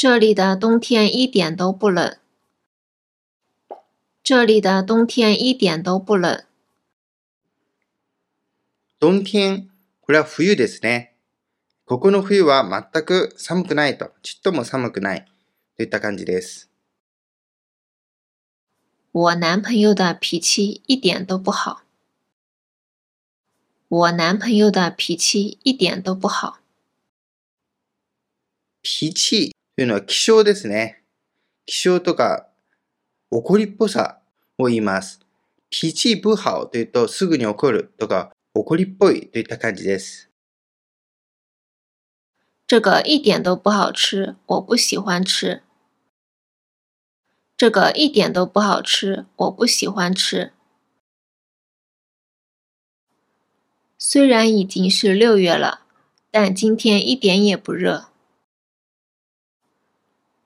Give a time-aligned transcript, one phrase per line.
[0.00, 2.18] 这里的冬天一点都不冷。
[4.22, 6.44] 这里的冬天一点都不冷。
[8.98, 11.14] 冬天、これは冬ですね。
[11.84, 15.24] ここの冬は全く寒くないと、ちっとも寒くない
[15.76, 16.68] といった感じです。
[19.12, 21.84] 我男朋友的脾气一点都不好。
[23.88, 26.58] 我男朋友的脾气一点都不好。
[28.82, 31.03] 脾气と いうのは気象ですね。
[31.65, 32.47] 気象とか
[33.29, 34.19] 怒りっぽさ
[34.57, 35.19] を言います。
[35.69, 40.29] 脾气不好というとすぐに怒るとか怒りっぽいといった感じです。
[42.67, 45.61] 这个一点都不好吃，我不喜欢吃。
[47.57, 50.51] 这个一点都不好吃，我不喜欢吃。
[53.97, 55.85] 虽然已经是六月了，
[56.31, 58.10] 但今天一点也不热。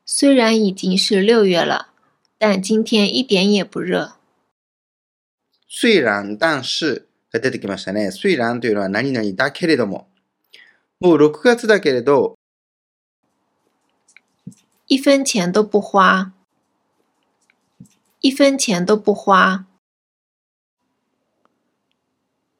[0.04, 1.88] 虽然已经是六月了，
[2.38, 4.16] 但今天一点也不热。
[5.68, 8.10] 虽然但是が出てきましたね。
[8.10, 10.08] 虽然というのは何々だけれども。
[11.00, 12.36] もう6月だけれど、
[14.86, 16.34] 一分钱都不花。
[18.20, 19.64] 一分钱都不花。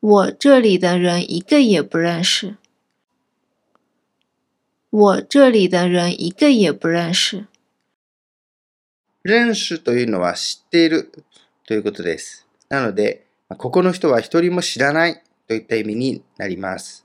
[0.01, 2.57] 我这里的人一个也不认识。
[4.95, 7.47] 我这里的人一个也不认识。
[9.23, 11.13] 认識というのは知っている
[11.67, 12.47] ということです。
[12.69, 17.05] なので、ここの人は一人も知らないといった意味になります。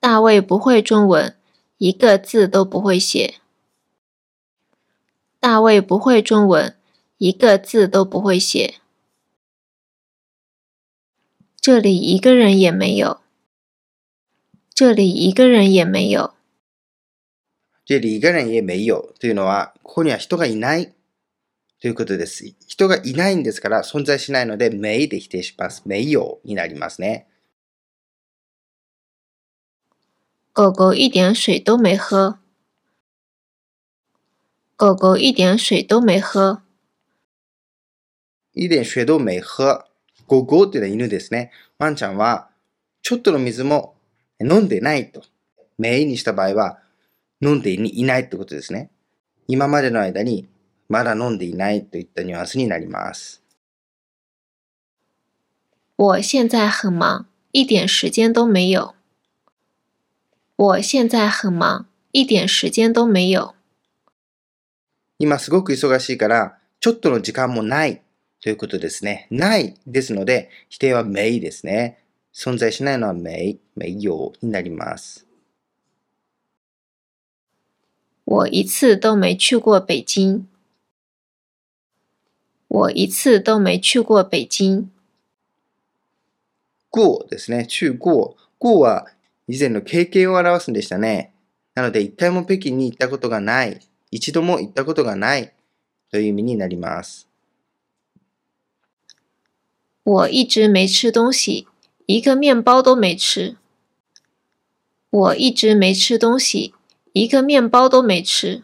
[0.00, 1.34] 大卫不会中文，
[1.78, 3.40] 一个字都不会写。
[5.40, 6.76] 大卫不会中文，
[7.18, 8.80] 一个字都不会写。
[11.60, 13.20] 这里一个人也没有。
[14.81, 16.33] 这里一个人也没有。
[17.85, 20.95] 这里一个人也没有というのは、ここには人がいない
[21.79, 22.51] ということです。
[22.65, 25.83] 人がいないんですから存在しないので、没で否定します。
[25.85, 27.27] 没有になりますね。
[30.55, 32.39] 狗狗一点水都没喝。
[34.75, 36.63] 狗狗一点水都没喝。
[38.53, 39.85] 一点水都没喝。
[40.25, 41.51] 狗狗っていうのは犬ですね。
[41.77, 42.49] ワンちゃんは、
[43.03, 44.00] ちょっとの水も
[44.41, 45.23] 飲んでないと。
[45.77, 46.79] 名にした場合は、
[47.41, 48.91] 飲んでいないってことですね。
[49.47, 50.47] 今までの間に
[50.89, 53.41] まだ飲んでいないといったニュアンスになります。
[55.95, 58.93] 我现在很忙，一点时间都没有。
[60.55, 63.55] 我现在很忙，一点时间都没有。
[65.17, 68.01] 今すごく忙しいから、ちょっとの時間もない
[68.41, 69.27] ということですね。
[69.29, 72.00] ないですので、否定は没ですね。
[72.33, 75.27] 存在しないのは没、没有になります。
[78.25, 80.47] 我一次都没去过北京。
[82.69, 84.89] 我一次都没去过北京。
[86.89, 87.65] 过ですね。
[87.65, 88.35] 中过。
[88.57, 89.07] 过は
[89.47, 91.33] 以前の経験を表すんでしたね。
[91.75, 93.81] なので、一回も北京に行ったことがない。
[94.11, 95.53] 一度も行ったことがない
[96.09, 97.27] という意味になります。
[100.03, 101.67] 我一直没吃东西。
[102.10, 103.56] 一个面包都没吃。
[105.10, 106.74] 我一直没吃东西，
[107.12, 108.62] 一个面包都没吃。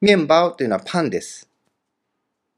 [0.00, 1.48] 面包というのはパンです。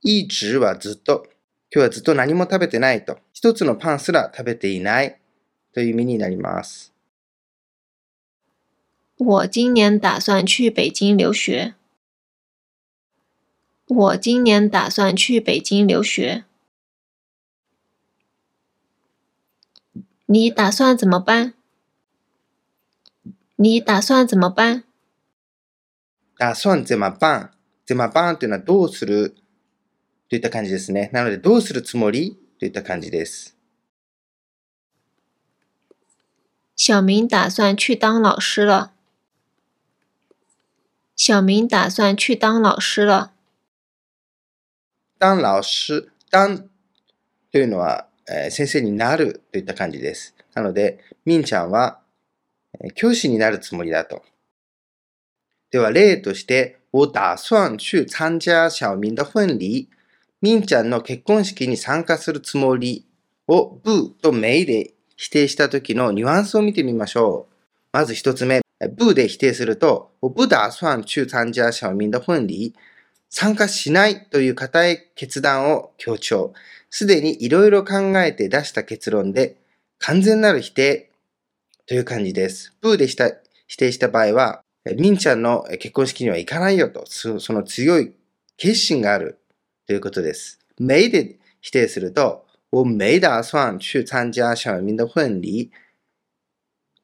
[0.03, 1.27] 一直はずっと。
[1.71, 3.19] 今日はずっと何も食べてないと。
[3.33, 5.19] 一つのパンすら食べていない
[5.73, 6.93] という意味になります。
[9.19, 11.75] 我今年打算去北京留学。
[13.89, 16.45] 我今年打算去北京留学。
[20.31, 21.55] 你打算怎么办？
[23.57, 24.85] 你打算怎么办？
[26.37, 27.53] 打算怎么办？
[27.87, 29.37] 怎么办というのはどうする
[30.29, 31.11] といった感じですね。
[31.13, 33.57] なので、どうするつもりといった感じです。
[36.75, 38.93] 小明打算去当老师了。
[41.15, 43.33] 小明打算去当老师了。
[45.19, 46.59] 当老师、当
[47.51, 48.10] というのはえ
[48.50, 50.36] 先生になるといった感じです。
[50.54, 52.00] なので、みんちゃんは
[52.96, 54.24] 教師になるつもりだと。
[55.72, 59.88] では、例として、我打算去参加小明的婚礼。
[60.42, 63.06] みんちゃんの結婚式に参加するつもり
[63.48, 67.56] をブとメイで否定した時のニュアンスを見てみましょう。
[67.94, 68.62] まず一つ目、
[68.98, 72.74] ブで否定すると、我不打算去参加小明的婚礼。
[73.30, 76.54] 参加しないという固い決断を強調。
[76.92, 79.56] すでにいろいろ考えて出した結論で、
[79.98, 81.10] 完全なる否定
[81.88, 82.74] という感じです。
[82.82, 83.32] プーでした
[83.66, 84.62] 否定した場合は、
[84.98, 88.14] みんちゃんの結婚式には行かないよと、その強い
[88.58, 89.40] 決心がある
[89.88, 90.60] ということです。
[90.78, 95.72] 没で否定すると、我没打算去参加小明的婚礼。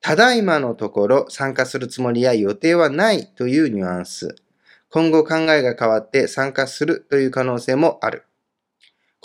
[0.01, 4.36] ただいまのところ参加するつもりや予定はないというニュアンス。
[4.90, 8.26] 今後考えが変わって参加するという可能性もある。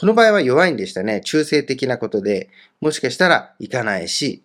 [0.03, 1.21] この場合は弱いんでしたね。
[1.21, 2.51] 中性的なことで、
[2.81, 4.43] もしかしたら行かないし、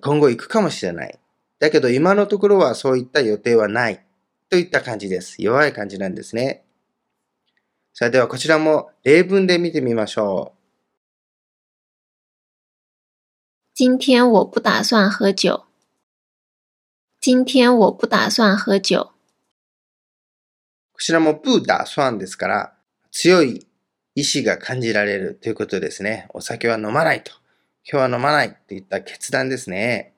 [0.00, 1.18] 今後行くかもしれない。
[1.58, 4.04] だけど今のところはそういった予定はない
[4.48, 5.42] といった感じです。
[5.42, 6.62] 弱い感じなんですね。
[7.92, 10.58] さあではこちらも例文で見てみましょう。
[13.74, 15.64] 今天我不打算喝酒。
[17.20, 19.10] 今天我不打算喝酒。
[20.92, 22.72] こちらも不打算ですから、
[23.10, 23.66] 強い
[24.14, 26.28] 意志が感じられるということですね。
[26.34, 27.32] お酒は飲まないと。
[27.84, 30.12] 今日は飲まないといった決断ですね。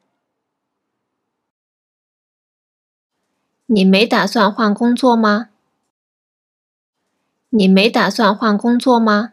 [3.66, 5.48] 你没打算换工作吗？
[7.48, 9.32] 你没打算换工作吗？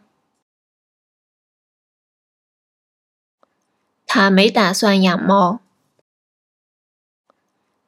[4.06, 5.60] 他没打算养猫。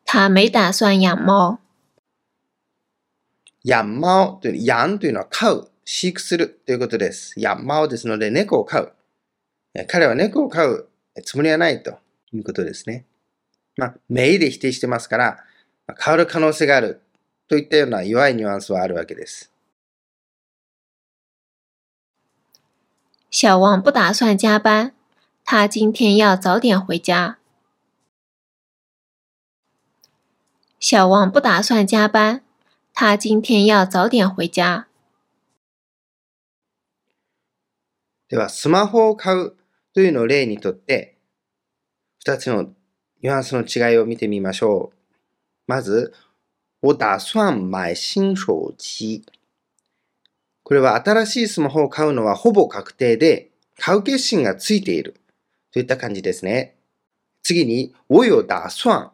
[0.04, 1.58] 他没打算养猫。
[3.64, 7.38] 養猫いうのは飼う、飼育するということです。
[7.38, 8.92] 養猫ですので猫を飼う。
[9.88, 10.88] 彼は猫を飼う
[11.24, 11.98] つもりはないと
[12.32, 13.04] いうことですね。
[13.76, 15.44] まあ、めいで否定してますから、
[15.98, 17.02] 変わる可能性がある
[17.48, 19.50] といったような弱いニュアンスはあるわけです。
[23.30, 24.92] 小王不打算加班，
[25.44, 27.38] 他今天要早点回家。
[30.78, 32.42] 小王不打算加班，
[32.92, 34.86] 他今天要早点回家。
[38.34, 39.52] では、スマホを買う
[39.94, 41.18] というのを例にとって、
[42.18, 42.64] 二つの
[43.22, 44.96] ニュアンスの違いを見てみましょう。
[45.68, 46.12] まず、
[46.82, 48.42] 我打算買新手
[48.76, 49.24] 機。
[50.64, 55.14] これは新しいスマホを買うのはほぼ確定で、買う決心がついている
[55.72, 56.74] といった感じですね。
[57.44, 59.12] 次に、我有打算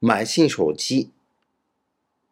[0.00, 1.12] 買新手機。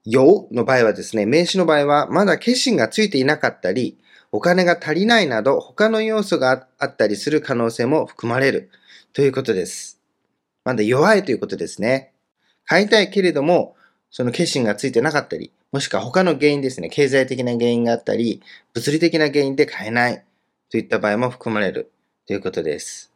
[0.07, 3.99] 有の場合はですね、名詞の場合はまだ決心がついていなかったり、
[4.33, 8.71] お金が足りないなど他の要素があったりする可能性も含まれる
[9.13, 10.01] ということです。
[10.65, 12.13] まだ弱いということですね。
[12.65, 13.77] 買いたいけれども、
[14.11, 18.43] その決心がついてなかったり、もしくは他の原因ですね、経済的な原因があったり、
[18.73, 20.25] 物理的な原因で買えない
[20.71, 21.93] といった場合も含まれる
[22.27, 23.13] ということです。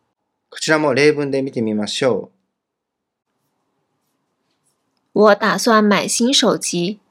[0.51, 2.31] こちらも例文で見てみましょ
[5.15, 5.21] う。
[5.21, 7.06] 我打算买新手机。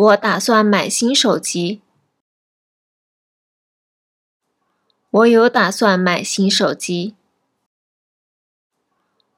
[0.00, 1.80] 我打算买新手机。
[5.10, 7.14] 我有打算买新手机。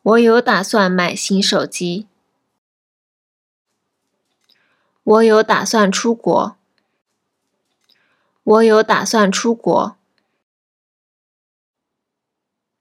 [0.03, 2.09] 我有打算买新手机。
[5.05, 6.57] 我有打算出国。
[8.43, 9.97] 我有打算出国。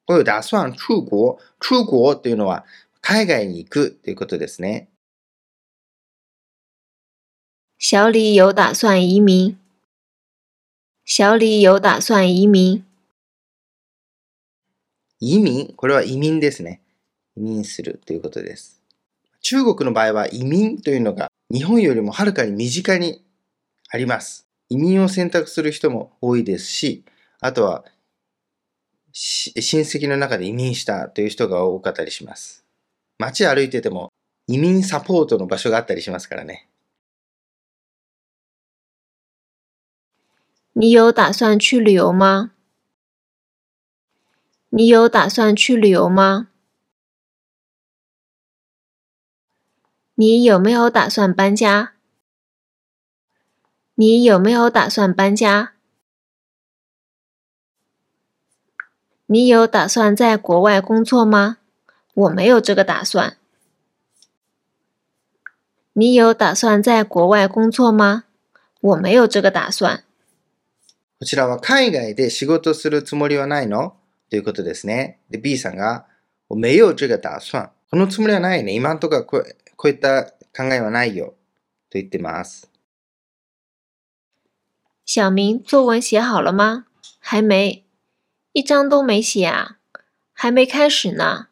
[0.08, 1.40] 我有打算出国。
[1.60, 2.66] 出国というのは
[3.02, 4.90] 海外に行くということですね。
[7.85, 9.59] 小李有打算移民。
[11.05, 12.85] 小李有打算移民。
[15.19, 15.75] 移民？
[15.75, 16.81] これは移民ですね。
[17.37, 18.81] 移民するということです。
[19.41, 23.25] 中国の場合は移民というのが日本よりもはるかに身近に
[23.91, 24.47] あります。
[24.69, 27.05] 移民を選択する人も多いですし、
[27.41, 27.85] あとは
[29.13, 32.65] 親戚の中で移民したという人が多かったりします。
[33.19, 34.13] 街歩いてても
[34.47, 36.69] 移民サポートの場所があったりしますからね。
[40.75, 42.53] 你有打算去旅游吗？
[44.71, 46.49] 你有打算去旅游吗？
[50.15, 51.93] 你有没有打算搬家？
[53.97, 55.75] 你有没有打算搬家？
[59.27, 61.59] 你有打算在国外工作吗？
[62.15, 63.37] 我没有这个打算。
[65.93, 68.25] 你有打算在国外工作吗？
[68.81, 70.05] 我没有这个打算。
[71.23, 73.95] こちらは海外で仕事するつもりはないの？
[74.29, 75.21] ということですね。
[75.31, 76.05] で、B さんが、
[76.49, 77.71] 我没有这个打算。
[77.93, 78.73] このつもりはないね。
[78.73, 79.45] 今んとここ
[79.77, 81.35] こういった考えはないよと
[81.93, 82.69] 言ってます。
[85.07, 86.87] 小明，作文写好了吗？
[87.21, 87.85] 还没，
[88.53, 89.79] 一张都没写啊，
[90.33, 91.47] 还没开始呢？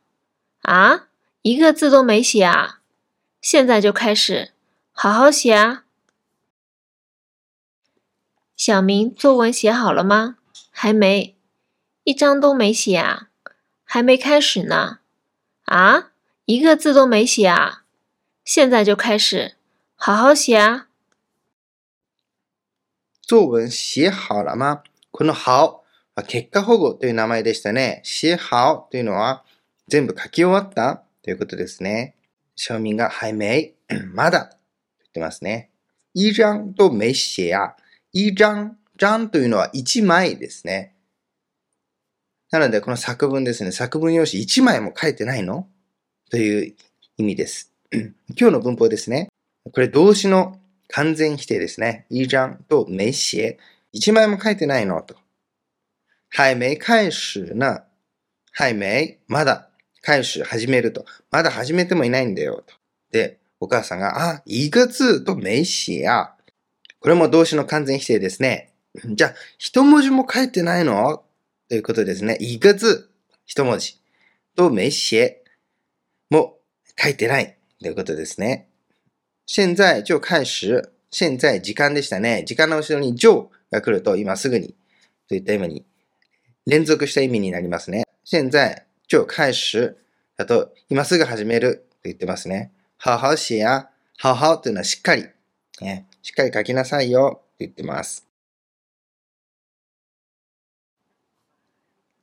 [0.62, 1.06] 啊，
[1.42, 2.80] 一个字都没写啊，
[3.40, 4.50] 现在就开始，
[4.90, 5.84] 好好写啊。
[8.59, 10.37] 小明，作文写好了吗？
[10.71, 11.35] 还没，
[12.03, 13.29] 一张都没写啊，
[13.83, 14.99] 还没开始呢。
[15.65, 16.11] 啊？
[16.45, 17.85] 一个字都没写啊！
[18.43, 19.55] 现在就开始，
[19.95, 20.87] 好好写啊！
[23.21, 25.81] 作文写好了吗この好
[26.13, 28.01] は結果保護という名前でしたね。
[28.03, 29.43] 写好というのは
[29.87, 32.15] 全部書き終わったということですね。
[32.55, 33.73] 小民が还没、
[34.13, 34.57] まだと
[34.99, 35.71] 言ってますね。
[36.13, 37.75] 一張と没写啊。
[38.12, 40.94] 一張、張というのは一枚ですね。
[42.50, 43.70] なので、この作文ですね。
[43.70, 45.68] 作文用紙一枚も書いてないの？
[46.30, 46.74] という
[47.16, 47.72] 意味です。
[47.92, 49.28] 今日の文法ですね。
[49.72, 52.06] これ動詞の完全否定ですね。
[52.10, 53.56] 一張と没写。
[53.92, 55.00] 一枚も書いてないの？
[55.02, 55.14] と。
[56.28, 57.84] 还没開始な。
[58.52, 59.68] 还没、まだ。
[60.02, 61.04] 開始、始めると。
[61.30, 62.74] まだ始めてもいないんだよと。
[63.12, 66.34] で、お母さんが、あ、一个字と没写や。
[67.00, 68.72] これも動詞の完全否定ですね。
[69.06, 71.22] じゃあ、一文字も書いてないの？
[71.68, 72.36] ということですね。
[72.40, 73.08] 一个字、
[73.46, 73.98] 一文字。
[74.56, 75.36] と没写
[76.28, 76.58] も
[76.98, 78.68] 書いてないということですね。
[79.46, 80.82] 現在就開始。
[81.12, 82.44] 現在時間でしたね。
[82.46, 84.74] 時間の後ろに就が来ると今すぐに
[85.28, 85.84] といった意味に
[86.66, 88.04] 連続した意味になりますね。
[88.24, 89.96] 現在就開始
[90.36, 92.72] だと今すぐ始めると言ってますね。
[93.02, 93.88] 好好写や、
[94.22, 95.26] 好好というのはしっかり、
[95.80, 98.25] ね、しっかり書きなさいよと言ってます。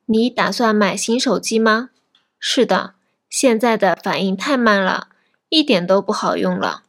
[0.06, 1.90] 你打算买新手机吗？
[2.38, 2.94] 是的，
[3.30, 5.08] 现在的反应太慢了，
[5.48, 6.82] 一点都不好用了。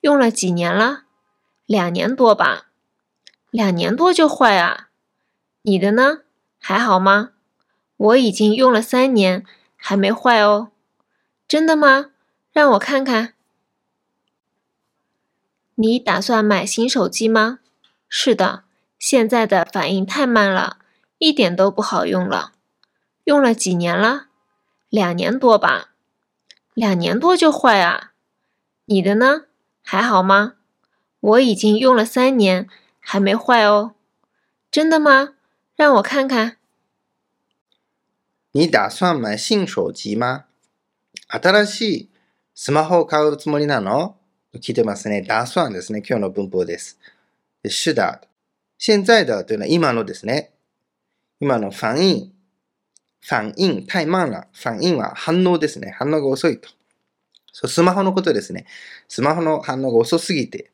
[0.00, 1.04] 用了几年了？
[1.66, 2.68] 两年多吧。
[3.50, 4.88] 两年多就坏啊？
[5.62, 6.22] 你的呢？
[6.58, 7.32] 还好吗？
[7.96, 9.44] 我已经用了三年，
[9.76, 10.72] 还没坏哦。
[11.46, 12.10] 真的吗？
[12.52, 13.34] 让我看看。
[15.76, 17.60] 你打算买新手机吗？
[18.08, 18.64] 是的，
[18.98, 20.78] 现在的反应太慢了，
[21.18, 22.52] 一点都不好用了。
[23.24, 24.26] 用了几年了？
[24.88, 25.90] 两年多吧。
[26.74, 28.12] 两年多就坏啊？
[28.86, 29.42] 你的呢？
[29.82, 30.54] 还好吗？
[31.20, 32.68] 我已经用了三年，
[33.00, 33.94] 还没坏哦。
[34.70, 35.34] 真的吗？
[35.76, 36.56] 让我看看。
[38.52, 40.46] 你打算买新手機吗
[41.28, 42.08] 新しい
[42.54, 44.16] スマホを買うつもりなの
[44.59, 45.23] 聞いてますね。
[45.23, 46.03] 打算ですね。
[46.07, 46.99] 今日の文法です。
[47.63, 48.19] 是的。
[48.77, 50.51] 現在的というのは今のですね。
[51.39, 52.31] 今の反应。
[53.21, 54.45] 反应太慢了。
[54.53, 55.95] 反应は反応ですね。
[55.97, 56.69] 反応が遅いと。
[57.51, 58.65] そう、スマホのことですね。
[59.07, 60.71] スマホの反応が遅すぎて。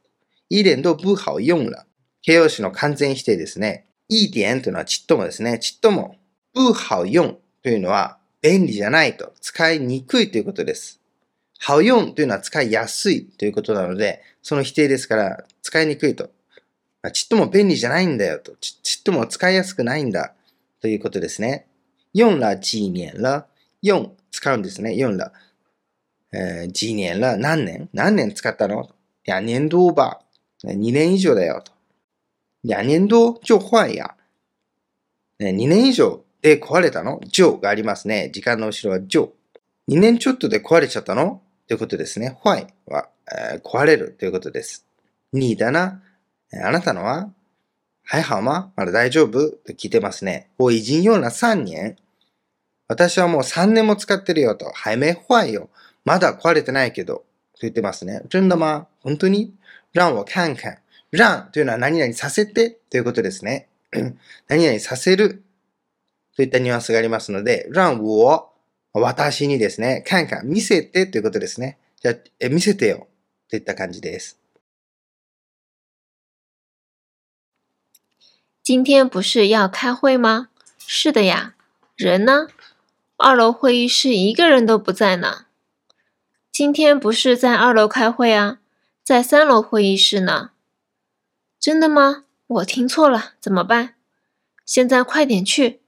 [0.49, 1.85] 一点都不好用了。
[2.21, 3.85] 形容詞の完全否定ですね。
[4.09, 5.57] いい点というのはちっともですね。
[5.57, 6.17] ちっとも。
[6.53, 9.33] 不好用というのは便利じゃないと。
[9.39, 10.99] 使いにくいということです。
[11.65, 16.29] 好用というのは使いやすいということなので、その否定ですから使いにくいと。
[17.13, 18.53] ちっとも便利じゃないんだよと。
[18.59, 20.33] ちっとも使いやすくないんだ
[20.81, 21.67] ということですね。
[22.13, 23.47] 用了几年了。
[23.81, 24.95] 用、使うんですね。
[24.95, 25.31] 用了。
[26.33, 27.37] えー、几年了。
[27.37, 27.89] 何年？
[27.93, 28.89] 何年使ったの？
[29.23, 30.19] 两年多吧。
[30.63, 31.71] 2年以上だよと。
[32.63, 34.15] 两年多就坏や。
[35.39, 37.21] 2年以上で壊れたの？
[37.29, 38.29] 上がありますね。
[38.33, 39.31] 時間の後ろは上。
[39.87, 41.41] 2年ちょっとで壊れちゃったの？
[41.69, 42.35] ということですね。
[42.43, 44.87] 坏は、えー、壊れるということです。
[45.35, 46.01] 2だな。
[46.51, 47.29] あなたのは
[48.03, 50.49] 还好吗ままだ大丈夫と聞いてますね。
[50.57, 51.95] 我已经用了3年。
[52.87, 54.71] 私はもう3年も使ってるよと。
[54.73, 55.69] 还没坏よ。
[56.05, 57.17] まだ壊れてないけど。
[57.17, 57.23] と
[57.61, 58.23] 言ってますね。
[58.31, 59.53] 真的吗本当に？
[59.93, 60.79] 让我看看。
[61.11, 63.69] 让というのは何々させてということですね。
[64.49, 65.43] 何々させる
[66.35, 68.49] といったニュアンスがありますので、让我、
[68.93, 71.77] 私にですね、看看、見せてということですね。
[72.01, 73.07] じゃあ、え見せてよ
[73.49, 74.37] といった感じです。
[78.63, 80.49] 今天不是要开会吗？
[80.85, 81.55] 是的呀，
[81.95, 82.47] 人呢？
[83.17, 85.45] 二楼会议室一个人都不在呢。
[86.51, 88.59] 今天不是在二楼开会啊，
[89.03, 90.51] 在三楼会议室呢。
[91.59, 92.25] 真的吗？
[92.47, 93.95] 我听错了，怎么办？
[94.65, 95.78] 现在快点去。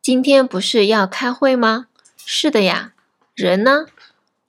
[0.00, 1.88] 今天不是要开会吗？
[2.16, 2.94] 是的呀，
[3.34, 3.86] 人呢？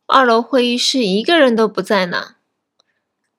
[0.06, 2.36] 二楼会议室一个人都不在呢。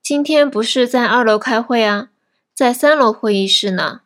[0.02, 2.11] 今天不是在二楼开会啊？
[2.54, 4.02] 在三楼会议室呢。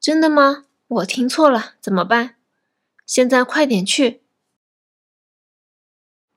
[0.00, 0.64] 真的吗？
[0.86, 2.36] 我听错了，怎么办？
[3.06, 4.20] 现在快点去。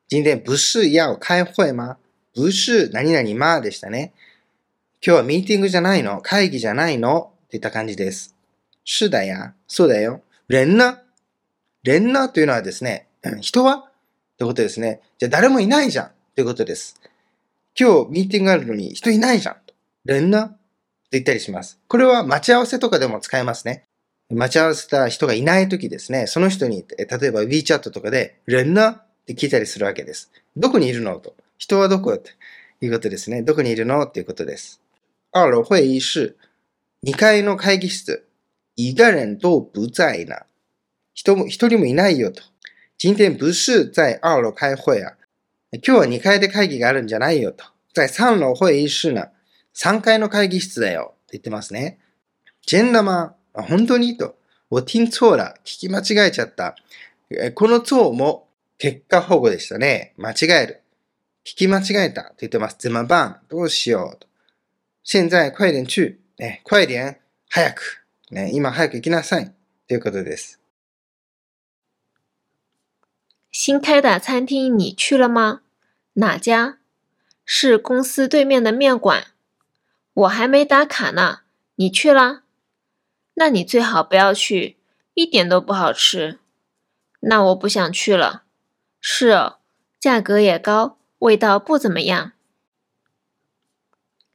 [0.07, 1.97] 今天不是要开会吗？
[2.33, 4.11] 不是何々までしたね。
[5.01, 8.33] 今日はミーティングじゃないの会議じゃないのっていった感じです。
[8.85, 9.53] 是だや。
[9.67, 10.21] そうだよ。
[10.48, 11.02] 連な。
[11.82, 13.08] 連なというのはですね、
[13.40, 15.00] 人はってことですね。
[15.18, 17.00] じゃあ誰もいないじゃんってことです。
[17.78, 19.56] 今日ミーティングあるのに人いないじゃん。
[20.04, 20.58] 連なって
[21.12, 21.80] 言ったりします。
[21.88, 23.84] これは待ち合わせとかでも使えますね。
[24.30, 30.32] 待ち合わせた人がいないときですね、その人に、例えば WeChat とかで、レンナって聞いたりするわけです。
[30.56, 31.34] どこにいるのと。
[31.58, 32.30] 人はどこと
[32.80, 33.42] いうことですね。
[33.42, 34.80] どこにいるのっていうことです。
[35.32, 36.36] 二楼会議室。
[37.04, 38.25] 2階の会議室。
[38.76, 40.46] 一个人都不在な。
[41.14, 42.42] 人も、一人もいないよと。
[42.98, 45.16] 今天不是在二楼開会あ。
[45.72, 47.64] 今日は2階で会議があるんじゃないよと。
[47.94, 49.32] 在三楼会議室な。
[49.74, 51.14] 3階の会議室だよ。
[51.14, 51.98] って言ってますね。
[52.66, 54.16] ジェンダマ本当に？
[54.16, 54.36] と。
[54.68, 55.54] 我听错了。
[55.64, 56.76] 聞き間違えちゃった。
[57.54, 60.12] この错も結果保護でしたね。
[60.18, 60.82] 間違える。
[61.44, 62.24] 聞き間違えた。
[62.24, 62.76] と言ってます。
[62.78, 64.26] 怎么办どうしようと。
[65.04, 66.18] 現在快点去。
[66.38, 67.16] ね、快点。
[67.48, 68.05] 早く。
[68.31, 69.51] ね、今早く行きなさい。
[69.87, 70.59] ということです。
[73.51, 75.61] 新开的餐厅你去了吗？
[76.13, 76.77] 哪家？
[77.45, 79.27] 是公司对面的面馆。
[80.13, 81.41] 我还没打卡呢。
[81.75, 82.43] 你去了？
[83.33, 84.77] 那你最好不要去，
[85.13, 86.39] 一点都不好吃。
[87.21, 88.43] 那我不想去了。
[88.99, 89.57] 是哦，
[89.99, 92.33] 价格也高，味道不怎么样。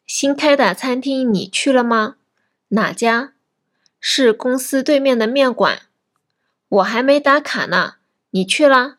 [0.07, 2.17] 新开的餐厅你去了吗？
[2.69, 3.35] 哪家？
[4.01, 5.83] 是公司对面的面馆。
[6.69, 7.95] 我还没打卡呢。
[8.31, 8.99] 你去了？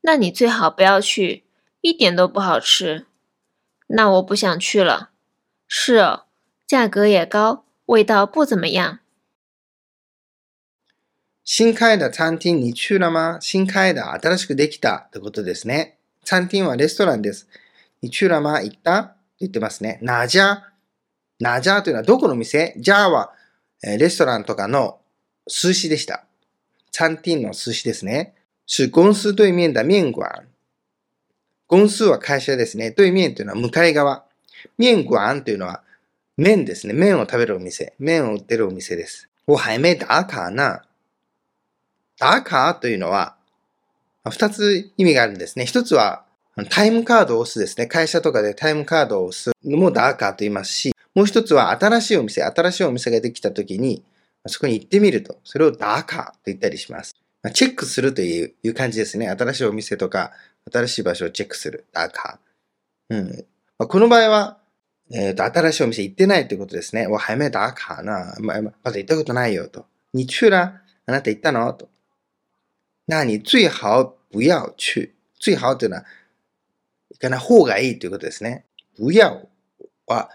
[0.00, 1.44] 那你最好不要去，
[1.80, 3.06] 一点都不好吃。
[3.88, 5.10] 那我不想去了。
[5.66, 6.24] 是哦，
[6.66, 9.00] 价格也高，味道不怎么样。
[11.44, 15.96] 新開的餐廳に去了吗新開的、新しくできたってことですね。
[16.24, 17.48] 餐廳はレストランです。
[18.02, 19.98] に去了吗行ったって言ってますね。
[20.02, 20.62] なじゃ。
[21.40, 23.36] なじゃというのはどこの店じゃあは、え
[23.83, 24.99] レストランとかの
[25.47, 26.25] 数詞でした。
[26.91, 28.33] 餐厅の数詞ですね。
[28.65, 30.43] 是公司对面的面館。
[31.67, 32.91] 公司は会社ですね。
[32.91, 34.23] 对面というのは向かい側。
[34.77, 35.83] 面館というのは
[36.37, 36.93] 麺ですね。
[36.93, 37.93] 麺を食べるお店。
[37.99, 39.29] 麺を売ってるお店です。
[39.45, 40.83] 我还没打卡な。
[42.17, 43.35] ダーカーというのは、
[44.29, 45.65] 二つ意味があるんですね。
[45.65, 46.23] 一つは、
[46.69, 47.87] タイムカードを押すですね。
[47.87, 54.03] 会社とかでタイムカードを押すのもダーカーと言いますし、もう一つは新しいお店、新しいお店ができた時に、
[54.47, 57.15] そこに行ってみると、それをダーカーと言ったりします。
[57.53, 59.29] チェックするという感じですね。
[59.29, 60.31] 新しいお店とか、
[60.71, 61.85] 新しい場所をチェックする。
[61.91, 63.15] ダーカー。
[63.15, 63.45] うん。
[63.87, 64.57] この場合は、
[65.11, 67.07] え、ー、と、新しいお店行ってないということですね。
[67.07, 68.35] わ、はめダーカーな。
[68.39, 69.85] ままだ行ったことないよと。
[70.13, 71.73] 日中ら、あなた行ったの？
[71.73, 71.89] と。
[73.07, 75.13] 那你最好不要去。
[75.39, 76.05] 最好というのは、
[77.11, 78.65] 行かない方がいいということですね。
[78.97, 79.49] 不要
[80.07, 80.29] は、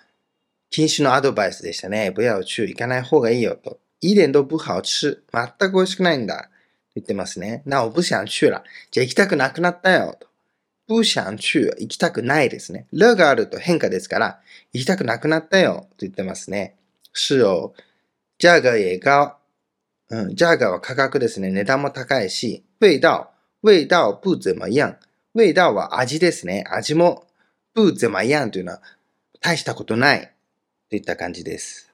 [0.71, 2.13] 禁止のアドバイスでしたね。
[2.15, 2.65] 不要去。
[2.65, 3.79] 行かない方がいいよと。
[4.01, 5.23] 一点都不好吃。
[5.33, 6.51] 全く美味しくないんだ。
[6.95, 7.63] 言ってますね。
[7.65, 8.63] なお、不想去了。
[8.91, 10.17] じゃあ行きたくなくなったよ。
[10.19, 10.29] と。
[10.89, 11.61] 不想去。
[11.79, 12.87] 行きたくないですね。
[12.93, 14.41] 了があると変化ですから、
[14.73, 15.87] 行きたくなくなったよ。
[15.91, 16.77] と言ってますね。
[17.13, 17.73] 是哦。
[18.39, 19.39] 价格也高。
[20.11, 21.51] うん、ジャガーは価格ですね。
[21.51, 23.29] 値段も高いし、味道、
[23.63, 24.97] 味道不怎么样。
[25.35, 26.65] 味道は味ですね。
[26.71, 27.27] 味も
[27.75, 28.83] 不怎么样というのは
[29.41, 30.33] 大したことない
[30.90, 31.90] といった感じです。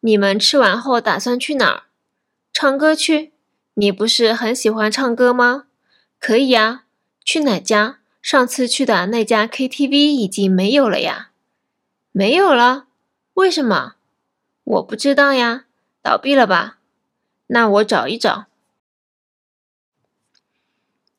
[0.00, 1.82] 你们吃完后打算去哪儿？
[2.52, 3.32] 唱歌去？
[3.74, 5.66] 你不是很喜欢唱歌吗？
[6.18, 6.84] 可以呀。
[7.24, 7.98] 去哪家？
[8.22, 11.30] 上次去的那家 KTV 已经没有了呀。
[12.12, 12.86] 没有了。
[13.34, 13.96] 为什么？
[14.64, 15.64] 我不知道呀，
[16.02, 16.78] 倒闭了吧？
[17.48, 18.46] 那我找一找。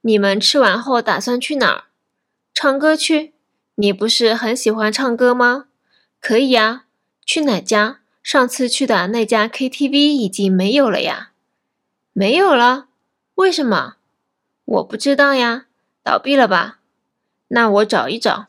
[0.01, 1.83] 你们吃完后打算去哪儿？
[2.53, 3.33] 唱歌去？
[3.75, 5.67] 你不是很喜欢唱歌吗？
[6.19, 6.85] 可以呀。
[7.25, 7.99] 去哪家？
[8.21, 11.31] 上次去的那家 KTV 已经没有了呀。
[12.13, 12.88] 没有了？
[13.35, 13.95] 为什么？
[14.65, 15.67] 我不知道呀，
[16.03, 16.79] 倒闭了吧？
[17.47, 18.47] 那我找一找。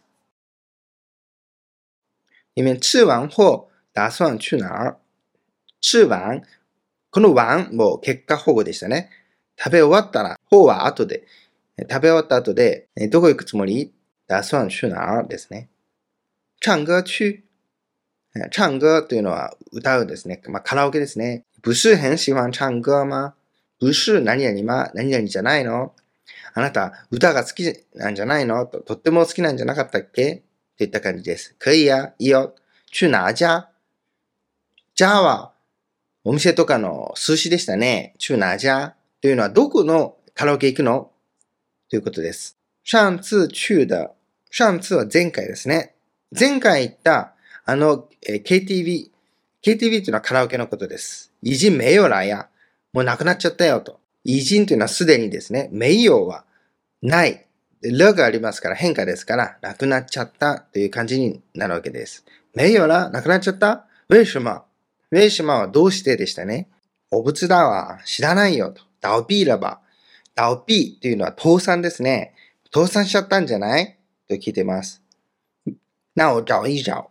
[2.54, 4.98] 你们吃完后打算去哪儿
[5.80, 6.42] 吃完。
[7.10, 9.08] このワンも結果保護でしたね。
[9.56, 11.26] 食べ終わったら、方は後で。
[11.77, 13.93] 食べ終わった後で、どこ行くつもり？
[14.27, 15.69] 打算去哪儿ですね。
[16.59, 17.43] 唱歌去。
[18.49, 20.41] 唱歌というのは歌うですね。
[20.47, 21.43] まあ、カラオケですね。
[21.61, 23.33] 不是很喜欢唱歌吗？
[23.79, 25.93] 不是何々ま、何々じゃないの？
[26.53, 28.65] あなた、歌が好きなんじゃないの？
[28.65, 30.43] ととっても好きなんじゃなかったっけ？
[30.77, 31.55] といった感じです。
[31.59, 32.55] 可以や、いいよ。
[32.91, 33.69] 去哪家
[34.95, 35.09] じゃ？
[35.17, 35.53] あは、
[36.23, 38.15] お店とかの数詞でしたね。
[38.17, 41.11] 去哪家というのはどこのカラオケ行くの？
[41.89, 42.57] ということです。
[42.83, 44.11] 上次去的、
[44.49, 45.95] 上次は前回ですね。
[46.37, 49.09] 前回行ったあの、え KTV、
[49.63, 51.31] KTV というのはカラオケのことです。
[51.41, 52.49] 偉人名誉らや、
[52.93, 53.99] もうなくなっちゃったよと。
[54.23, 56.45] 偉人というのはすでにですね、名誉は
[57.01, 57.45] ない。
[57.81, 62.25] ルがありますから変化ですから、なくなっちゃったという感じになるわけです。
[62.55, 63.85] 没有了なくなっちゃった？
[64.09, 64.63] 为什么
[65.11, 66.67] 为什么はどうしてでしたね？
[67.11, 67.99] お仏だわ。
[68.05, 68.81] 知らないよと。
[69.01, 69.81] 倒闭了吧。
[70.35, 72.33] 倒閉というのは倒産ですね。
[72.73, 73.97] 倒産しちゃったんじゃない？
[74.27, 75.01] と聞いてます。
[76.15, 77.09] なお、找一找。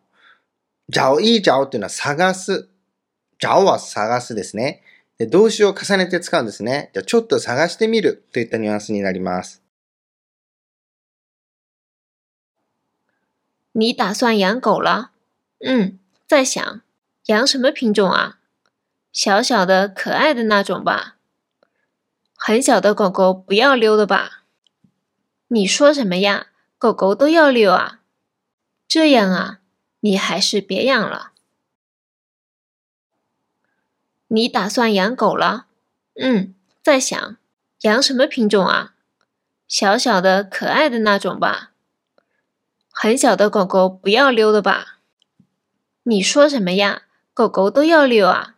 [0.92, 2.68] 找一找というのは探す。
[3.38, 4.82] 找は探すですね。
[5.16, 6.90] で動詞を重ねて使うんですね。
[6.92, 9.62] じゃちょっと探してみるといったニュアンスになります。
[13.72, 15.10] 你打算养狗了？
[15.60, 16.82] 嗯，在想
[17.26, 18.38] 养什么品种啊？
[19.12, 21.13] 小小的、可爱的那种吧。
[22.46, 24.42] 很小的狗狗不要溜的吧？
[25.48, 26.48] 你说什么呀？
[26.76, 28.00] 狗狗都要溜啊？
[28.87, 29.61] 这样啊，
[30.00, 31.33] 你还是别养了。
[34.28, 35.68] 你打算养狗了？
[36.20, 37.38] 嗯，在想
[37.80, 38.92] 养什么品种啊？
[39.66, 41.70] 小小的、可爱的那种吧。
[42.92, 44.98] 很小的狗狗不要溜的吧？
[46.02, 47.04] 你说什么呀？
[47.33, 48.57] 狗狗都要溜啊？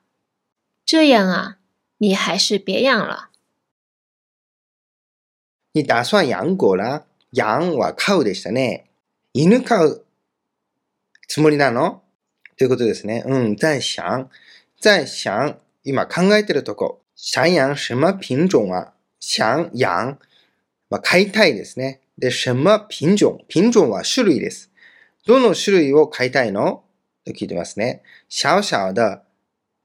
[0.84, 1.58] 这样啊，
[1.98, 3.28] 你还是别养了。
[5.76, 7.04] 你打算养狗了？
[7.32, 8.86] 养は飼うでしたね。
[9.34, 10.06] 犬飼う
[11.28, 12.00] つもりなの？
[12.56, 13.22] ということですね。
[13.26, 14.30] うん、在想、
[14.80, 17.02] 在想、今考えてるとこ。
[17.14, 18.94] 想养什么品种啊？
[19.20, 20.16] 想养、
[20.88, 22.00] まあ、飼いたいですね。
[22.16, 24.72] で、什么品種品種は種類です。
[25.26, 26.84] どの種類を買いたいの？
[27.26, 28.02] と聞いてますね。
[28.30, 29.20] 小小的、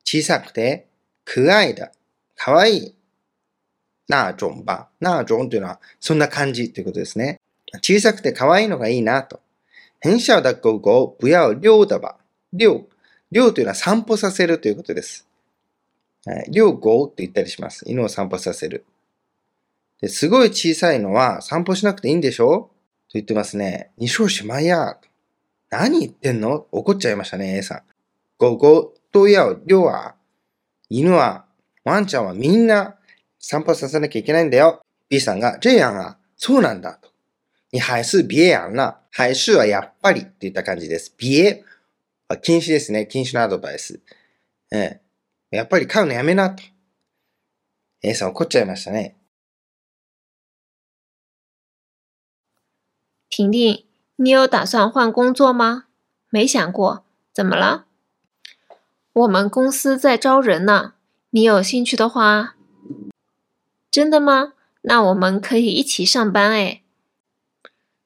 [0.06, 0.88] 小さくて、
[1.25, 1.91] 可愛的、
[2.38, 2.95] かわいい。
[4.12, 4.89] 那种吧。
[5.00, 7.39] 那种というのは、そんな感じということですね。
[7.82, 9.39] 小さくて可愛いのがいいなと。
[10.02, 12.17] 很小的狗狗不要遛的吧。
[12.54, 12.88] 遛。
[13.32, 15.26] 遛というのは散歩させるということです。
[16.26, 17.86] はい、遛狗って言ったりします。
[17.88, 18.86] 犬を散歩させる。
[20.08, 22.69] すごい小さいのは散歩しなくていいんでしょ？
[23.08, 23.91] と言ってますね。
[23.97, 24.97] 二少しまや。
[25.69, 26.67] 何言ってんの？
[26.71, 27.82] 怒っちゃいましたね、A さん。
[28.38, 30.15] ゴゴとや量は、
[30.89, 31.45] 犬は、
[31.86, 32.97] ワンちゃんはみんな
[33.41, 34.82] 散歩させなきゃいけないんだよ。
[35.10, 37.10] B さんが、这样あ、そうなんだと。
[37.71, 39.01] 你还是别养了。
[39.10, 41.13] 还是はやっぱりっていった感じです。
[41.17, 41.63] 别
[42.30, 43.08] は禁止ですね。
[43.08, 43.99] 禁止のアドバイス。
[44.71, 45.01] え
[45.51, 45.58] え。
[45.58, 46.63] やっぱり飼うのやめなと。
[48.04, 49.15] A さん怒っちゃいましたね。
[53.30, 53.86] 婷婷，
[54.17, 55.86] 你有打算换工作吗？
[56.30, 57.86] 没想过，怎么了？
[59.13, 60.93] 我们公司在招人呢，
[61.32, 62.56] 你有兴趣的话，
[63.91, 64.54] 真的吗？
[64.84, 66.82] 那我们可以一起上班哎。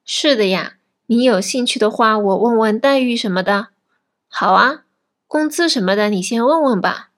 [0.04, 3.68] 是的呀，你有兴趣的话，我问问待遇什么的。
[4.28, 4.84] 好啊，
[5.26, 7.10] 工资什么的你先问问吧。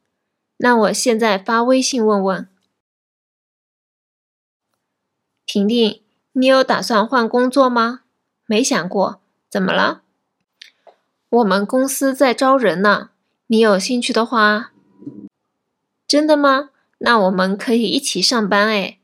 [0.59, 2.49] 那我现在发微信问问。
[5.47, 6.03] 婷婷。
[6.33, 8.03] 你有打算换工作吗？
[8.47, 10.03] 没想过，怎么了？
[11.31, 13.11] 我们公司在招人呢，
[13.49, 14.71] 你有兴趣的话，
[16.07, 16.71] 真的吗？
[17.00, 19.00] 那我们可以一起上班哎。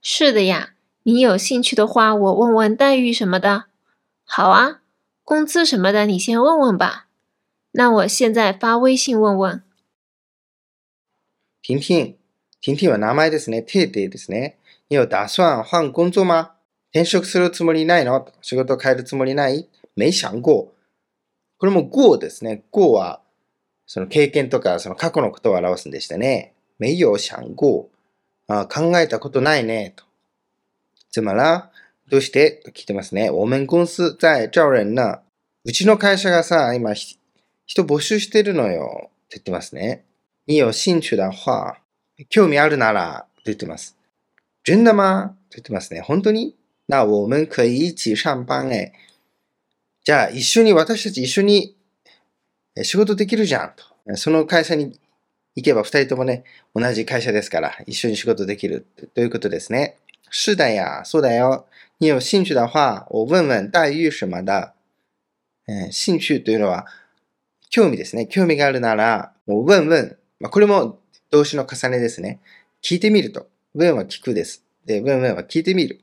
[0.00, 3.64] 是的呀，你有兴趣的话，我问问待遇什么的。
[4.24, 4.80] 好啊，
[5.24, 7.08] 工资什么的你先问问吧。
[7.72, 9.62] 那我现在发微信问问。
[11.62, 12.16] 婷婷，
[12.60, 13.62] 婷婷は名前ですね。
[13.62, 14.54] テテですね。
[14.88, 16.52] 你有打算换工作吗
[16.94, 20.72] 転職するつもりないの仕事変えるつもりない没想过。
[21.58, 22.62] これも go ですね。
[22.70, 23.20] go は、
[23.84, 26.51] その経験とか、その過去のことを表すんでしたね。
[26.77, 27.89] 没有想过。
[28.47, 29.93] あ考えたことないね。
[29.95, 30.03] と。
[31.11, 31.71] つまら、
[32.09, 32.61] どうして？
[32.63, 33.29] と聞いてますね。
[33.29, 35.21] 我们公司在招人呢。
[35.63, 39.09] うちの会社がさ、今、人募集してるのよ。
[39.25, 40.03] って言ってますね。
[40.45, 41.77] 你有興趣的話、
[42.29, 43.95] 興味あるなら、と言ってます。
[44.63, 46.01] 真的吗と言ってますね。
[46.01, 46.55] 本当に？
[46.87, 48.91] 那我们可以一起上班え。
[50.03, 51.77] じゃあ、一緒に、私たち一緒に
[52.81, 54.17] 仕事できるじゃんと。
[54.17, 54.99] その会社に
[55.55, 56.43] 行けば二人ともね、
[56.75, 59.97] 同じ会社ですから、一緒に仕事できるということですね。
[60.31, 61.67] 是的呀、そうだよ。
[61.99, 64.73] 你有興趣的話、我問問待遇什麼的。
[65.67, 66.87] えー、興趣というのは、
[67.69, 68.25] 興味ですね。
[68.27, 70.17] 興味があるなら、もう問問。
[70.39, 72.39] まあ、これも動詞の重ねですね。
[72.81, 73.47] 聞いてみると。
[73.75, 74.63] 文は聞くです。
[74.85, 76.01] で、文文は聞いてみる。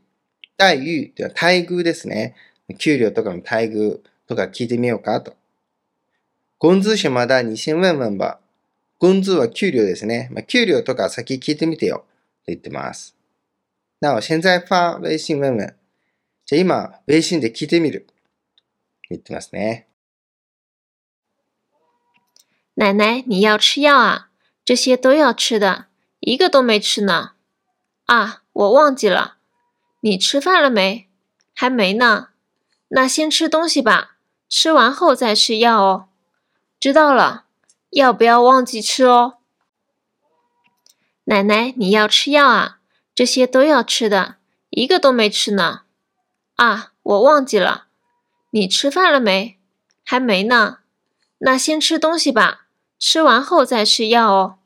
[0.59, 2.37] 待遇っていうのは待遇ですね。
[2.79, 5.35] 給料とかの待遇とか聞いてみようかと。
[6.59, 8.39] 工資什么的你先問問吧。
[9.01, 10.29] 工資は給料ですね。
[10.31, 12.05] まあ、給料とか先聞いてみてよ。
[12.45, 13.17] と言ってます。
[14.01, 15.75] なお、現在发微信問問。
[16.45, 18.07] じゃあ今、微信で聞いてみる。
[19.09, 19.87] 言ってますね。
[22.77, 24.31] 奶奶，你要吃药啊？
[24.65, 25.87] 这些都要吃的，
[26.21, 27.33] 一个都没吃呢。
[28.05, 29.39] 啊，我忘记了，
[30.01, 31.09] 你吃饭了没？
[31.55, 32.29] 还没呢。
[32.89, 34.17] 那先吃东西吧，
[34.49, 36.09] 吃完后再吃药哦。
[36.79, 37.47] 知道了，
[37.90, 39.38] 药不要忘记吃哦。
[41.26, 42.80] 奶奶，你要吃药啊？
[43.14, 44.36] 这些都要吃的，
[44.70, 45.84] 一个都没吃呢。
[46.56, 47.88] 啊，我忘记了。
[48.52, 49.58] 你吃饭了没？
[50.04, 50.80] 还没呢。
[51.40, 52.68] 那先吃东西吧，
[53.00, 54.60] 吃完后再吃药哦。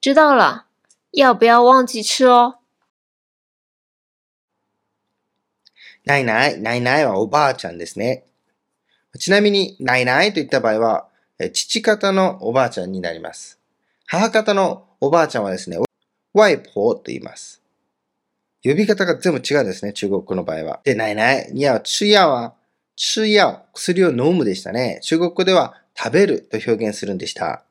[0.00, 0.66] 知道了，
[1.12, 2.58] 药不要忘记吃哦。
[6.04, 8.24] ないない、ないないはおばあちゃんですね。
[9.18, 11.08] ちなみに、ないないといった場合は、
[11.49, 13.59] 父方のおばあちゃんになります。
[14.05, 15.77] 母方のおばあちゃんはですね、
[16.33, 17.61] ワイポーと言います。
[18.63, 20.81] 呼び方が全部違うんですね、中国語の場合は。
[20.83, 21.51] で、ないない。
[21.53, 22.53] いや、吃药は、
[22.95, 24.99] 吃药、薬を飲むでしたね。
[25.01, 27.63] 中国語では食べると表現するんでした。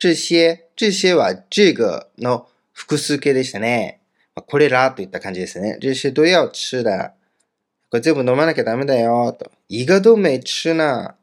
[0.00, 4.00] 这些、这些は这个の複数形でしたね。
[4.34, 5.78] これらといった感じですね。
[5.80, 7.12] 这些都要吃的。
[7.90, 9.52] これ全部飲まなきゃダメだよ、と。
[9.68, 11.14] 胃がどめ吃な。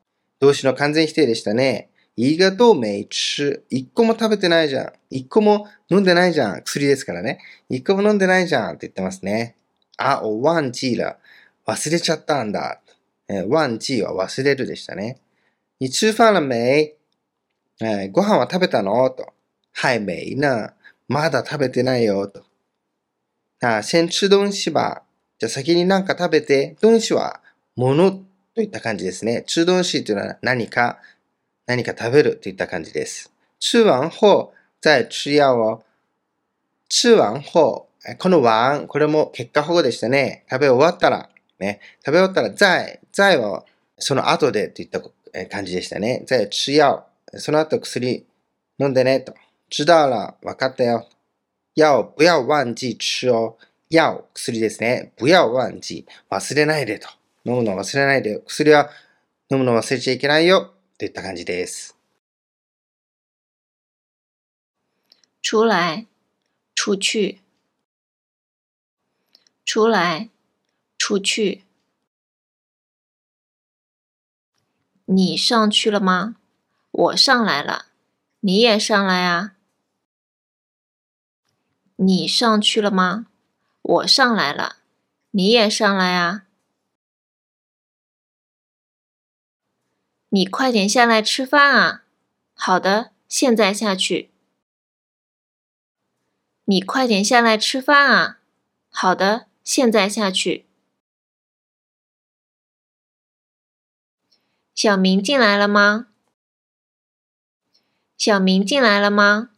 [0.42, 1.90] 動詞の完全否定でしたね。
[2.18, 3.64] 胃がどめ吃。
[3.70, 4.94] 一個も食べてないじゃん。
[5.12, 6.64] 一個も飲んでないじゃん。
[6.64, 7.40] 薬ですからね。
[7.70, 9.56] 一個も飲んでないじゃんって言ってますね。
[9.98, 11.18] あ、お、ワンチーラ。
[11.68, 12.82] 忘れちゃったんだ。
[13.30, 15.20] えー、ワンチーは忘れるでしたね。
[15.80, 16.96] 你吃饭了没
[17.80, 19.10] えー、ご飯は食べたの？
[19.12, 19.34] と。
[19.74, 20.74] はい、没呢。
[21.08, 22.28] まだ食べてないよ。
[22.28, 22.44] と。
[23.62, 25.04] あ、先吃東西吧。
[25.38, 27.42] じゃあ先に何か食べて、東西は
[27.76, 29.44] 物といった感じですね。
[29.48, 31.00] 吃東西というのは何か、
[31.68, 33.32] 何か食べるといった感じです。
[33.60, 35.84] 吃完後、再吃药を。
[36.90, 37.88] 吃完後、
[38.20, 40.46] この完、これも結果保護でしたね。
[40.50, 41.80] 食べ終わったら、ね。
[42.06, 43.66] 食べ終わったら、再、再は
[43.98, 45.02] その後でといった
[45.50, 46.24] 感じでしたね。
[46.28, 47.06] 再吃药。
[47.38, 48.26] その後薬
[48.80, 49.34] 飲んでねと。
[49.70, 50.36] 知道了。
[50.42, 51.08] わかったよ。
[51.76, 53.56] 药不要忘記吃哦。
[53.90, 55.14] 药、薬ですね。
[55.18, 56.06] 不要忘記。
[56.30, 57.08] 忘れないでと。
[57.44, 58.40] 飲むの忘れないで。
[58.46, 58.90] 薬は
[59.50, 60.74] 飲むの忘れちゃいけないよ。
[60.98, 61.98] といった感じです。
[65.42, 66.08] 出来、
[66.76, 67.42] 出去。
[69.66, 70.30] 出来、
[70.98, 71.64] 出去。
[75.06, 76.36] 你上去了吗？
[76.92, 77.88] 我上来了。
[78.42, 79.56] 你也上来啊？
[81.98, 83.28] 你上去了吗？
[83.82, 84.78] 我上来了，
[85.32, 86.46] 你也上来啊！
[90.34, 92.06] 你快点下来吃饭啊！
[92.54, 94.32] 好的，现在下去。
[96.64, 98.40] 你快点下来吃饭啊！
[98.90, 100.66] 好的，现在下去。
[104.74, 106.08] 小明进来了吗？
[108.18, 109.50] 小明进来了吗？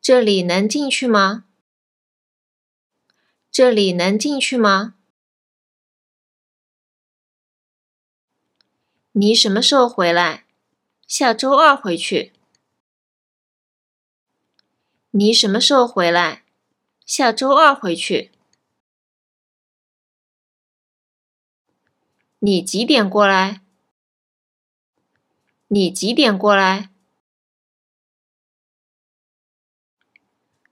[0.00, 1.46] 这里能进去吗？
[3.50, 4.94] 这里能进去吗？
[9.16, 10.44] 你什么时候回来？
[11.06, 12.32] 下周二回去。
[15.12, 16.42] 你什么时候回来？
[17.06, 18.32] 下周二回去。
[22.40, 23.60] 你几点过来？
[25.68, 26.90] 你几点过来？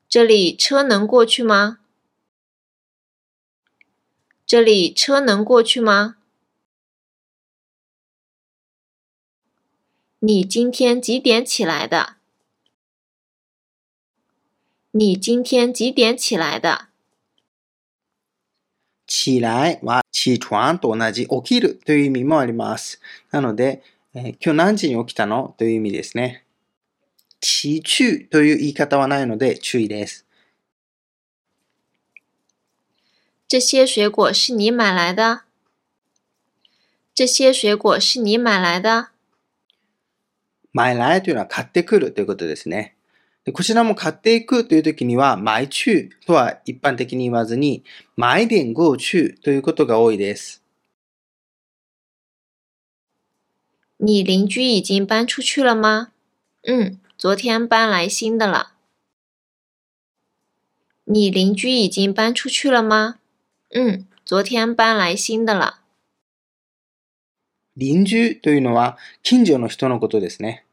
[0.08, 1.78] 这里车能过去吗？
[4.44, 6.16] 这里车能过去吗？
[10.24, 12.14] 你今天几点起来的？
[14.92, 16.90] 你今天几点起来的？
[19.08, 23.00] 起来は起床と同じ起きるという意味もあります。
[23.32, 23.82] なので、
[24.14, 25.56] えー、今日何時に起きたの？
[25.58, 26.44] という意味ですね。
[27.40, 30.24] 起去という言い方はないので注意です。
[33.48, 35.40] 这些水果是你买来的？
[37.12, 39.11] 这些水果是你买来的？
[40.74, 42.96] 買来というのは買ってくるということですね。
[43.52, 47.84] こちらも買っていくという時には、買中とは一般的に言わずに、
[48.16, 50.62] 買点 go 中ということが多いです。
[53.98, 56.12] 你邻居已经搬出去了吗？
[56.62, 56.98] 嗯。
[57.18, 58.72] 昨天搬来新的了。
[61.04, 63.20] 你邻居已经搬出去了吗？
[63.70, 65.81] 嗯，昨天搬来新的了。
[67.76, 70.64] 邻居というのは近所の人のことですね。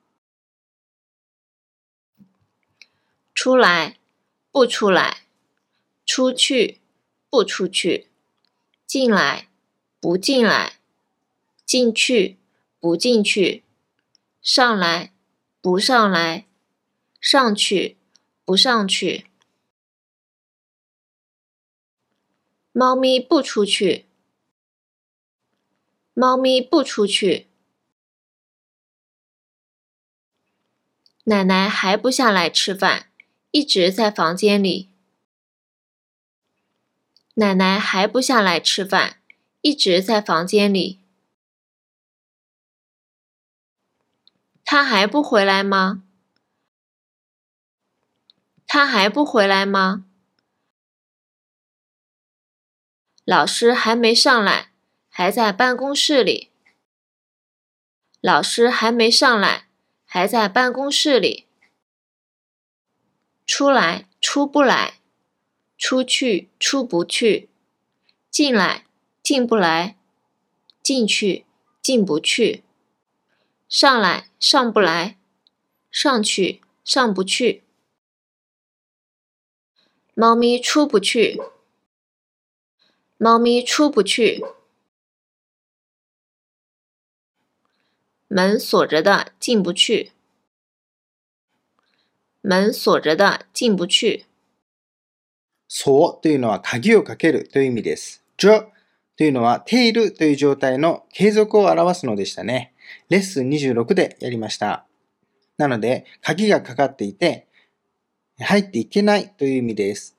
[3.33, 3.95] 出来，
[4.51, 5.13] 不出来；
[6.05, 6.79] 出去，
[7.29, 8.07] 不出去；
[8.85, 9.47] 进来，
[10.01, 10.73] 不进来；
[11.65, 12.37] 进去，
[12.81, 13.63] 不进去；
[14.41, 15.13] 上来。
[15.61, 16.45] 不上来，
[17.19, 17.97] 上去，
[18.45, 19.25] 不上去。
[22.71, 24.05] 猫咪不出去，
[26.19, 27.47] 猫咪不出去。
[31.23, 33.09] 奶奶还不下来吃饭，
[33.51, 34.89] 一直在房间里。
[37.35, 39.21] 奶奶还不下来吃饭，
[39.61, 40.99] 一直在房间里。
[44.65, 46.03] 他还不回来吗？
[48.67, 50.03] 他还不回来吗？
[53.23, 54.68] 老师还没上来，
[55.19, 56.49] 还在办公室里。
[58.21, 59.67] 老师还没上来，
[60.05, 61.45] 还在办公室里。
[63.45, 64.93] 出来，出不来；
[65.77, 67.49] 出去，出不去；
[68.31, 68.85] 进来，
[69.21, 69.97] 进不来；
[70.81, 71.45] 进去，
[71.81, 72.63] 进不去；
[73.67, 75.17] 上来，上不来；
[75.91, 77.65] 上去，上不去。
[80.13, 81.41] 猫咪出不去。
[83.17, 84.41] 猫咪出不去，
[88.29, 90.11] 门锁着的进不去，
[92.41, 94.25] 门锁着的进不去。
[95.67, 98.23] そうというのは鍵をかけるという意味です。
[98.37, 98.47] じ
[99.17, 102.73] というのはているという状態の継続を表すのでしたね。
[103.09, 104.85] レッスン26でやりました。
[105.57, 107.47] なので、鍵がかかっていて、
[108.39, 110.15] 入っていけないという意味です。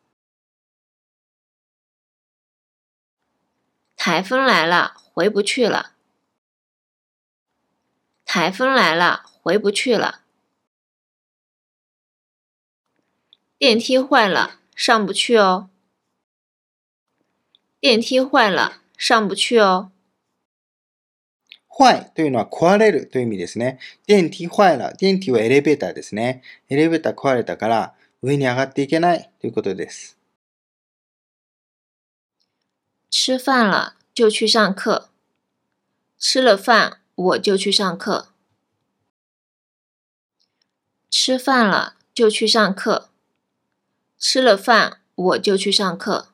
[3.96, 6.00] 台风来了，回不去了。
[8.30, 10.22] 台风来了，回不去了。
[13.58, 15.70] 电梯坏了，上不去哦。
[17.80, 19.91] 电梯坏了，上不去哦。
[21.68, 23.80] 坏というのは壊れるという意味ですね。
[24.08, 24.94] 電梯坏了。
[24.94, 26.41] 電梯はエレベーターですね。
[26.70, 30.18] エレベーター壊れたから上に上がっていけないということです。
[33.10, 35.10] 吃饭了就去上课，
[36.18, 38.29] 吃了饭 我就去上课。
[41.11, 43.11] 吃饭了就去上课，
[44.17, 46.29] 吃了饭我就去上课。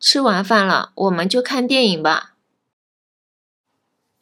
[0.00, 2.34] 吃完饭了我们就看电影吧。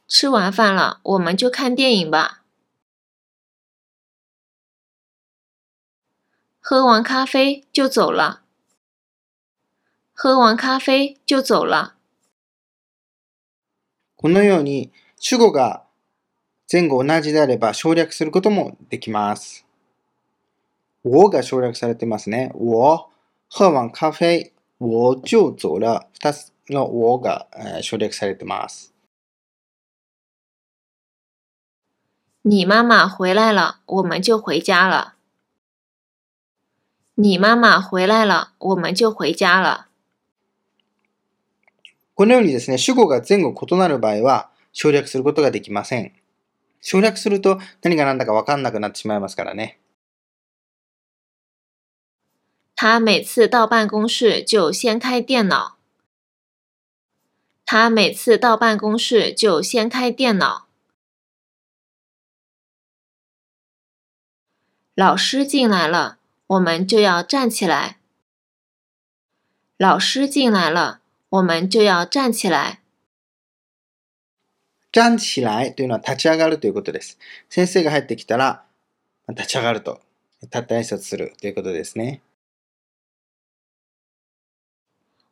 [0.09, 2.43] 吃完饭了我们就看电影吧。
[6.59, 8.43] 喝完咖啡就走了。
[10.13, 11.96] 喝完咖啡就走了。
[14.17, 15.85] このように主語が
[16.71, 19.65] 前後同じであれば省略することもできます。
[21.05, 22.51] 我が省略されてますね。
[22.55, 23.09] 我
[23.49, 26.09] 喝完咖啡我就走了。
[26.15, 27.47] 二つの我が
[27.83, 28.93] 省略されてます。
[32.43, 35.15] 你妈妈回来了，我们就回家了。
[37.15, 39.86] 你妈妈回来了，我们就回家了。
[42.17, 46.13] このようにですね、主語が前後異なる場合は省略することができません。
[46.81, 49.79] 省略すると何が何だかわかんなくなってしまいますからね。
[52.75, 55.77] 他每次到办公室就先开电脑。
[57.67, 60.67] 他每次到办公室就先开电脑。
[64.95, 67.99] 老师进来了，我们就要站起来。
[69.77, 71.01] 老师进来了。
[71.36, 72.82] 我们就要站起来。
[74.92, 77.18] 站起来というのは立ち上がるということです。
[77.50, 78.64] 先生が入ってきたら、
[79.30, 80.02] 立ち上がると。
[80.44, 82.20] 立って挨拶するということですね。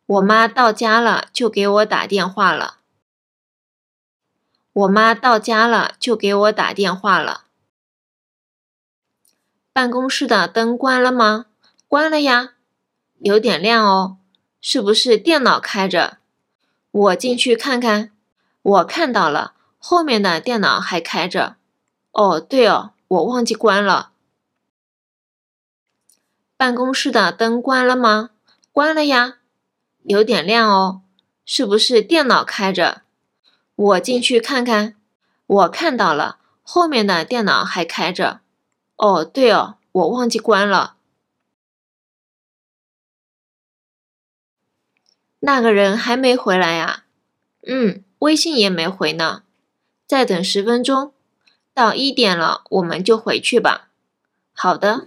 [0.06, 2.78] 我妈到家了，就给我打电话了。
[4.72, 7.46] 我妈到家了，就给我打电话了。
[9.74, 11.48] 办公室的灯关了吗？
[11.88, 12.54] 关了呀，
[13.20, 14.18] 有点亮哦。
[14.67, 16.17] 是不是电脑开着？
[16.91, 18.13] 我进去看看。
[18.63, 21.57] 我看到了，后面的电脑还开着。
[22.13, 24.13] 哦，对哦，我忘记关了。
[26.57, 28.31] 办公室的灯关了吗？
[28.73, 29.35] 关了呀，
[30.05, 31.03] 有点亮哦。
[31.45, 33.03] 是不是电脑开着？
[33.77, 34.97] 我进去看看。
[35.47, 38.41] 我看到了，后面的电脑还开着。
[38.97, 40.94] 哦，对哦，我忘记关了。
[45.47, 47.05] 那个人还没回来呀？
[47.67, 49.43] 嗯，微信也没回呢。
[50.07, 51.13] 再等十分钟，
[51.75, 53.91] 到一点了，我们就回去吧。
[54.55, 55.07] 好的，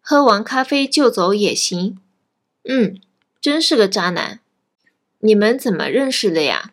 [0.00, 1.98] 喝完咖啡就走也行。
[2.62, 3.00] 嗯，
[3.40, 4.38] 真是个渣男。
[5.18, 6.72] 你们怎么认识的呀？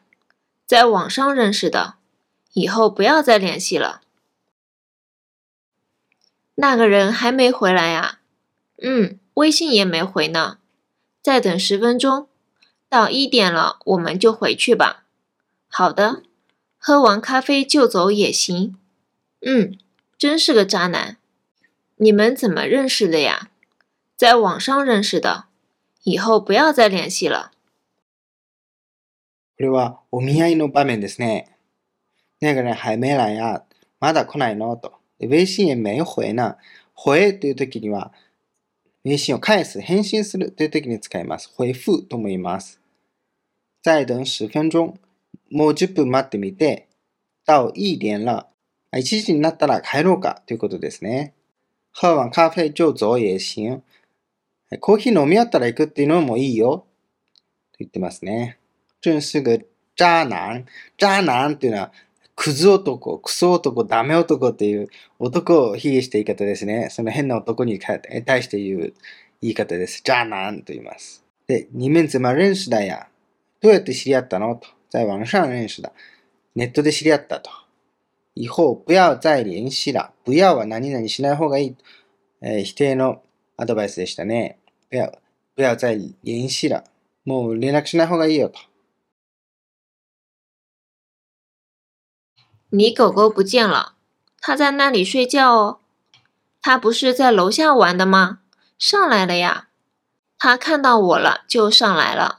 [0.67, 1.95] 在网上认识的。
[2.53, 4.01] 以后不要再联系了。
[6.55, 8.19] 那个人还没回来呀？
[8.81, 10.59] 嗯，微信也没回呢。
[11.23, 12.28] 再等十分钟。
[12.88, 15.04] 到一点了，我们就回去吧。
[15.68, 16.22] 好的，
[16.78, 18.76] 喝完咖啡就走也行。
[19.40, 19.78] 嗯，
[20.16, 21.18] 真是个渣男。
[21.96, 23.50] 你们怎么认识的呀？
[24.16, 25.46] 在网上认识的。
[26.04, 27.52] 以後不要再聯繫了。
[29.56, 31.46] これはお見合いの場面ですね。
[32.40, 33.64] 那个人还没来呀、
[33.98, 35.00] まだ来ないのと。
[35.18, 36.56] 微信也没回呢。
[36.94, 38.12] 回という時には、
[39.02, 41.50] 微信を返す、返信するという時に使います。
[41.56, 42.77] 回復とも言います。
[43.83, 44.93] 再等十分鐘。
[45.51, 46.87] もう10分待ってみて、
[47.45, 48.47] 到一點了。
[48.91, 51.33] 1時になったら帰ろうかということですね。
[51.91, 53.81] 喝完咖啡就走也行。
[54.79, 56.85] コーヒー飲み終わったら行くっていうのもいいよ。
[57.71, 58.59] と言ってますね。
[59.01, 59.59] 真是个
[59.95, 60.65] 渣男。
[60.97, 61.91] 渣男っていうのは、
[62.35, 66.87] クズ男、クソ男、ダメ男っていう男を卑下した言い方ですね。
[66.89, 68.93] その変な男に対して言う
[69.41, 70.01] 言い方です。
[70.03, 71.25] 渣男と言います。
[71.47, 73.08] で、二面怎么认識だや。
[73.61, 74.55] どうやって知り合ったの？
[74.55, 74.67] と。
[74.89, 75.91] 在網上認識だ。
[76.55, 77.51] ネットで知り合ったと。
[78.35, 80.13] 以後、不要再聯繫了。
[80.23, 81.75] 不要は何々しない方がいい。
[82.41, 83.21] えー、否定の
[83.57, 84.57] アドバイスでしたね。
[84.89, 85.11] 不要、
[85.55, 86.83] 不要再聯繫了。
[87.25, 88.59] もう連絡しない方がいいよと。
[92.71, 93.95] 你狗狗不见了，
[94.39, 95.79] 它在那里睡觉哦。
[96.61, 98.39] 它不是在楼下玩的吗？
[98.77, 99.67] 上来了呀。
[100.37, 102.38] 它看到我了就上来了。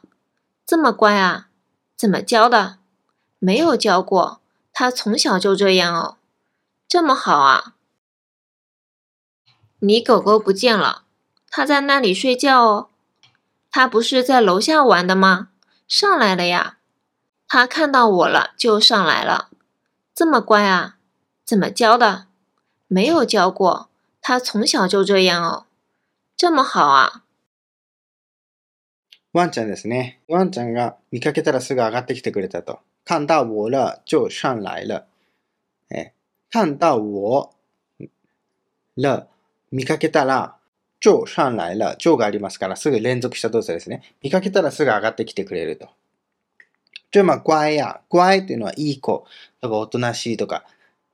[0.70, 1.48] 这么乖啊？
[1.96, 2.78] 怎么教的？
[3.40, 4.40] 没有教过，
[4.72, 6.16] 它从小就这样哦。
[6.86, 7.74] 这么好啊？
[9.80, 11.02] 你狗狗不见了，
[11.48, 12.88] 它在那里睡觉哦。
[13.72, 15.48] 它不是在楼下玩的吗？
[15.88, 16.78] 上来了呀。
[17.48, 19.48] 它看到我了就上来了。
[20.14, 20.98] 这么乖啊？
[21.44, 22.28] 怎么教的？
[22.86, 23.88] 没有教过，
[24.22, 25.66] 它从小就这样哦。
[26.36, 27.24] 这么好啊？
[29.32, 30.20] ワンちゃんですね。
[30.28, 32.80] ワンちゃんが見かけたらすぐ上がってきてくれたと。
[33.04, 35.06] 看到我了就上来了。
[35.90, 36.12] え、
[36.50, 37.50] 看到我
[38.96, 39.28] 了
[39.70, 40.56] 見かけたら、
[41.00, 41.96] 就上来了。
[41.96, 44.02] 就がありますから、すぐ連続した動作ですね。
[44.20, 45.88] 見かけたらすぐ上がってきてくれると。
[47.12, 49.24] 这么乖や、乖っていうのはいい子
[49.60, 50.64] とかおとなしいとか、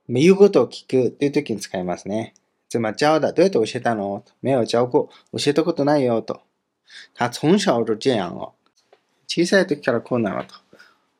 [0.09, 2.33] 言うことを聞くっていう時に使いますね。
[2.67, 3.31] つまり、教だ。
[3.31, 4.23] どうやって教えたの？
[4.41, 4.91] 没有教過。
[4.91, 5.11] 教
[5.45, 6.41] えたことないよと。
[7.14, 8.54] 他从小就这样を。
[9.26, 10.54] 小さい時からこうなのと。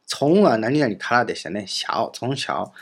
[0.07, 1.67] 从は何々からでしたね。
[1.67, 2.73] 小、从小。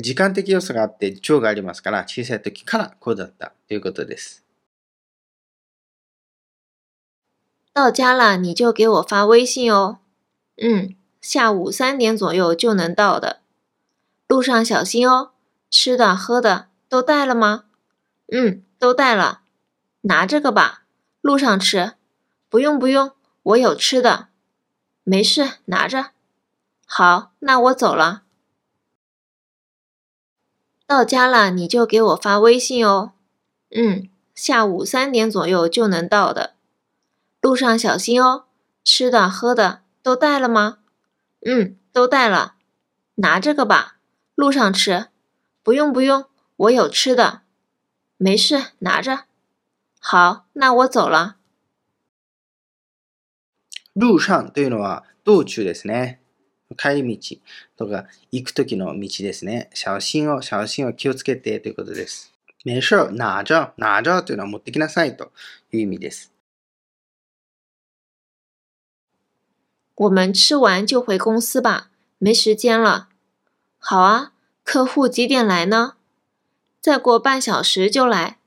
[0.00, 4.44] 時間的要素があって、情がありますから、小さい時からこうだったということです。
[7.74, 9.98] 到家了，你就给我发微信哦。
[10.56, 10.94] 嗯。
[11.20, 13.40] 下午三点左右就能到的，
[14.26, 15.32] 路上小心哦。
[15.68, 17.64] 吃的喝的都带了吗？
[18.32, 19.42] 嗯，都带了。
[20.00, 20.84] 拿这个吧，
[21.20, 21.92] 路上吃。
[22.55, 23.11] 不用不用，
[23.43, 24.29] 我有吃的。
[25.03, 26.11] 没事，拿着。
[26.85, 28.23] 好，那我走了。
[30.87, 33.11] 到家了你就给我发微信哦。
[33.71, 36.53] 嗯，下午三点左右就能到的，
[37.41, 38.45] 路上小心哦。
[38.85, 40.77] 吃的喝的都带了吗？
[41.45, 42.55] 嗯，都带了，
[43.15, 43.97] 拿这个吧，
[44.33, 45.07] 路上吃。
[45.61, 46.23] 不用不用，
[46.55, 47.41] 我有吃的。
[48.15, 49.25] 没事，拿着。
[49.99, 51.35] 好，那我走了。
[53.95, 56.19] 路上というのは道中ですね。
[56.77, 57.37] 帰り道
[57.77, 59.69] とか行く時の道ですね。
[59.73, 62.33] 小心を、小心を気をつけてということです。
[62.65, 65.31] 没事、拿着、拿着というのは持ってきなさいと
[65.71, 66.31] いう意味です。
[69.95, 73.07] 我们吃完就回公司吧，没时间了。
[73.77, 74.33] 好啊，
[74.63, 75.95] 客户几点来呢？
[76.81, 78.39] 再过半小时就来。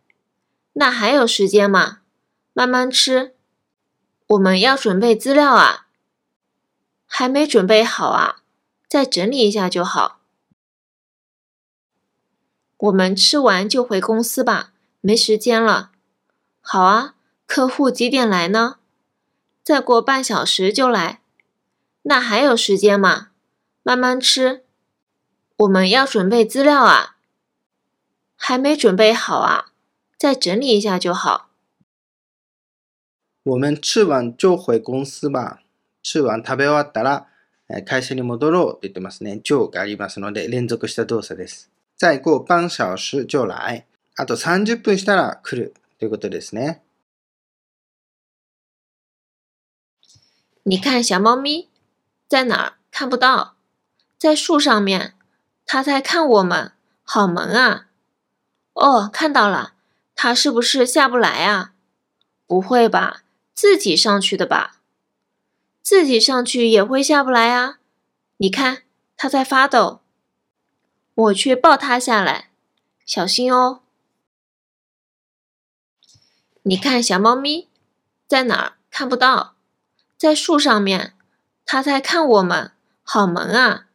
[0.75, 2.01] 那还有时间嘛？
[2.53, 3.35] 慢慢吃。
[4.29, 5.87] 我们要准备资料啊。
[7.07, 8.43] 还没准备好啊，
[8.87, 10.21] 再整理一下就好。
[12.77, 15.91] 我们吃完就回公司吧，没时间了。
[16.61, 17.15] 好啊，
[17.47, 18.77] 客户几点来呢？
[19.65, 21.23] 再过半小时就来。
[22.03, 23.29] 那还有时间吗？
[23.83, 24.65] 慢慢吃。
[25.57, 27.17] 我们要准备资料啊。
[28.37, 29.73] 还没准备好啊，
[30.17, 31.48] 再整理一下就好。
[33.44, 35.62] 我们吃完就回公司吧。
[36.02, 37.28] 吃完食べ終わったら
[37.86, 39.42] 会社に戻ろうと言ってますね。
[39.44, 41.70] 就がありますので連続した動作です。
[41.98, 43.86] 再过半小時就来。
[44.16, 46.82] あと30分したら来るということですね。
[50.66, 51.70] 你看小猫咪。
[52.30, 53.58] 在哪儿看不到？
[54.18, 55.14] 在树上面，
[55.68, 56.72] 它在看我们，
[57.04, 57.90] 好萌啊！
[58.74, 59.74] 哦，看到了，
[60.16, 61.74] 它是不是下不来啊？
[62.48, 63.24] 不会吧，
[63.61, 64.77] 自己上去的吧？
[65.83, 67.81] 自己上去也会下不来啊！
[68.37, 68.85] 你看，
[69.17, 70.01] 它在发抖。
[71.13, 72.53] 我去抱它下来，
[73.05, 73.81] 小心哦。
[76.63, 77.67] 你看，小猫咪
[78.29, 78.73] 在哪儿？
[78.93, 79.57] 看不到，
[80.17, 81.17] 在树上面。
[81.67, 82.71] 它在看我们，
[83.03, 83.89] 好萌啊！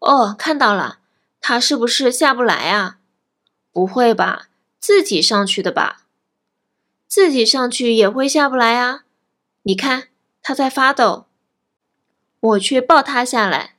[0.00, 0.98] 哦，看到了，
[1.40, 2.98] 它是不是下不来啊？
[3.72, 6.03] 不会吧，自己上去的吧？
[7.08, 9.04] 自己上去也会下不来啊！
[9.62, 10.08] 你看，
[10.42, 11.26] 它在发抖。
[12.40, 13.70] 我去抱它下来，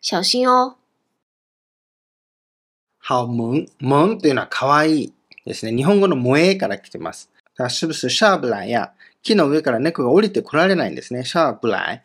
[0.00, 0.76] 小心哦。
[2.98, 5.12] 好萌萌というのは可愛い
[5.44, 5.76] ですね。
[5.76, 7.30] 日本語の萌えから来てます。
[7.56, 11.24] だ是不是シャーブライや木の上から猫が降りてこられないんですね。
[11.24, 12.02] シャーブライ。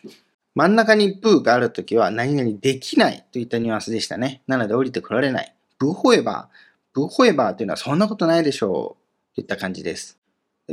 [0.56, 4.42] 真ん中にブーがあるときは何々できないといったニュアンスでしたね。
[4.46, 5.56] なので降りてこられない。
[5.78, 6.58] ブホエバー。
[6.94, 8.98] ブホエバーというのはそんなことないでしょ
[9.32, 9.36] う。
[9.36, 10.19] といった感じです。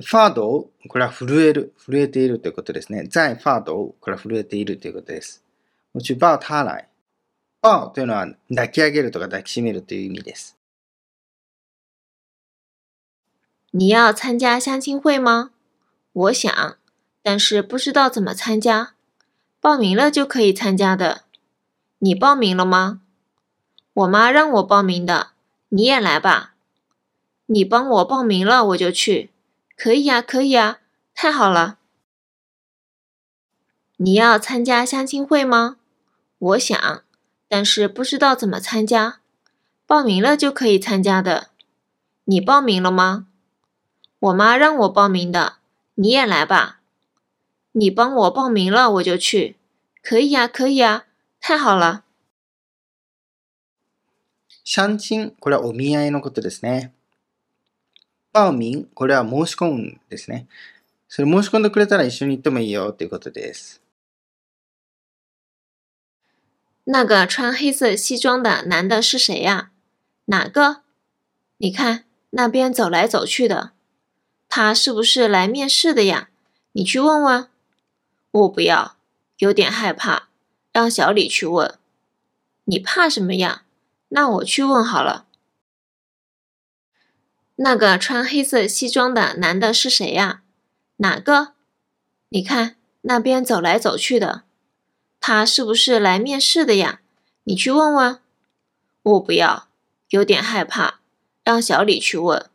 [0.03, 3.05] ファード、これは震える、震えているということですね。
[3.09, 5.43] 在ファード、これは震えているということです。
[5.95, 6.89] 我去抱他来。
[7.63, 10.57] 抱というのは抱き上げるとか抱きしめるという意味です。
[13.73, 15.51] 你要参加相亲会吗？
[16.13, 16.77] 我想，
[17.23, 18.95] 但是不知道怎么参加。
[19.61, 21.25] 报名了就可以参加的。
[21.99, 23.01] 你报名了吗？
[23.95, 25.29] 我妈让我报名的。
[25.71, 26.55] 你也来吧。
[27.47, 29.31] 你帮我报名了，我就去。
[29.76, 30.80] 可以呀，可以呀，
[31.14, 31.80] 太好了！
[33.98, 35.78] 你要参加相亲会吗？
[36.38, 37.04] 我想，
[37.48, 39.20] 但是不知道怎么参加。
[39.86, 41.50] 报名了就可以参加的。
[42.26, 43.28] 你报名了吗？
[44.20, 45.58] 我妈让我报名的。
[45.96, 46.82] 你也来吧。
[47.74, 49.58] 你帮我报名了，我就去。
[50.02, 51.06] 可以呀，可以呀，
[51.40, 52.04] 太好了！
[54.64, 56.92] 相亲、これはお見合いのことですね。
[58.36, 60.48] 报名、これは申し込むですね。
[61.08, 63.82] それ申し込んでくれたら一緒に行ってもいいよということです。
[66.86, 69.72] 那个穿黑色西装的男的是谁呀？
[70.26, 70.82] 哪个？
[71.58, 73.72] 你看那边走来走去的，
[74.50, 76.30] 他是不是来面试的呀？
[76.72, 77.48] 你去问问。
[78.32, 78.96] 我不要，
[79.38, 80.30] 有点害怕，
[80.72, 81.78] 让小李去问。
[82.64, 83.64] 你怕什么呀？
[84.08, 85.25] 那我去问好了。
[87.56, 90.42] 那个穿黑色西装的男的是谁呀？
[90.98, 91.54] 哪个？
[92.30, 94.44] 你看那边走来走去的，
[95.20, 97.02] 他是不是来面试的呀？
[97.44, 98.20] 你去问问。
[99.04, 99.68] 我不要，
[100.10, 101.00] 有点害怕，
[101.44, 102.50] 让小李去问。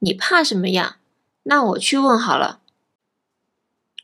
[0.00, 0.98] 你怕什么呀？
[1.44, 2.60] 那我去问好了。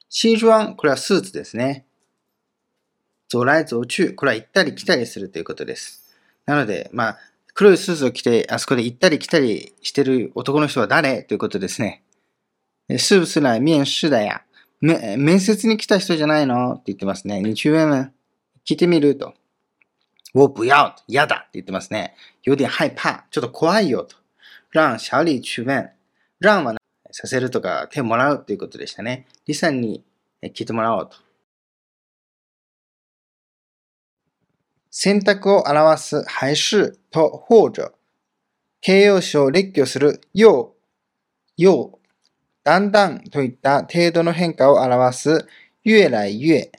[0.08, 1.84] 西装、これはスーツですね。
[3.28, 6.02] 走来走去、これは行ったり来たりするということです。
[6.46, 7.18] なので、まあ、
[7.55, 11.23] 黒いスーツを着て、あそこで行ったり来たりしてる男の人は誰？
[11.23, 12.03] ということですね。
[12.89, 14.43] 是不是来面試だや。
[14.81, 16.73] 面接に来た人じゃないの？
[16.73, 17.41] って言ってますね。
[17.41, 18.11] 日文
[18.67, 19.33] 聞いてみると。
[20.33, 22.13] 我不要、嫌だって言ってますね。
[22.43, 24.17] 有点害怕、ちょっと怖いよと。
[24.73, 25.91] 让小李去問。
[26.41, 26.75] 让は
[27.11, 29.27] させるとか手もらうということでしたね。
[29.47, 30.03] 李さんに
[30.43, 31.15] 聞いてもらおうと。
[34.97, 37.91] 選択を表す还是と或者、
[38.79, 40.73] 形容詞を列挙するよ
[41.57, 42.07] う、よう、
[42.63, 45.47] だんだんといった程度の変化を表す
[45.85, 46.71] 越来越。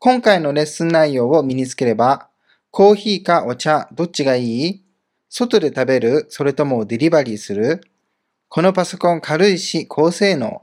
[0.00, 2.28] 今回のレッスン内容を身につければ、
[2.72, 4.84] コーヒーかお茶、どっちがいい？
[5.28, 7.80] 外で食べるそれともデリバリーする？
[8.48, 10.62] このパソコン軽いし高性能。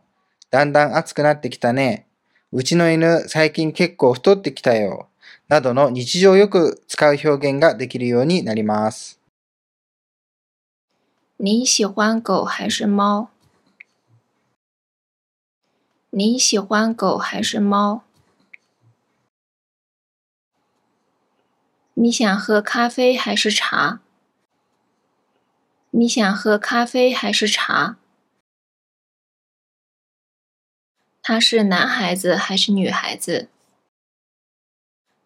[0.51, 2.07] だんだん熱くなってきたね。
[2.51, 5.07] うちの犬最近結構太ってきたよ。
[5.47, 9.19] などの日常よく使う表現ができるようになります。
[11.37, 13.27] 你喜欢狗还是猫？
[16.09, 18.01] 你喜欢狗还是猫？
[21.93, 23.99] 你想喝咖啡还是茶？
[25.91, 27.97] 你想喝咖啡还是茶？
[31.31, 33.49] 他是男孩子还是女孩子？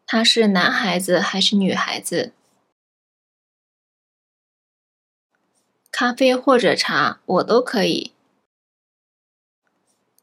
[0.05, 2.33] 他是男孩子还是女孩子？
[5.89, 8.11] 咖啡或者茶，我都可以。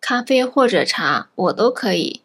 [0.02, 2.20] 咖啡或者茶，我都可以。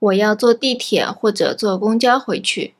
[0.00, 2.74] 我要坐地铁或者坐公交回去。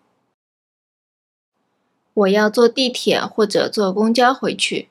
[2.15, 4.89] 我要坐地铁或者坐公交回去。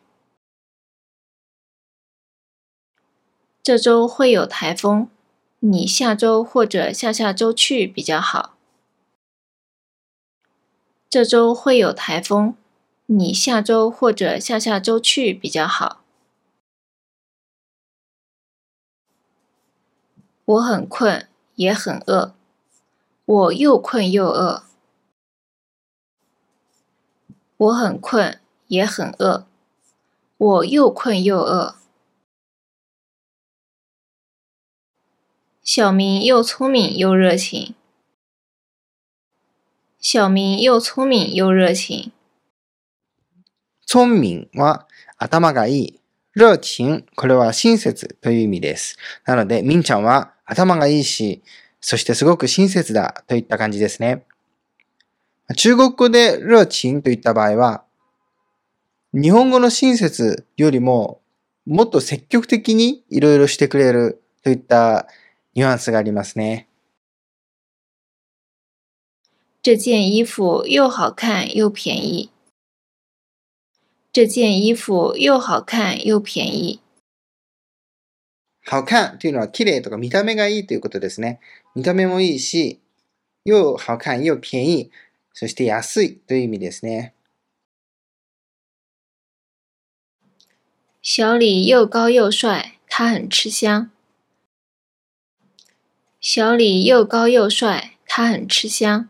[3.65, 5.09] 这周会有台风
[5.57, 8.55] 你下周或者下下周去比较好。
[11.09, 12.55] 这周会有台风
[13.07, 16.03] 你下周或者下下周去比较好。
[20.45, 22.35] 我很困也很饿。
[23.25, 24.61] 我又困又饿。
[27.57, 29.47] 我很困也很饿。
[30.37, 31.77] 我又困又饿
[35.67, 37.73] 小明又聪明又热情。
[39.99, 42.11] 小明又聪明又热情。
[43.87, 44.87] 聪明は
[45.17, 45.99] 頭がいい。
[46.35, 48.95] 熱情、これは親切という意味です。
[49.25, 51.41] なので、みんちゃんは頭がいいし、
[51.81, 54.23] そしてすごく親切だといった感じですね。
[55.57, 57.83] 中国語で熱情といった場合は、
[59.13, 61.21] 日本語の親切よりも
[61.65, 65.07] もっと積極的にいろいろしてくれるといった
[65.55, 66.67] ニュアンスがありますね。
[69.63, 72.29] 这件衣服又好看又便宜。
[74.11, 76.79] 这件衣服又好看又便宜。
[78.65, 81.39] 好看というのは綺麗とか見た目がいいということですね。
[81.73, 82.81] 見た目もいいし、
[83.45, 84.91] 又好看又便宜、
[85.33, 87.13] そして安いという意味ですね。
[91.01, 93.94] 小李又高又帅，他很吃香。
[96.27, 99.09] 小李又高又帅，他很吃香。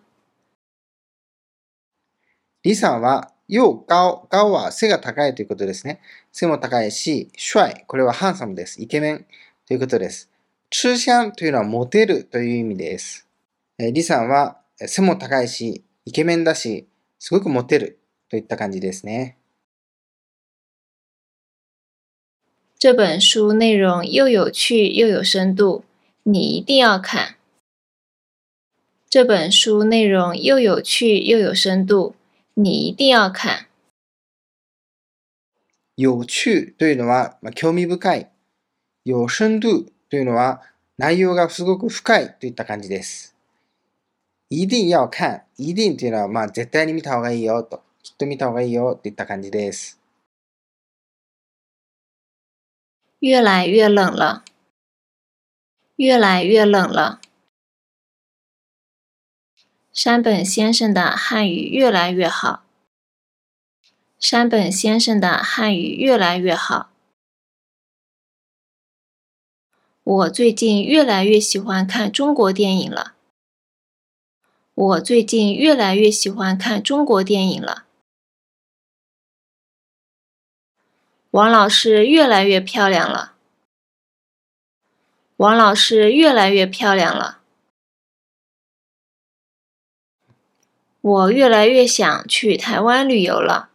[2.62, 6.02] 李さんは、又高、高は背が高いということですね。
[6.34, 8.82] 背も高いし、帅、これはハンサムです。
[8.82, 9.26] イケメン
[9.66, 10.30] ということです。
[10.70, 13.26] 吃香というのはモテるという意味です。
[13.78, 16.86] えー李さんはえー背も高いし、イケメンだし、
[17.18, 17.98] すごくモテる
[18.30, 19.38] といった感じですね。
[22.78, 25.86] 这本书内容又有趣又有深度，
[26.25, 27.37] 你一定要看。
[29.09, 32.15] 这本书内容又有趣又有深度，
[32.55, 33.67] 你一定要看。
[35.97, 38.31] 有趣というのは、まあ、興味深い。
[39.05, 40.63] 有深度というのは
[40.97, 43.35] 内容がすごく深いといった感じです。
[44.49, 45.43] 一定要看。
[45.57, 47.83] 一定というのは、まあ、絶対に見た方がいいよと。
[48.03, 49.99] きっと見た方がいいよといった感じです。
[53.23, 54.43] 越来越冷了，
[55.96, 57.22] 越来越冷了。
[59.94, 62.66] 山本先生的汉语越来越好。
[64.20, 66.90] 山本先生的汉语越来越好。
[70.04, 73.16] 我最近越来越喜欢看中国电影了。
[74.74, 77.86] 我最近越来越喜欢看中国电影了。
[81.32, 83.35] 王老师越来越漂亮了。
[85.38, 87.42] 王老师越来越漂亮了。
[91.02, 93.70] 我越来越想去台湾旅游了。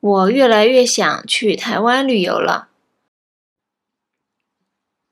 [0.00, 2.68] 我越来越想去台湾旅游了。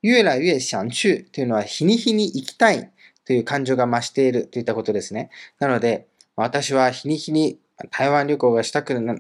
[0.02, 2.90] 越来越想去というのは日に日に行きたい
[3.24, 5.30] という感情が増しているといったことですね。
[5.58, 6.06] なので、
[6.36, 7.58] 私は日に日に
[7.90, 9.16] 台湾旅行がしたくな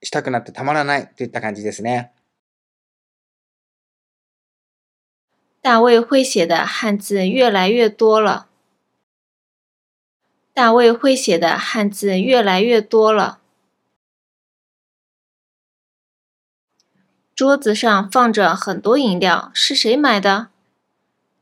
[0.00, 2.13] したくなってたまらないといった感じですね。
[5.64, 8.48] 大卫会写的汉字越来越多了。
[10.52, 13.38] 大卫会写的汉字越来越多了。
[17.34, 20.48] 桌子上放着很多饮料，是谁买的？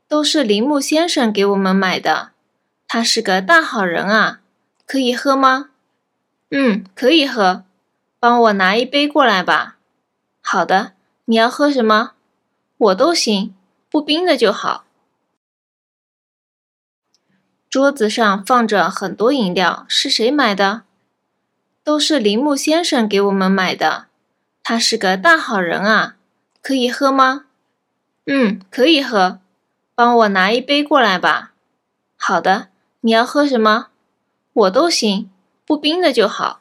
[0.07, 2.31] 都是铃木先生给我们买的。
[2.87, 4.39] 他是个大好人啊，
[4.85, 5.71] 可以喝吗？
[6.49, 7.65] 嗯，可以喝。
[8.21, 9.75] 帮我拿一杯过来吧。
[10.39, 10.93] 好的，
[11.25, 12.13] 你要喝什么？
[12.77, 13.53] 我都行，
[13.92, 14.84] 不冰的就好。
[17.70, 20.84] 桌子上放着很多饮料，是谁买的？
[21.84, 24.06] 都是铃木先生给我们买的。
[24.62, 26.16] 他是个大好人啊，
[26.62, 27.46] 可以喝吗？
[28.26, 29.40] 嗯，可以喝。
[29.94, 31.52] 帮我拿一杯过来吧。
[32.16, 32.68] 好的，
[33.00, 33.88] 你要喝什么？
[34.52, 35.30] 我都行，
[35.64, 36.60] 不冰的就好。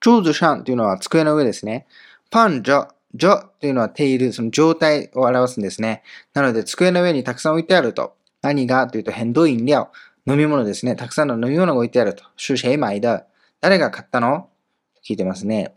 [0.00, 1.86] 桌子上というのは机の上ですね。
[2.30, 6.03] パンジョ、 ジョというのはテール、その状態を表すんですね。
[6.33, 8.15] なので机の上にたくさん置いてあると。
[8.41, 9.87] 何がというと、変動飲料、
[10.27, 10.95] 飲み物ですね。
[10.95, 12.23] たくさんの飲み物が置いてあると。
[12.37, 13.23] 是谁买的
[13.61, 14.49] 誰が買ったの？
[15.05, 15.73] 聞いてますね。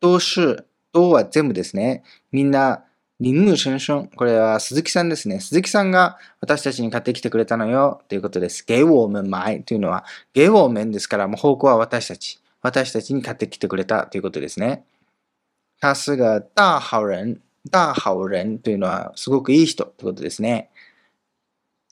[0.00, 2.02] 都是、都は全部ですね。
[2.32, 2.84] みんな、
[3.18, 4.08] リンムシュンシュン。
[4.08, 5.40] これは鈴木さんですね。
[5.40, 8.02] 鈴木さんが私たちに買ってきてくれたのよ。
[8.08, 8.62] ということです。
[8.62, 10.04] 给我们買というのは、
[10.34, 12.40] 给我们ですから、もう方向は私たち。
[12.60, 14.84] 私たちに買ってきてくれたということですね。
[15.80, 17.40] 他是个大好人。
[17.70, 20.70] 大好人というのは、すごくいい人ということですね。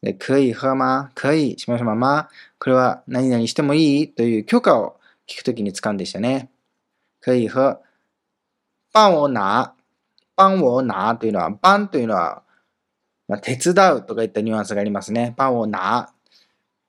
[0.03, 1.11] で可以喝吗？
[1.14, 2.28] 可以しましょうま
[2.59, 6.51] これは何々してもいいという許可を聞くときに使うんでしたね。
[7.20, 7.80] 可以喝。
[8.93, 9.72] 帮我拿。
[10.37, 12.43] パンをなというのは、パンというのは、
[13.28, 15.32] まあ、手伝うとかいったニュアンスがありますね。
[15.37, 16.12] パンをな。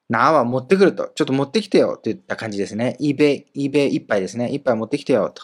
[0.09, 1.11] なは持ってくると。
[1.15, 2.97] ちょっと持ってきてよといった感じですね。
[2.99, 4.49] イベ、イベ一杯ですね。
[4.49, 5.43] 一杯持ってきてよと。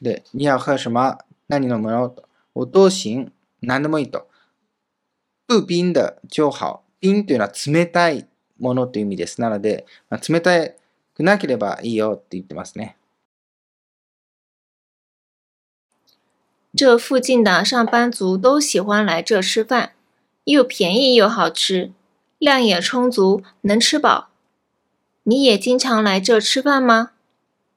[0.00, 2.24] で、你要喝什么何飲むのと。
[2.54, 3.32] お都行。
[3.62, 4.28] 何でもいいと。
[5.48, 6.82] 不冰的就好。
[7.00, 8.26] 冰というのは冷たい
[8.58, 9.40] ものという意味です。
[9.40, 10.68] なので、まあ、冷た
[11.14, 12.96] くなければいいよって言ってますね。
[16.74, 19.92] 这附近的上班族都喜欢来这吃饭，
[20.44, 21.92] 又便宜又好吃，
[22.38, 24.28] 量也充足，能吃饱。
[25.22, 27.12] 你也经常来这吃饭吗？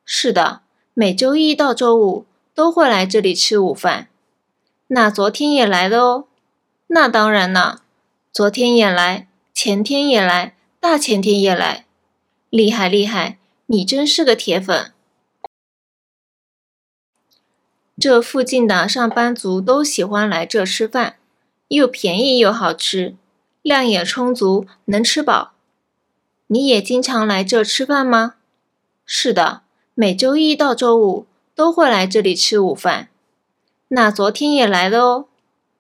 [0.03, 0.61] 是的，
[0.96, 2.24] 每周一到周五
[2.54, 4.08] 都会来这里吃午饭。
[4.86, 6.24] 那昨天也来了哦。
[6.86, 7.82] 那当然了，
[8.32, 11.84] 昨天也来，前天也来，大前天也来，
[12.48, 13.38] 厉害厉害！
[13.66, 14.92] 你真是个铁粉。
[17.98, 21.16] 这附近的上班族都喜欢来这吃饭，
[21.68, 23.16] 又便宜又好吃，
[23.62, 25.54] 量也充足，能吃饱。
[26.46, 28.34] 你也经常来这吃饭吗？
[29.04, 29.62] 是的，
[29.95, 31.25] 每周一到周五
[31.55, 33.09] 都会来这里吃午饭。
[33.89, 35.25] 那昨天也来了哦。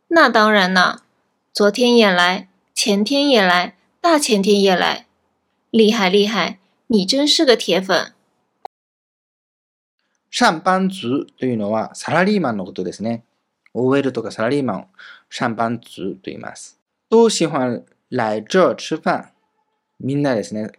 [0.09, 1.03] 那当然了，
[1.53, 5.05] 昨天也来，前天也来，大前天也来，
[5.69, 6.57] 厉害厉害！
[6.87, 8.13] 你真是个铁粉。
[10.31, 13.23] 上班族というのはサラリーマンのことですね。
[13.73, 14.87] OL とかサラリーマン、
[15.29, 16.79] 上班族と言います。
[17.09, 19.31] 都喜欢来这吃饭。
[19.99, 20.71] みんなですね。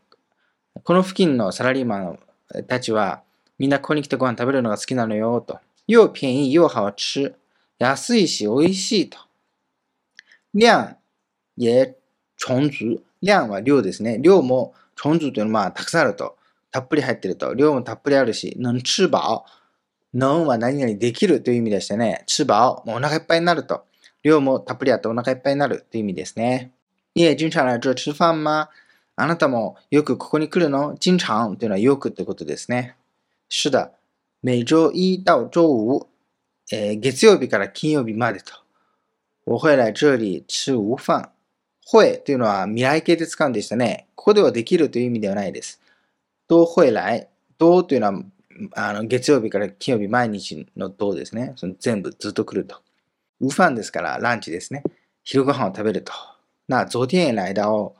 [0.82, 2.18] この付近のサラリーマン
[2.66, 3.22] たちは、
[3.57, 5.59] みんなここに来てご飯食べるのが好きなのよ、と。
[5.87, 7.35] 又便宜又好吃。
[7.79, 9.17] 安いし美味しいと。
[10.53, 10.95] 量
[11.57, 11.95] 也
[12.37, 13.01] 充足。
[13.21, 14.17] 量は量ですね。
[14.19, 16.37] 量も充足というのはまあたくさんあると。
[16.71, 17.53] たっぷり入ってると。
[17.53, 19.43] 量もたっぷりあるし、能吃飽。
[20.13, 23.85] 能は何々できるという意味でしてね、吃飽、もうお腹いっぱいになると。
[24.23, 26.71] 量もたっぷりあってお腹いっぱいになるという意味ですね。
[27.13, 28.69] いえ、经常来这吃飯吗？
[29.17, 30.95] あなたもよくここに来るの？
[30.97, 32.95] 经常というのはよくってことですね。
[33.49, 33.93] 是的。
[34.41, 36.07] 每周一到周五、
[36.71, 38.53] えー、月曜日から金曜日までと。
[39.45, 41.29] 我会来这里吃午飯。
[41.91, 44.07] 会というのは未来形で使うんでしたね。
[44.15, 45.81] ここではできるという意味ではないです。
[46.47, 47.27] 都会来。
[47.57, 48.23] 都というのは、
[48.73, 51.53] あの、月曜日から金曜日毎日の都ですね。
[51.55, 52.81] その全部ずっと来ると。
[53.39, 54.83] 午飯ですからランチですね。
[55.23, 56.11] 昼ご飯を食べると。
[56.67, 57.95] な、昨天来だを、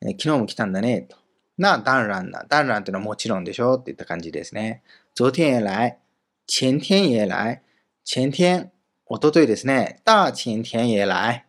[0.00, 1.16] 昨日も来たんだね、と。
[1.58, 2.46] な、当然な。
[2.48, 4.82] 当然というのはもちろんでしょっていった感じですね。
[5.14, 5.98] 昨天也来。
[6.46, 7.62] 前天也来。
[8.04, 8.70] 前天、
[9.06, 10.00] おとといですね。
[10.04, 11.44] 大前天也来。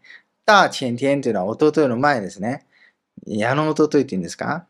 [0.45, 2.66] 大前天というのはおとといの前ですね。
[3.28, 4.66] 矢のおとといって言うんですか？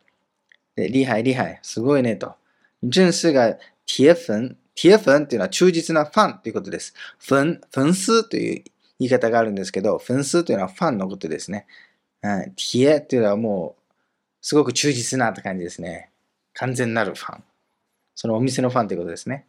[0.75, 2.35] で、厉害厉害、すごいねと。
[2.83, 4.55] 真是が铁粉。
[4.75, 6.93] 铁粉っていうのは忠実なファンということです。
[7.27, 7.35] 粉、
[7.73, 8.63] 粉丝という
[8.99, 11.65] 言い方があるんですけど、粉丝というのはファンのことですね。
[12.21, 13.78] うん、铁というのはもう、
[14.41, 16.09] すごく忠実なって感じですね。
[16.53, 17.43] 完全なるファン。
[18.15, 19.45] そのお店のファンということですね。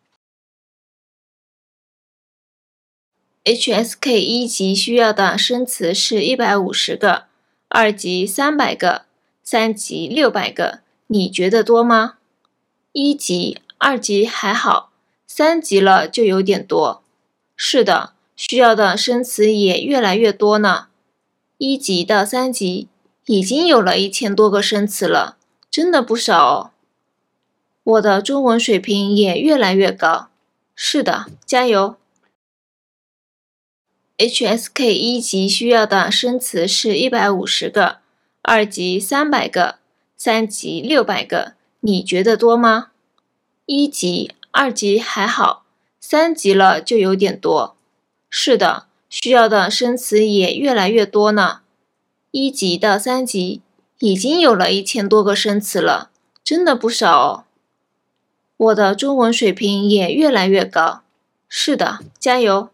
[3.45, 7.25] HSK 一级需要的生词是一百五十个，
[7.69, 9.07] 二级三百个，
[9.43, 10.81] 三级六百个。
[11.07, 12.19] 你觉得多吗？
[12.93, 14.93] 一级、二级还好，
[15.27, 17.03] 三级了就有点多。
[17.57, 20.89] 是的，需要的生词也越来越多呢。
[21.59, 22.89] 一级到三级
[23.31, 25.37] 已经有了一千多个生词了，
[25.71, 26.71] 真的不少哦。
[27.85, 30.31] 我的中文水平也越来越高。
[30.75, 31.95] 是的，加油
[34.19, 37.99] ！HSK 一级需要的生词是一百五十个，
[38.43, 39.77] 二级三百个。
[40.17, 42.89] 三级六百个，你觉得多吗？
[43.65, 45.65] 一级、二级还好，
[46.01, 47.77] 三级了就有点多。
[48.29, 51.61] 是的，需要的生词也越来越多呢。
[52.32, 53.62] 一级到三级
[54.00, 56.10] 已经有了一千多个生词了，
[56.44, 57.46] 真的不少哦。
[58.58, 61.04] 我的中文水平也越来越高。
[61.50, 62.70] 是的，加油！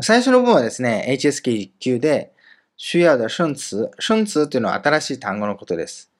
[0.00, 2.32] 最初の部分はですね、HSK 級で。
[2.78, 3.90] 需要的生詞。
[3.98, 6.10] 生詞というのは新しい単語のことです。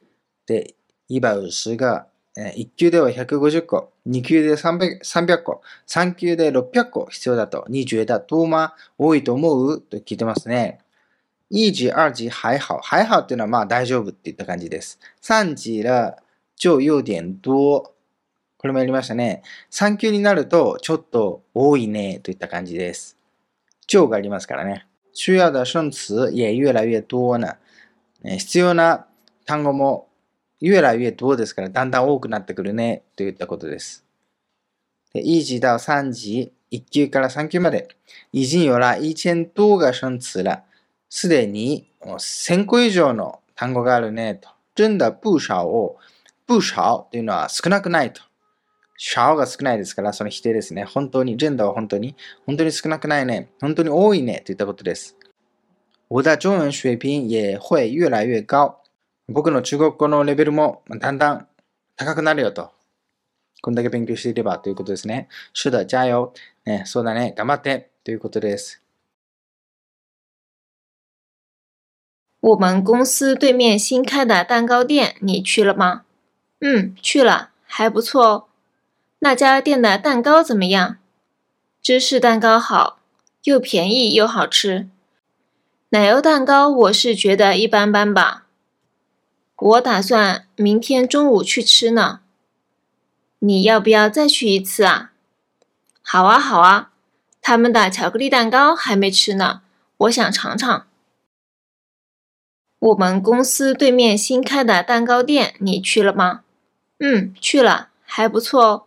[0.44, 0.74] で、
[1.08, 2.06] いばうしが、
[2.36, 7.64] 1級では150個、2級で 300, 300個、3級で600個必要だと。
[7.70, 10.80] 你觉得多吗多いと思うと聞いてますね。
[11.49, 12.79] 一級、二級、还好。
[12.81, 14.99] 还好っていうのはまあ大丈夫っていった感じです。
[15.21, 16.17] 3級ら、
[16.57, 17.91] 就有点多。
[18.57, 19.43] これもやりましたね。
[19.71, 23.17] 3級になると、ちょっと多いねといった感じです。
[23.85, 24.87] 超がありますからね。
[25.15, 27.57] 需要的生詞也越来越多呢。
[28.23, 29.05] 必要な
[29.45, 30.07] 単語も
[30.61, 34.03] 越来越多ですから、だんだん多くなってくるね、といったことです。
[35.13, 37.87] で1次到3次、1級から3級まで。
[38.31, 40.63] 已经有了一千多个生词了。
[41.17, 44.49] すでに1000個以上の単語があるねと。
[44.75, 45.97] 真的不少を、
[46.45, 48.21] 不少というのは少なくないと。
[48.97, 50.83] 少が少ないですから、その否定ですね。
[50.83, 53.49] 本当に、真的は本当に、本当に少なくないね。
[53.61, 55.15] 本当に多いねといったことです。
[56.09, 58.83] 我的中文水平也会越来越高。
[59.29, 61.47] 僕の中国語のレベルもだんだん
[61.95, 62.71] 高くなるよと。
[63.61, 65.29] こんだけ勉強していればということですね。
[65.53, 66.33] 是的、加油。
[66.65, 68.84] ね、そうだね、頑張ってということです。
[72.45, 76.03] 我们公司对面新开的蛋糕店，你去了吗？
[76.59, 78.45] 嗯，去了，还不错哦。
[79.17, 80.97] 那家店的蛋糕怎么样？
[81.81, 82.99] 芝士蛋糕好，
[83.45, 84.87] 又便宜又好吃。
[85.89, 88.45] 奶油蛋糕我是觉得一般般吧。
[89.55, 92.19] 我打算明天中午去吃呢。
[93.39, 95.09] 你要不要再去一次啊？
[96.03, 96.91] 好啊，好啊。
[97.41, 99.61] 他们的巧克力蛋糕还没吃呢，
[99.97, 100.85] 我想尝尝。
[102.85, 106.41] 我们公司对面新开的蛋糕店，你去了吗？
[106.99, 108.83] 嗯，去了，还不错哦。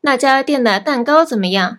[0.00, 1.78] 那家店的蛋糕怎么样？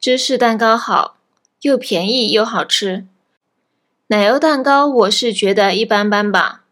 [0.00, 1.18] 芝士蛋糕好，
[1.60, 3.06] 又便宜又好吃。
[4.06, 6.62] 奶油蛋糕我是觉得一般般吧。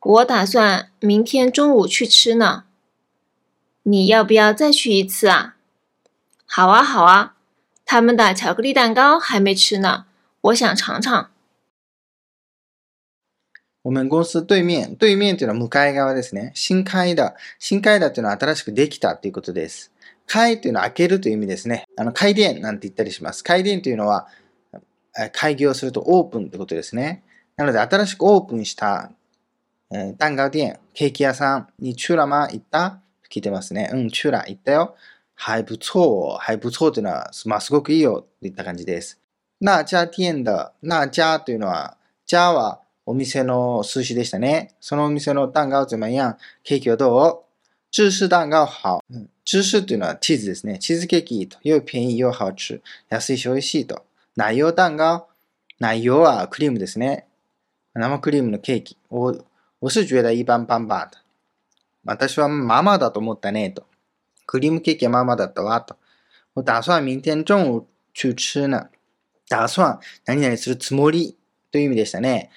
[0.00, 2.64] 我打算明天中午去吃呢。
[3.84, 5.54] 你要不要再去一次啊？
[6.44, 7.34] 好啊，好啊。
[7.84, 10.06] 他们的巧克力蛋糕还没吃呢，
[10.40, 11.30] 我想尝尝。
[13.82, 16.52] 我们公司对面、对面というのは向かい側ですね。
[16.54, 17.34] 新開だ。
[17.58, 19.90] 新開だというのは新しくできたということです。
[20.26, 21.86] 開というのは開けるという意味ですね。
[21.96, 23.42] あの、開店なんて言ったりします。
[23.42, 24.28] 開店というのは、
[25.32, 27.22] 開業するとオープンってことですね。
[27.56, 29.10] なので、新しくオープンした、
[29.90, 33.00] えー、蛋糕店、ケーキ屋さんにチュラマ行った？
[33.30, 33.90] 聞いてますね。
[33.92, 34.94] うん、チュラ行ったよ。
[35.34, 36.36] はい不错。
[36.38, 39.18] はい不错というのは、まあ、すごくいいよといった感じです。
[39.60, 44.76] 那家店的、那家というのは、家はお店の数字でしたね。
[44.80, 47.44] そのお店の蛋糕怎么样ケーキはどう？
[47.90, 49.02] 芝士蛋糕好。
[49.44, 50.78] 芝士というのはチーズですね。
[50.78, 51.58] チーズケーキと。
[51.64, 52.80] 又便宜又好吃。
[53.08, 54.04] 安いし美味しいと。
[54.36, 55.26] 内容蛋糕。
[55.80, 57.26] 内容はクリームですね。
[57.94, 58.96] 生クリームのケーキ。
[59.08, 59.44] 我
[59.80, 61.10] 我是觉得一般般吧。
[62.04, 63.72] 私はまあまあだと思ったね。
[63.72, 63.86] と。
[64.46, 65.80] クリームケーキはまあまあだったわ。
[65.80, 65.96] と。
[66.54, 68.88] 我打算明天中午去吃呢。
[69.48, 71.36] 打算何々するつもり
[71.72, 72.50] という意味でしたね。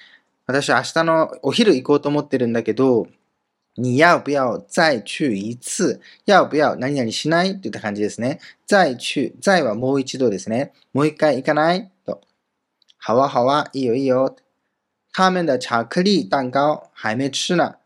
[0.46, 3.06] 私明日のお昼行こうと思ってるんだけど、
[3.76, 5.98] 你要不要再去一次？
[6.26, 6.76] 要不要？
[6.76, 7.60] 何々しない？
[7.60, 8.38] といった感じですね。
[8.66, 10.72] 再去、再はもう一度ですね。
[10.92, 11.90] もう一回行かない？
[12.06, 12.20] と。
[13.04, 14.36] 好啊好啊、いいよいいよ。
[15.12, 17.76] 他们的巧克力蛋糕还没吃呢。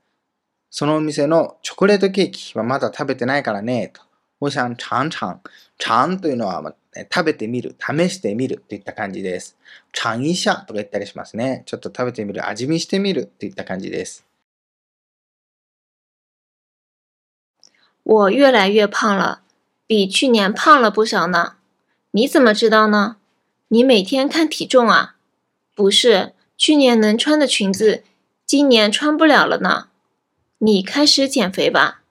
[0.70, 3.88] そのお店のチョコレートケーキはまだ食べてないからね。
[3.94, 4.02] と。
[4.40, 5.40] 我想尝尝。
[5.78, 6.74] 尝というのは、
[7.12, 9.56] 食べてみる、試してみるといった感じです。
[9.92, 11.62] 尝一下とか言ったりしますね。
[11.66, 14.24] ちょっと食べてみる、味見してみるといった感じです。
[18.04, 19.42] 我越来越胖了，
[19.86, 21.56] 比去年胖了不少呢。
[22.12, 23.16] 你怎么知道呢？
[23.68, 25.16] 你每天看体重啊？
[25.74, 28.02] 不是，去年能穿的裙子，
[28.46, 29.88] 今年穿不了了呢。
[30.58, 32.02] 你开始减肥吧。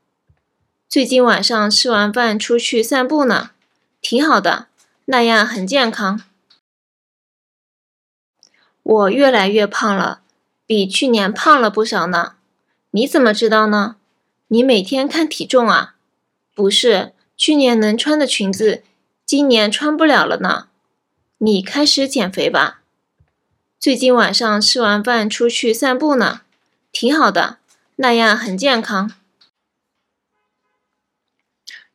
[0.88, 3.51] 最近晚上吃完饭出去散步呢。
[3.99, 4.67] 挺好的，
[5.06, 6.22] 那样很健康。
[8.82, 10.22] 我越来越胖了，
[10.66, 12.34] 比去年胖了不少呢。
[12.90, 13.96] 你怎么知道呢？
[14.48, 15.94] 你每天看体重啊？
[16.54, 18.82] 不是，去年能穿的裙子，
[19.24, 20.68] 今年穿不了了呢。
[21.38, 22.82] 你开始减肥吧。
[23.78, 26.42] 最近晚上吃完饭出去散步呢。
[26.92, 27.58] 挺好的，
[27.96, 29.12] 那样很健康。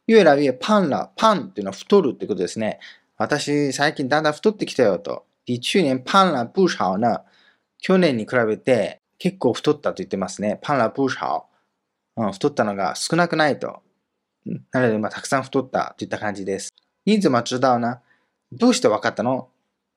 [0.05, 2.79] 越来越パンラ、パンっていうのは太るってことですね。
[3.22, 5.24] 私、最近だんだん太ってきたよと。
[5.44, 7.22] 比去年パンラ不少な。
[7.78, 10.58] 去年に比べて結構太ったと言ってますね。
[10.60, 11.46] パンラ不少。
[12.16, 13.80] うん、太ったのが少なくないと。
[14.72, 16.74] なので、まあ、たくさん太ったといった感じです。
[17.04, 18.00] 你怎么知道呢
[18.50, 19.48] どうして分かったの？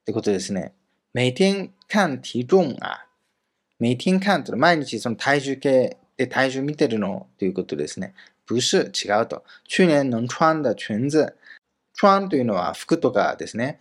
[0.01, 0.73] ってことですね。
[1.13, 3.07] 每天看体重あ。
[3.79, 7.25] 每天看って毎日その体重計で体重見てるの？
[7.39, 8.13] ということですね。
[8.45, 9.43] 不是、違うと。
[9.67, 11.33] 去年能穿的裙子。
[11.95, 13.79] 穿というのは服とかですね。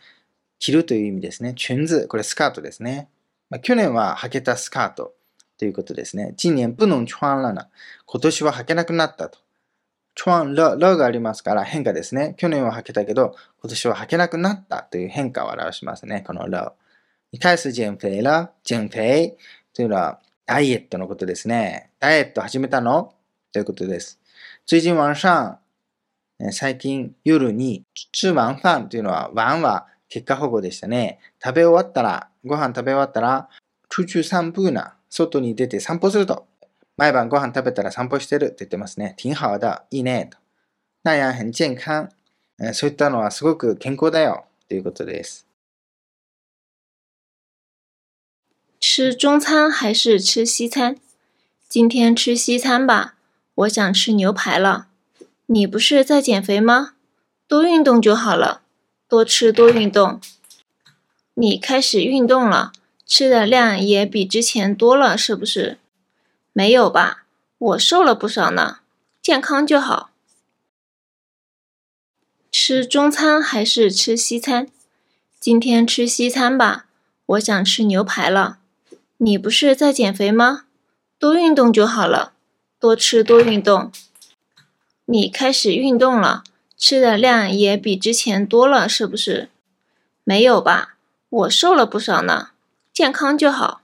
[0.58, 1.54] 着るという意味ですね。
[1.56, 3.08] 裙子、これスカートですね。
[3.50, 5.14] まあ、去年は履けたスカート
[5.58, 6.34] ということですね。
[6.42, 7.68] 今年不能穿了な。
[8.06, 9.38] 今年は履けなくなったと。
[10.16, 12.34] 穿了、了がありますから変化ですね。
[12.38, 16.22] 去年は履けたけど、今年は履けなくなったという変化を表しますね。
[16.26, 16.74] この了。
[17.32, 18.50] に対す減肥了。
[18.64, 19.36] 減肥
[19.74, 21.90] というのはダイエットのことですね。
[21.98, 23.12] ダイエット始めたの？
[23.52, 24.20] ということです。
[24.66, 25.58] 最近晚上
[26.50, 31.20] 最近夜に、吃晚飯というのは、晚は結果保護でしたね。
[31.42, 33.48] 食べ終わったら、ご飯食べ終わったら、
[33.88, 36.46] 出去散步な、外に出て散歩すると。
[36.96, 39.14] 毎晩ご飯食べたら散歩してるって言ってますね。
[39.16, 40.28] 挺好的、いいね。
[40.30, 40.38] と。
[41.02, 42.08] 那样很健康。
[42.72, 44.44] そういったのはすごく健康だよ。
[44.68, 45.46] ということです。
[48.80, 50.96] 吃中餐还是吃西餐？
[51.68, 53.14] 今天吃西餐吧，
[53.54, 54.88] 我想吃牛排了。
[55.46, 56.94] 你不是在减肥吗？
[57.46, 58.62] 多运动就好了，
[59.06, 60.18] 多吃多运动。
[61.34, 62.72] 你开始运动了，
[63.04, 65.78] 吃的量也比之前多了，是不是？
[66.54, 67.24] 没有吧，
[67.58, 68.78] 我瘦了不少呢。
[69.20, 70.10] 健康就好。
[72.50, 74.68] 吃中餐还是吃西餐？
[75.38, 76.86] 今天吃西餐吧，
[77.26, 78.60] 我想吃牛排了。
[79.18, 80.64] 你不是在减肥吗？
[81.18, 82.32] 多运动就好了，
[82.80, 83.92] 多吃多运动。
[85.05, 86.43] 你开始运动了，
[86.77, 89.49] 吃的量也比之前多了，是不是？
[90.23, 90.97] 没有吧，
[91.29, 92.51] 我瘦了不少呢。
[92.93, 93.81] 健康就好。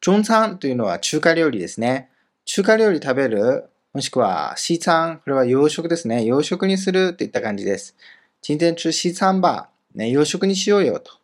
[0.00, 2.08] 中餐というのは中華料理ですね。
[2.44, 6.24] 中華料理食べる、もしくは西餐、これは洋食ですね。
[6.24, 7.96] 洋食にするといった感じです。
[8.40, 9.70] 今天吃西餐吧。
[9.94, 11.18] ね、洋食にしようよと。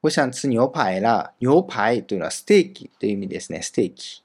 [0.00, 1.32] 我想吃牛排啦。
[1.40, 3.62] 牛排というのはステーキという意味ですね。
[3.62, 4.22] ステーキ。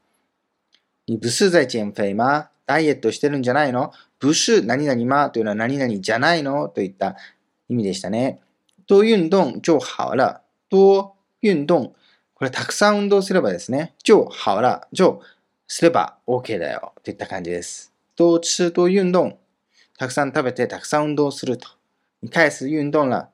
[1.06, 3.93] 你不是在減肥吗 ダイエットしてるんじゃないの？
[4.19, 6.69] 不是何々まというのは何々じゃないの？
[6.69, 7.17] といった
[7.69, 8.41] 意味でしたね。
[8.87, 10.43] 多運動就好了。
[10.71, 11.95] 多運動
[12.35, 15.21] これたくさん運動すればですね、就好了、就
[15.67, 17.95] すれば OK だよといった感じです。
[18.15, 19.39] 多吃多運動。
[19.99, 21.67] たくさん食べてたくさん運動すると。
[22.21, 23.29] 你开始運動了。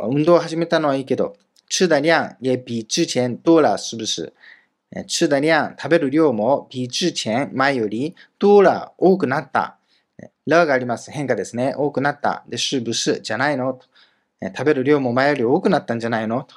[0.00, 1.36] 運動を始めたのはいいけど、
[1.68, 4.32] 吃的量也比之前多了，是不是？
[5.06, 9.78] 吃的量、食べる量も比之前、前より多了、多くなった。
[10.46, 11.10] らがあります。
[11.10, 11.74] 変化ですね。
[11.76, 12.44] 多くなった。
[12.48, 13.80] で、是不是じゃないの
[14.42, 16.56] 食べる量も前より多くなったんじゃないのと。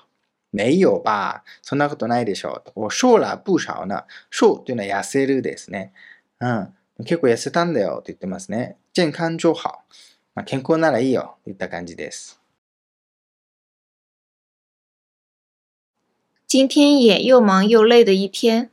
[0.53, 2.71] 没有吧そんなことないでしょう。
[2.75, 4.03] 我瘦了不少呢。
[4.29, 5.93] 瘦というのは痩せるですね。
[6.39, 6.73] うん。
[7.05, 8.77] 結構痩せたんだよと言ってますね。
[8.93, 9.79] 健康就好。
[10.35, 12.40] まあ、健康ならいいよといった感じです。
[16.51, 18.69] 今天也又忙又累的一天。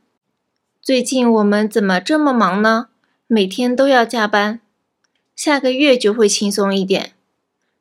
[0.81, 2.89] 最近我们怎么这么忙呢？
[3.25, 4.59] 每天都要加班。
[5.33, 7.13] 下个月就会轻松一点。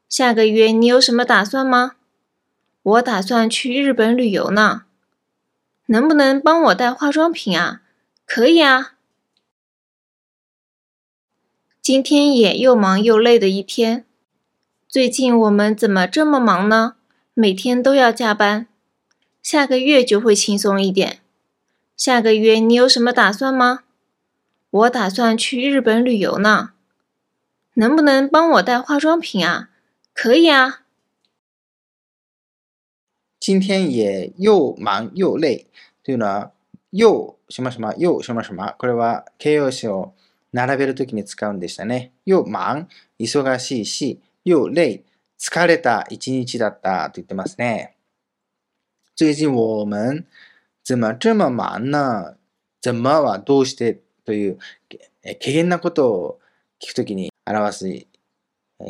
[0.08, 1.96] 下个月你有什么打算吗？
[2.80, 4.82] 我打算去日本旅游呢，
[5.86, 7.82] 能不能帮我带化妆品啊？
[8.24, 8.94] 可以啊。
[11.82, 14.04] 今天也又忙又累的一天。
[14.88, 16.94] 最近我们怎么这么忙呢？
[17.34, 18.68] 每天都要加班。
[19.41, 21.19] 下个月就会轻松一点。
[21.95, 23.83] 下个月你有什么打算吗？
[24.69, 26.71] 我打算去日本旅游呢，
[27.75, 29.69] 能不能帮我带化妆品啊？
[30.13, 30.83] 可以啊。
[33.39, 35.67] 今天也又忙又累
[36.03, 36.51] というのは、
[36.91, 38.73] 又しましま、又しましま。
[38.77, 40.13] これは形容詞を
[40.53, 42.11] 並べるときに使うんでしたね。
[42.25, 42.87] 又忙、
[43.19, 45.03] 忙しいし、又累、
[45.37, 47.95] 疲れた一日だったと言ってますね。
[49.20, 50.24] 最近我们
[50.84, 52.36] 怎么这么忙呢
[52.80, 54.58] 怎么はどうしてという
[55.24, 56.38] え軽減なことを
[56.80, 57.88] 聞くときに表す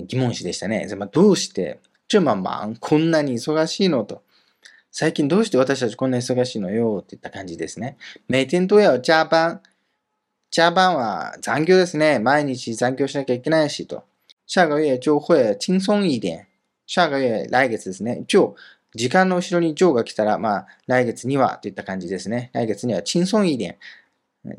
[0.07, 0.87] 疑問詞でしたね。
[1.11, 4.05] どうして这么忙こんなに忙しいの？
[4.05, 4.23] と。
[4.91, 6.99] 最近どうして私たちこんなに忙しいのよ？
[7.03, 7.97] っていった感じですね。
[8.29, 9.63] 每天都要加班。
[10.55, 12.19] 加班は残業ですね。
[12.19, 14.05] 毎日残業しなきゃいけないしと。
[14.47, 16.49] 下个月就会轻松一点。
[16.87, 18.25] 下个月、来月ですね。
[18.27, 18.55] 就、
[18.95, 22.51] 時間の後ろに上が来たら、まあ、来月にはといった感じですね。
[22.55, 23.77] 来月には轻松一点。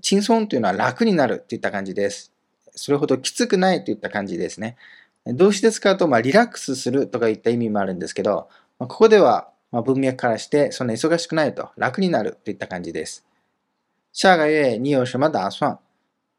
[0.02, 2.32] 轻松というのは楽になるといった感じです。
[2.76, 4.78] それほどきつくないといった感じですね。
[5.26, 13.26] 動詞で使うと、まあ、リラックスするとかいった意味もあるんですけど、まあ、ここでは、まあ、文脈からして、そんな忙しくないと、楽になるといった感じです。
[14.14, 15.80] 下个月你有什么打算、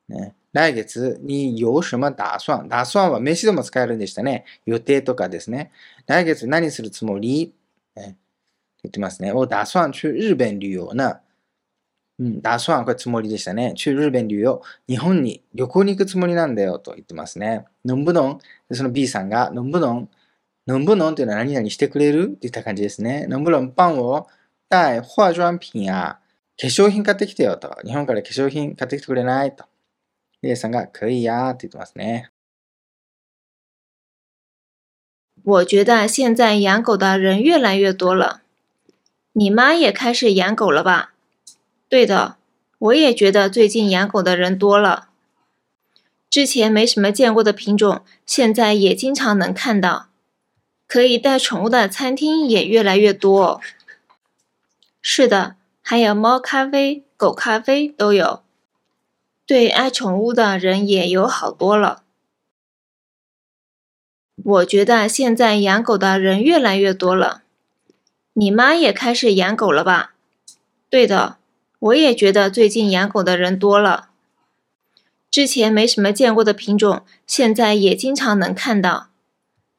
[0.08, 4.44] ね、来月に有什么打算打算は名詞でも使えるんでしたね。
[4.66, 5.70] 予定とかですね。
[6.06, 7.54] 来月何するつもり、
[8.00, 8.16] ね、
[8.82, 9.32] 言ってますね。
[9.32, 11.20] 我打算去日本旅遊な。
[12.18, 13.74] うん、打算これつもりでしたね。
[13.76, 14.60] 去日本旅遊。
[14.88, 17.64] 日本に旅行に行くつもりなんだよと言ってますね。
[17.84, 18.38] のんぶのん？
[18.72, 19.70] その B さんが、のん？
[19.70, 20.10] ぶのん。
[20.66, 22.34] 能不能っていうのは何々してくれる？
[22.34, 23.26] っていった感じですね。
[23.26, 24.26] 能不能帮我
[24.68, 26.20] 带化妆品や
[26.60, 27.74] 化粧品買ってきてよと。
[27.84, 29.64] 日本から化粧品買ってきてくれないと。
[30.42, 32.30] リエさんが可以やって言ってますね。
[35.42, 38.42] 我觉得现在养狗的人越来越多了。
[39.32, 41.12] 你妈也开始养狗了吧？
[41.88, 42.36] 对的，
[42.78, 45.08] 我也觉得最近养狗的人多了。
[46.28, 50.08] 之前没什么见过的品种，现在也经常能看到。
[50.86, 53.60] 可以带宠物的餐厅也越来越多哦。
[55.00, 58.42] 是的，还有猫咖啡、狗咖啡都有。
[59.46, 62.02] 对爱宠物的人也有好多了。
[64.44, 67.42] 我觉得现在养狗的人越来越多了。
[68.32, 70.14] 你妈也开始养狗了吧？
[70.88, 71.36] 对的，
[71.78, 74.08] 我也觉得最近养狗的人多了。
[75.30, 79.08] 之前没什么见过的品种，现在也经常能看到。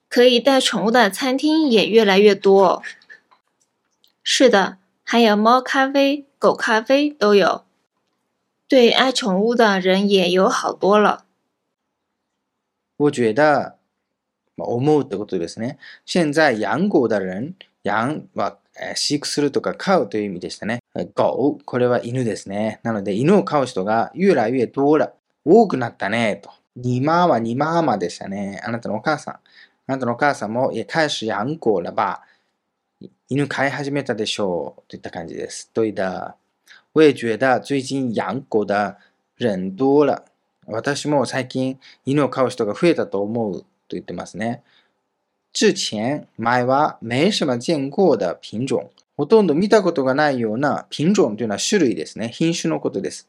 [0.08, 2.84] 可以带宠物的餐厅也越来越多哦。
[4.24, 7.64] 是的，还有猫咖啡、狗咖啡都有。
[8.68, 11.26] 对爱宠物的人也有好多了。
[12.98, 13.78] 我觉得、
[14.64, 15.78] 思うってことですね。
[16.06, 18.58] 現在養狗的人、養は
[18.96, 20.80] 飼育するとか飼うという意味でしたね。
[20.96, 22.80] 狗、これは犬ですね。
[22.84, 25.14] なので、犬を飼う人が越来越多。
[25.44, 26.52] 多くなったね、と。
[26.76, 28.62] 你妈は你妈妈でしたね。
[28.64, 29.34] あなたのお母さん。
[29.36, 29.40] あ
[29.88, 32.22] なたのお母さんも也開始養狗了吧。
[33.28, 34.84] 犬飼い始めたでしょう。
[34.88, 35.70] といった感じです。
[35.74, 36.36] 对的。
[36.94, 38.98] 我也觉得最近養狗的
[39.36, 40.24] 人多了。
[40.68, 44.64] 私も最近犬を飼う人が増えたと思うと言ってますね。
[45.54, 48.90] 之前、前は没什么見过的品種。
[49.18, 52.30] ほとんど見たことがないような品種というのは種類ですね。
[52.30, 53.28] 品種のことです。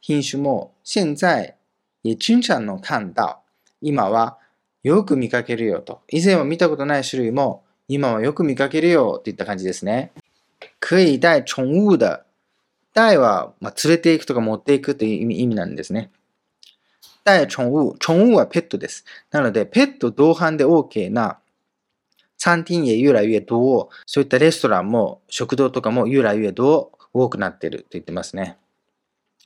[0.00, 1.54] 品種も現在
[2.02, 3.38] 也经常能看到。
[3.80, 4.36] 今は
[4.82, 6.00] よく見かけるよと。
[6.08, 10.10] 以前は見たことない種類も今はよく見かけるよといった感じですね。
[10.80, 12.24] 可以带宠物的。
[12.92, 16.10] 带は、まあ、連れて行くとか持っていくという意味なんですね。
[17.24, 17.94] 带宠物。
[17.98, 19.04] 宠物はペットです。
[19.30, 21.38] なので、ペット同伴で OK な
[22.38, 23.90] 餐厅也越来越多。
[24.06, 28.56] そういったレストランも食堂とかも越来越多多くなってると言ってますね。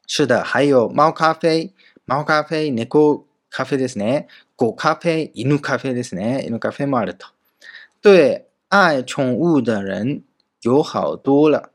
[0.06, 1.70] 是的、还有猫カフェ、
[2.06, 4.28] 猫カフェ、猫カフェですね。
[4.56, 6.44] 狗カフェ、犬カフェですね。
[6.46, 7.26] 犬カフェもあると。
[8.02, 10.22] 对愛寵物的人
[10.62, 11.70] 有好多了。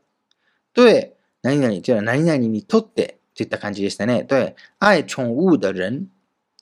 [0.74, 4.24] 对何々というのは何々にとってといった感じでしたね。
[4.24, 6.08] 对愛寵物的人。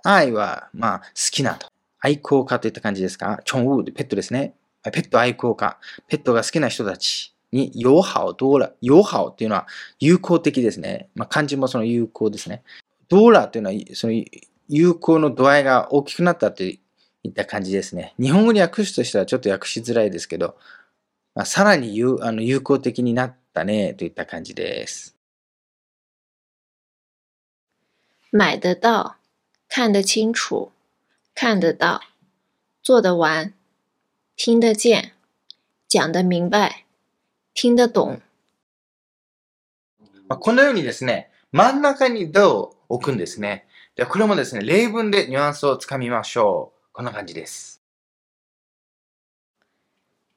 [0.05, 1.67] 愛は、まあ、好きなと。
[1.99, 3.41] 愛好家といった感じですか？
[3.45, 4.55] 寵物、ペットですね。
[4.85, 5.77] ペット愛好家。
[6.07, 8.75] ペットが好きな人たちに、友好多了。
[8.81, 9.67] 友好っていうのは
[9.99, 11.09] 友好的ですね。
[11.17, 12.63] まあ、漢字もその友好ですね。
[13.09, 14.13] ドーラっていうのは、その
[14.69, 16.81] 友好の度合いが大きくなったとい
[17.29, 18.15] った感じですね。
[18.21, 20.55] 日本語に訳すとしたらちょっと訳しづらいですけど、
[21.35, 25.17] まあ、さらに有あの友好的になったねといった感じです。
[28.32, 29.18] 買得到、
[29.68, 30.72] 看得清楚、
[31.36, 32.02] 看得到、
[32.82, 33.54] 做得完、
[34.36, 35.14] 听得见、
[35.88, 36.86] 講得明白、
[37.54, 38.22] 听得懂。
[40.28, 43.68] まあ、このようにですね、真ん中にどを置くんですね。
[43.96, 46.90] ではこれもですね、例文でニュアンスをつかみましょう。
[46.92, 47.82] こんな感じです。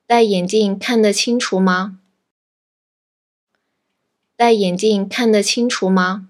[0.08, 1.98] 戴眼鏡看得清楚嗎
[4.36, 6.28] 戴眼鏡看得清楚嗎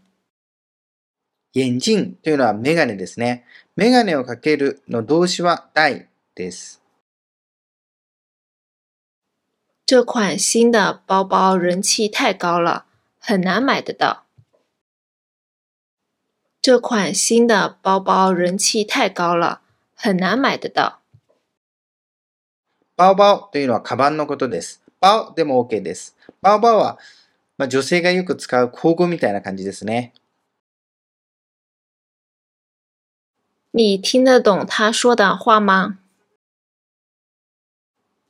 [1.53, 3.45] 眼鏡というのはメガネですね。
[3.75, 6.81] メガネをかけるの動詞は戴です。
[9.85, 12.85] 这款新的包包人气太高了，
[13.19, 14.23] 很难买得到。
[16.61, 19.61] 这款新的包包人气太高了，
[19.93, 21.01] 很难买得到。
[22.95, 24.81] バオバオというのはカバンのことです。
[25.01, 26.15] バオでも OK です。
[26.41, 26.99] バオバオは、
[27.57, 30.13] まあ、女性がよく使う口語みたいな感じですね。
[33.73, 35.97] 你听得懂他说的话吗？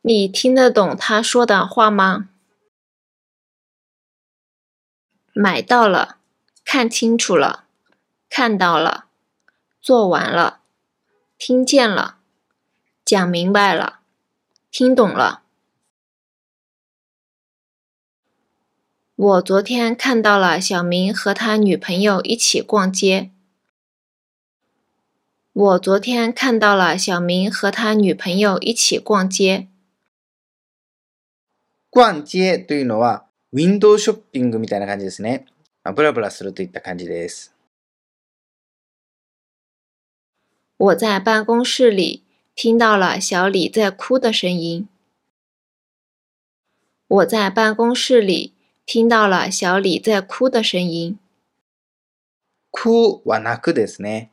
[0.02, 2.30] 你听得懂他说的话吗？
[5.34, 6.18] 买到了，
[6.64, 7.66] 看清楚了，
[8.30, 9.06] 看到了，
[9.82, 10.62] 做完了，
[11.40, 12.20] 听见了，
[13.04, 14.02] 讲明白了。
[14.70, 15.42] 听懂了。
[19.16, 23.32] 我昨天看到了小明和他女朋友一起逛街。
[25.53, 29.69] 我昨天看到了小明和他女朋友一起逛街。
[31.91, 35.47] 逛街というのは、ウィンドウショッピングみたいな感じですね。
[35.95, 37.55] ブラブラするといった感じです。
[40.79, 42.27] 我在办公室里。
[42.57, 44.89] 听到了小李在哭的声音。
[47.07, 48.55] 我在办公室里
[48.87, 51.19] 听到了小李在哭的声音。
[52.71, 54.30] 哭は泣くですね。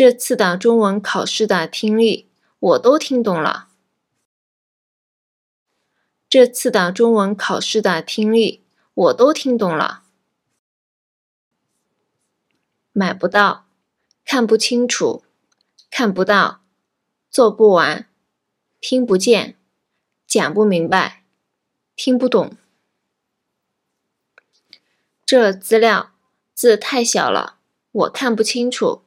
[0.00, 3.68] 这次的中文考试的听力我都听懂了。
[6.26, 8.64] 这次的中文考试的听力
[8.94, 10.04] 我都听懂了。
[12.92, 13.66] 买不到，
[14.24, 15.22] 看不清楚，
[15.90, 16.62] 看不到，
[17.30, 18.08] 做不完，
[18.80, 19.58] 听不见，
[20.26, 21.26] 讲不明白，
[21.94, 22.56] 听不懂。
[25.26, 26.12] 这资料
[26.54, 27.58] 字太小了，
[27.92, 29.02] 我看不清楚。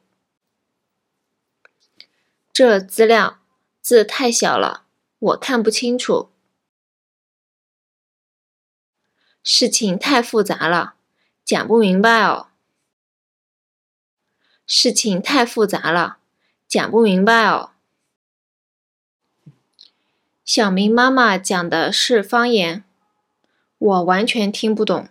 [2.54, 3.40] 这资料
[3.80, 4.84] 字太小了，
[5.18, 6.30] 我看不清楚。
[9.42, 10.94] 事情太复杂了，
[11.44, 12.46] 讲不明白哦。
[14.68, 16.18] 事情太复杂了，
[16.68, 17.72] 讲不明白哦。
[20.44, 22.84] 小明妈妈讲的是方言，
[23.78, 25.08] 我完全听不懂。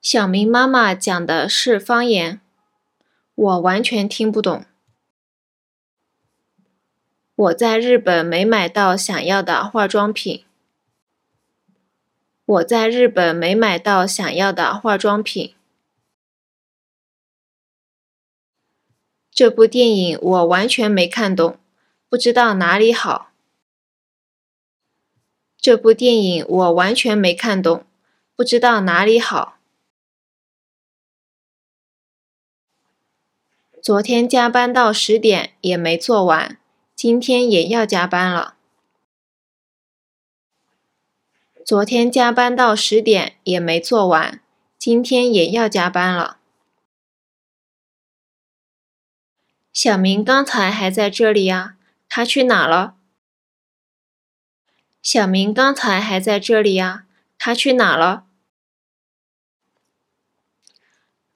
[0.00, 2.40] 小明妈妈讲的是方言，
[3.34, 4.64] 我完全听不懂。
[7.36, 10.44] 我在日本没买到想要的化妆品。
[12.44, 15.54] 我在日本没买到想要的化妆品。
[19.32, 21.58] 这部电影我完全没看懂，
[22.08, 23.32] 不知道哪里好。
[25.56, 27.84] 这部电影我完全没看懂，
[28.36, 29.58] 不知道哪里好。
[33.82, 36.58] 昨天加班到十点也没做完，
[37.04, 38.56] 今天也要加班了。
[41.62, 44.40] 昨天加班到十点也没做完，
[44.78, 46.38] 今天也要加班了。
[49.70, 51.76] 小明刚才还在这里呀，
[52.08, 52.96] 他去哪了？
[55.02, 57.04] 小明刚才还在这里呀，
[57.36, 58.24] 他去哪了？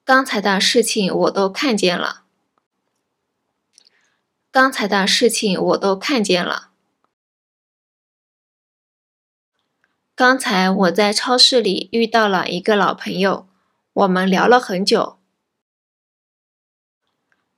[0.02, 2.24] 刚才的事情我都看见了。
[4.57, 6.69] 刚才的事情我都看见了。
[10.15, 13.47] 刚才我在超市里遇到了一个老朋友，
[13.93, 15.17] 我们聊了很久。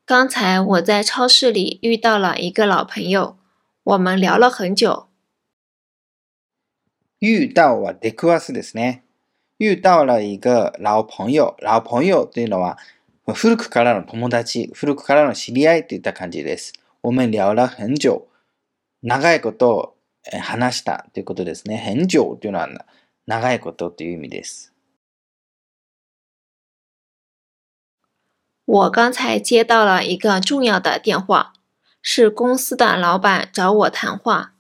[0.06, 3.38] 刚才我在超市里遇到了一个老朋友，
[3.84, 5.10] 我们聊了很久。
[7.20, 9.02] 遇到は出くわすですね。
[9.57, 11.56] 遇到了一个老朋友。
[11.60, 12.78] 老朋友というのは
[13.26, 16.74] 古くからの友達、古くからの知り合いといった感じです。
[17.02, 18.28] 我们聊了很久。
[19.02, 19.95] 長いこと
[20.41, 21.78] 話したということですね。
[21.78, 22.68] 返上というのは
[23.28, 24.74] 長いことという意味です。
[28.66, 31.53] 我刚才接到了一个重要的电话，
[32.02, 34.53] 是公司的老板找我谈话。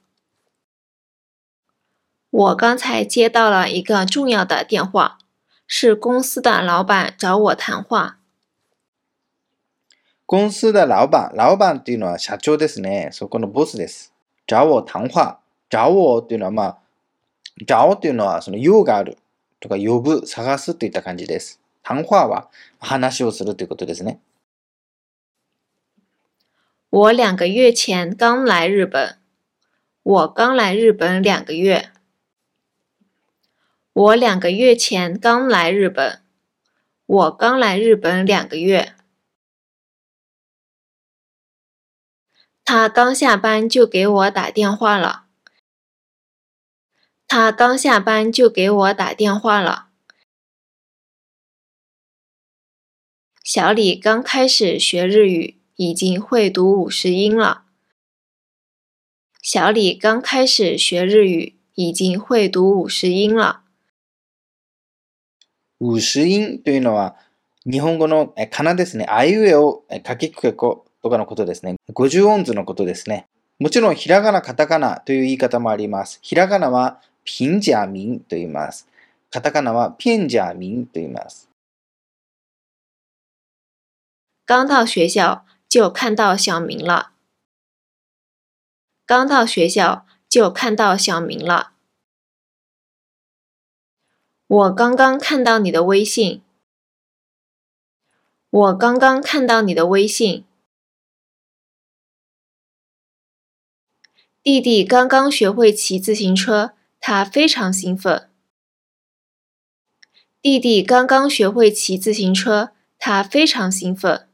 [2.29, 5.17] 我刚才接到了一个重要的电话，
[5.65, 8.18] 是公司的老板找我谈话。
[10.30, 13.08] 公司的老板、老板というのは社長ですね。
[13.10, 14.14] そこのボスです。
[14.46, 15.40] 找我談話。
[15.68, 16.78] 找我っていうのは、まあ、
[17.66, 19.18] 找っていうのは、その用がある
[19.58, 21.60] とか呼ぶ、探すといった感じです。
[21.82, 22.48] 談話は
[22.78, 24.20] 話をするということですね。
[26.90, 29.16] 我两个月前刚来日本。
[30.04, 31.90] 我刚来日本两个月。
[33.94, 36.20] 我两个月前刚来日本。
[37.06, 38.99] 我刚来日本两个月。
[42.69, 45.25] 他刚下班就给我打电话了。
[47.27, 49.89] 他刚下班就给我打电话了。
[53.43, 57.65] 小李刚开始学日语，已经会读五十音了。
[59.41, 63.63] 小李刚开始学日语，已经会读五十音了。
[65.77, 67.15] 五十音というのは
[67.63, 69.05] 日本語のかなですね。
[69.07, 71.76] あいうえを書きくけこ とかのことですね。
[71.92, 73.26] 五十音図のことですね。
[73.58, 76.18] もちろんひらがな、カタカナという言い方もあります。
[76.22, 78.88] ひらがなは平假名と言います。
[79.30, 81.48] カタカナは片假名と言います。
[84.44, 87.12] 刚到学校就看到小明了。
[89.06, 91.72] 刚到学校就看到小明了。
[94.48, 96.42] 我刚刚看到你的微信。
[98.50, 100.44] 我刚刚看到你的微信。
[104.43, 106.73] 弟弟刚刚学会骑自行车。
[107.07, 108.29] 他非常兴奋。
[110.41, 114.27] 弟弟刚刚学会骑自行车，他非常兴奋。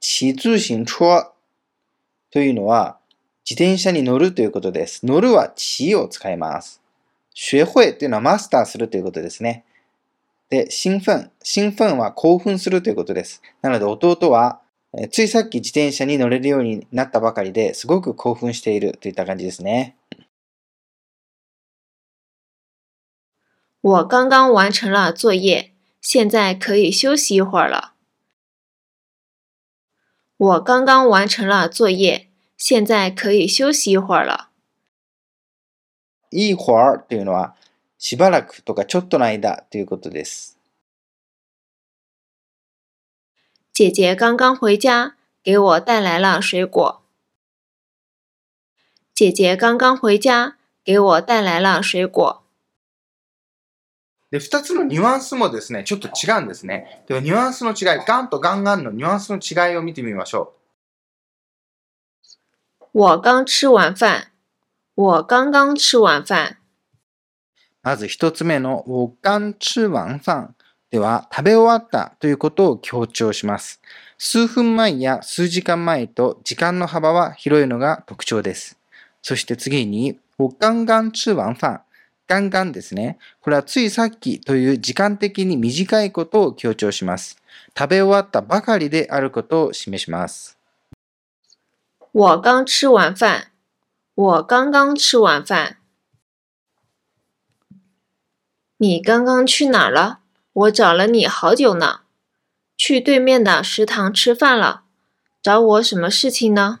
[0.00, 1.32] 骑自行車
[2.32, 2.98] というのは
[3.48, 5.06] 自転車に乗るということです。
[5.06, 6.80] 乗るは騎を使います。
[7.34, 9.64] 学会というのはマスターするということですね。
[10.50, 11.30] で、興奮。
[11.44, 13.40] 興奮は興奮するということです。
[13.62, 14.60] なので弟は、
[15.11, 19.95] ついさっき自転車に乗れるようになったばかりですごく興奮しているといった感じですね。
[23.81, 27.93] 我刚刚完成了作业，现在可以休息一会儿了。
[30.37, 32.27] 我刚刚完成了作业，
[32.57, 34.49] 现在可以休息一会儿了。
[36.31, 37.55] いい会儿というのは、
[37.97, 40.56] しばらくとかちょっとの間ということです。
[43.77, 45.13] 姐姐刚刚回家，
[45.43, 47.03] 给我带来了水果。
[49.13, 52.41] 姐姐刚刚回家，给我带来了水果。
[54.31, 57.03] で、二つのニュアンスもですね、ちょっと違うんですね。
[57.07, 60.55] では、ニュアンスの違い、ガンとガンガンのニュアンスの違いを見てみましょ
[62.81, 62.87] う。
[62.93, 64.31] 我刚吃完饭。
[64.95, 66.57] 我刚刚吃完饭。
[67.83, 70.55] まず一つ目の、我刚吃完饭
[70.89, 73.81] では、食べ終わったということを強調します。
[74.17, 78.77] 数分前や数時間前と時間の幅は広いのが特徴です。
[79.21, 81.81] そして次に、我刚刚吃完飯。
[82.27, 83.17] ガンガンですね。
[83.41, 87.41] これはついさっきという時間的に短いことを強調します。
[87.77, 90.57] 食べ終わったばかりであることを示します。
[92.11, 93.51] 我刚吃完饭。
[94.15, 95.77] 我刚刚吃完饭。
[98.77, 100.19] 你刚刚去哪了？
[100.57, 101.99] 我找了你好久呢。
[102.75, 104.85] 去对面的食堂吃饭了。
[105.43, 106.79] 找我什么事情呢？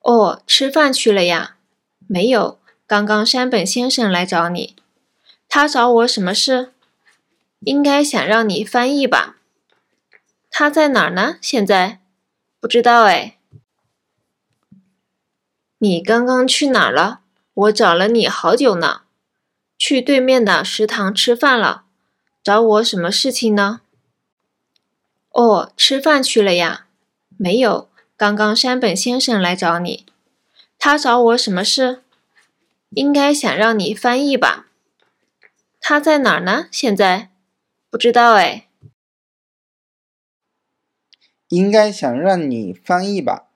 [0.00, 1.56] 哦，吃饭去了呀。
[2.06, 4.76] 没有，刚刚山本先生来找你。
[5.48, 6.72] 他找我什么事？
[7.60, 9.36] 应该想让你翻译吧。
[10.50, 11.38] 他在哪儿呢？
[11.40, 12.00] 现在
[12.60, 13.38] 不知道哎。
[15.78, 17.20] 你刚刚去哪儿了？
[17.54, 19.02] 我找了你好久呢。
[19.78, 21.84] 去对面的食堂吃饭了。
[22.48, 23.82] 找我什么事情呢？
[25.32, 26.86] 哦，吃饭去了呀。
[27.36, 30.06] 没有，刚刚山本先生来找你。
[30.78, 32.00] 他找我什么事？
[32.88, 34.68] 应该想让你翻译吧。
[35.78, 36.68] 他在哪儿呢？
[36.70, 37.28] 现在
[37.90, 38.66] 不知道哎。
[41.48, 43.47] 应该想让你翻译吧。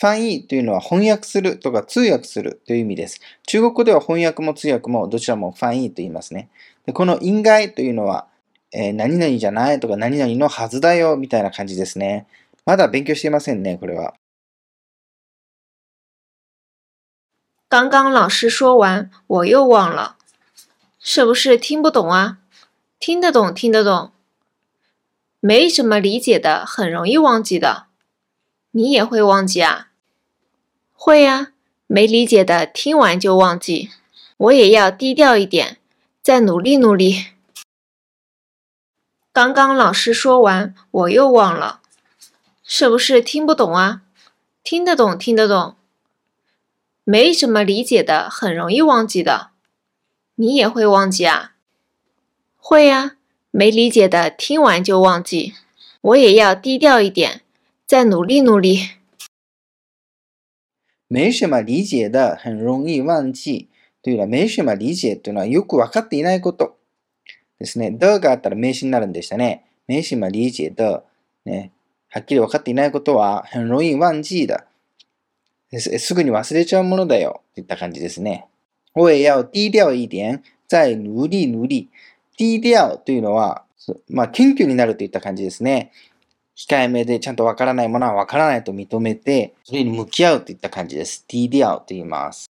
[0.00, 3.20] 翻译というのは翻訳するとか通訳するという意味です。
[3.46, 6.48] 中国語では翻訳も通訳もどちらも翻译と言いますね。
[6.86, 8.28] でこの因外というのは、
[8.70, 12.28] えー、何々じゃないとか何々のはずだよみたいな感じですね。
[12.64, 14.14] まだ勉強していませんね、これは。
[17.68, 20.16] 刚刚老师说完，我又忘了，
[21.00, 22.38] 是不是听不懂啊？
[23.00, 24.12] 听得懂，听得懂，
[25.40, 27.86] 没什么理解的，很容易忘记的。
[28.70, 29.87] 你也会忘记啊？
[31.00, 31.52] 会呀，
[31.86, 33.90] 没理解的听完就忘记。
[34.36, 35.78] 我也要低调一点，
[36.20, 37.26] 再努力努力。
[39.32, 41.80] 刚刚老师说完，我又忘了，
[42.64, 44.02] 是不是听不懂啊？
[44.64, 45.76] 听得懂，听得懂。
[47.04, 49.50] 没什么理解的，很容易忘记的。
[50.34, 51.52] 你也会忘记啊？
[52.56, 53.12] 会呀，
[53.52, 55.54] 没理解的听完就忘记。
[56.00, 57.42] 我也要低调一点，
[57.86, 58.97] 再努力努力。
[61.08, 63.68] 没什么理解的很容易忘记。
[64.02, 66.76] というのは、没什么理解というのはよくわかっていないこと
[67.58, 67.90] ですね。
[67.90, 69.64] 的があったら名詞になるんでしたね。
[69.88, 71.02] 没什么理解的、
[71.44, 71.72] ね、
[72.08, 74.66] はっきりわかっていないことは、很容易忘記だ。
[75.70, 77.42] すぐに忘れちゃうものだよ。
[77.54, 78.46] といった感じですね。
[78.94, 80.42] 我也要低調一点。
[80.68, 81.90] 再努力努力。
[82.36, 83.64] 低調というのは、
[84.08, 85.92] まあ、謙虚になるといった感じですね。
[86.58, 91.24] 控えめでちゃんとわからないものはわからないと認めて、それに向き合うといった感じです。
[91.28, 92.46] 低調と言います。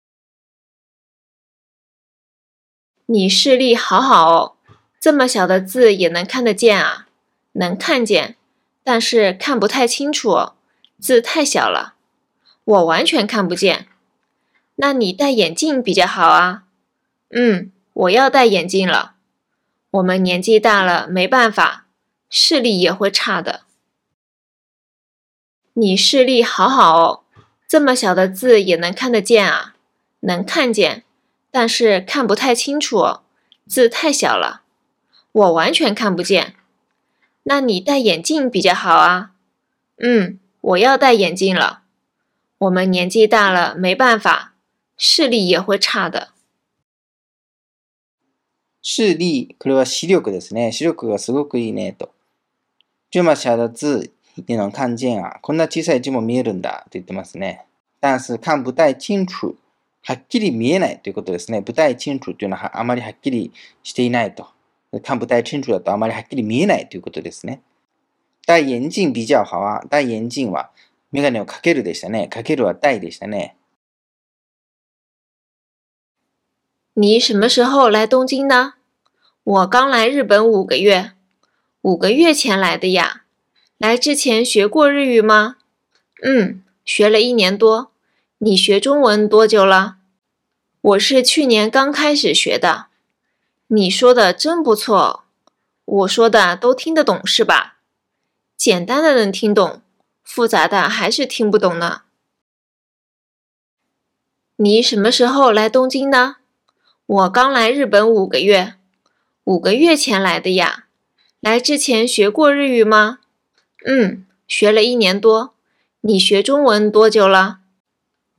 [3.07, 4.53] 你视力好好哦，
[5.01, 7.07] 这么小的字也能看得见啊？
[7.51, 8.37] 能看见，
[8.85, 10.53] 但是看不太清楚哦，
[11.01, 11.95] 字太小了。
[12.63, 13.87] 我完全看不见，
[14.75, 16.63] 那你戴眼镜比较好啊。
[17.29, 19.15] 嗯，我要戴眼镜了。
[19.91, 21.87] 我们年纪大了，没办法，
[22.29, 23.66] 视力也会差的。
[25.76, 27.20] 你视力好好哦，
[27.66, 29.74] 这么小的字也能看得见啊？
[30.20, 31.04] 能看见，
[31.50, 33.22] 但是看不太清楚哦，
[33.66, 34.62] 字太小了。
[35.32, 36.54] 我完全看不见，
[37.44, 39.32] 那你戴眼镜比较好啊。
[39.96, 41.82] 嗯，我要戴眼镜了。
[42.58, 44.54] 我们年纪大了，没办法，
[44.96, 46.28] 视力也会差的。
[48.84, 50.72] 視力、これは視力ですね。
[50.72, 52.10] 視力がすごくいいねと。
[53.10, 54.10] 这么小的字
[54.45, 55.39] 也能看见啊。
[55.41, 57.65] こんな小さい字も見えるんだと言ってますね。
[57.99, 59.55] 但是看不太清楚。
[60.03, 61.61] はっきり見えないということですね。
[61.61, 63.51] 不太清楚というのはあまりはっきり
[63.83, 64.47] していないと。
[65.03, 67.61] 看不太清楚だとあまりはっきり見えないということですね。
[68.47, 69.81] 戴眼鏡比较好啊。
[69.89, 70.69] 戴眼鏡は
[71.11, 72.29] メガネをかけるでしたね。
[72.29, 73.55] かけるは戴でしたね。
[76.93, 78.75] 你什么时候来东京的？
[79.43, 81.11] 我刚来日本五个月，
[81.81, 83.25] 五个月前来的呀。
[83.77, 85.57] 来之前学过日语吗？
[86.23, 87.91] 嗯，学了一年多。
[88.39, 89.97] 你学中文多久了？
[90.81, 92.87] 我是去年刚开始学的。
[93.67, 95.25] 你说的真不错，
[95.85, 97.77] 我说的都听得懂是吧？
[98.55, 99.83] 简单的能听懂，
[100.23, 102.01] 复杂的还是听不懂呢。
[104.55, 106.37] 你什么时候来东京呢？
[107.05, 108.73] 我刚来日本五个月，
[109.43, 110.85] 五个月前来的呀。
[111.39, 113.19] 来之前学过日语吗？
[113.85, 115.53] 嗯，学了一年多。
[116.01, 117.59] 你学中文多久了？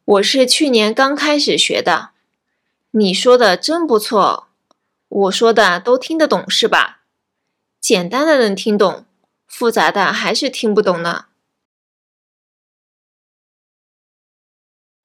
[0.05, 2.11] 我是去年刚开始学的。
[2.93, 4.49] 你说的真不错，
[5.09, 7.03] 我说的都听得懂是吧？
[7.81, 9.05] 简单的能听懂，
[9.47, 11.27] 复杂的还是听不懂呢。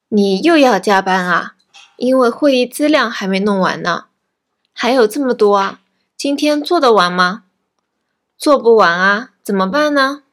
[0.10, 1.56] 你又要加班啊？
[1.98, 4.06] 因为会议资料还没弄完呢。
[4.74, 5.82] 还有这么多啊？
[6.18, 7.44] 今天做得完吗？
[8.38, 9.33] 做不完啊？
[9.44, 10.24] 怎么办呢？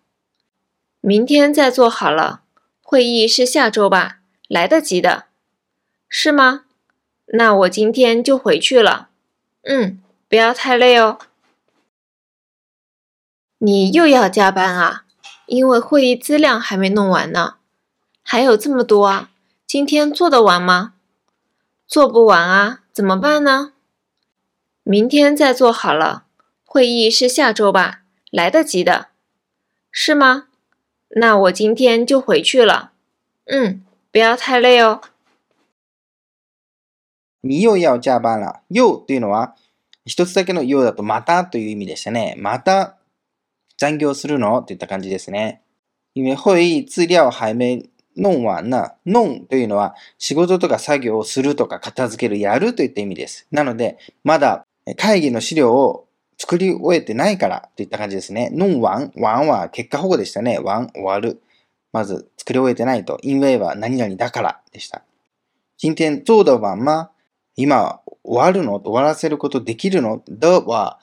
[1.01, 2.43] 明天再做好了。
[2.81, 4.21] 会议是下周吧？
[4.47, 5.25] 来得及的，
[6.09, 6.63] 是吗？
[7.33, 9.09] 那我今天就回去了。
[9.63, 11.19] 嗯，不要太累哦。
[13.59, 15.05] 你又要加班啊？
[15.47, 17.57] 因为会议资料还没弄完呢。
[18.23, 19.31] 还有这么多啊？
[19.67, 20.95] 今天做得完吗？
[21.89, 22.81] 做不完啊？
[22.93, 23.73] 怎么办呢？
[24.85, 26.27] 明天再做好了。
[26.65, 28.03] 会议是下周吧？
[28.32, 29.08] 来得及的，
[29.92, 30.48] 是吗？
[31.10, 32.92] 那我今天就回去了。
[33.46, 33.82] 嗯。
[34.12, 35.02] 不要太累哦。
[37.42, 38.62] 你又要加班了。
[38.70, 39.56] 又というのは、
[40.06, 42.36] 一つだけのようだとまたという意味でしたね。
[42.38, 42.98] また
[43.78, 45.62] 残業するのといった感じですね。
[46.14, 48.94] 因为会议资料还没弄完呢。
[49.04, 53.48] 弄というのは仕事とか作業をするとか片付ける、やるといった意味です。
[53.52, 54.66] なので、まだ
[54.96, 56.08] 会議の資料を
[56.43, 58.49] 作り終えてないからといった感じですね。
[58.55, 60.59] 弄完、完は結果保護でしたね。
[60.65, 61.43] 完、終わる。
[61.93, 65.03] まず作り終えてないと、因为は何々だからでした。
[65.77, 67.11] 今天做的完吗
[67.57, 68.81] 今終わるの？
[68.81, 70.19] 終わらせることできるの？
[70.19, 70.99] 的は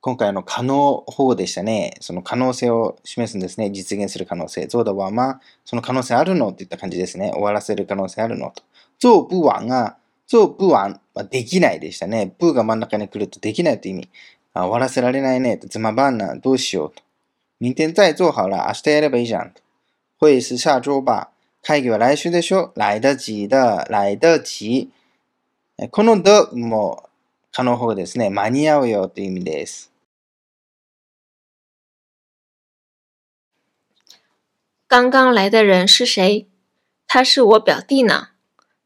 [0.00, 1.94] 今回の可能保護でしたね。
[2.00, 3.70] その可能性を示すんですね。
[3.72, 4.68] 実現する可能性。
[4.68, 6.50] 做的完吗その可能性あるの？
[6.50, 7.32] っていった感じですね。
[7.32, 8.52] 終わらせる可能性あるの？
[8.52, 8.62] と。
[9.00, 9.96] 做不完が、
[10.28, 12.34] 做不完はできないでしたね。
[12.38, 14.10] 不が真ん中に来るとできないという意味。
[14.56, 15.58] あ終わらせられないね。
[15.58, 16.34] つまばんな。
[16.36, 17.02] どうしようと。
[17.58, 18.64] 明天再做好了。
[18.68, 19.52] 明日やればいいじゃん。
[20.18, 21.28] 会是下周吧。
[21.62, 24.88] 会議は来週でしょ来得及的、来得及。
[25.90, 27.10] この的も
[27.52, 28.30] 可能法ですね。
[28.30, 29.90] 間に合うよという意味です。
[34.88, 36.46] 刚刚来的人是谁？
[37.08, 38.28] 他是我表弟呢，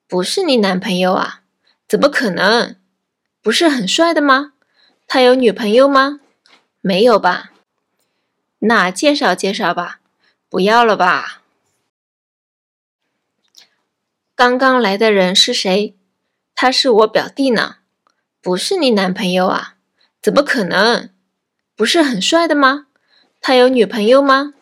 [0.08, 1.42] 不是你男朋友啊？
[1.86, 2.76] 怎么可能？
[3.42, 4.54] 不是很帅的吗？
[5.09, 6.19] 他有女朋友吗？
[6.81, 7.51] 没有吧？
[8.59, 9.99] 那介绍介绍吧。
[10.49, 11.41] 不要了吧！
[14.35, 15.95] 刚刚来的人是谁？
[16.53, 17.77] 他是我表弟呢，
[18.41, 19.75] 不是你男朋友啊？
[20.21, 21.09] 怎么可能？
[21.75, 22.87] 不是很帅的吗？
[23.41, 24.53] 他有女朋友吗？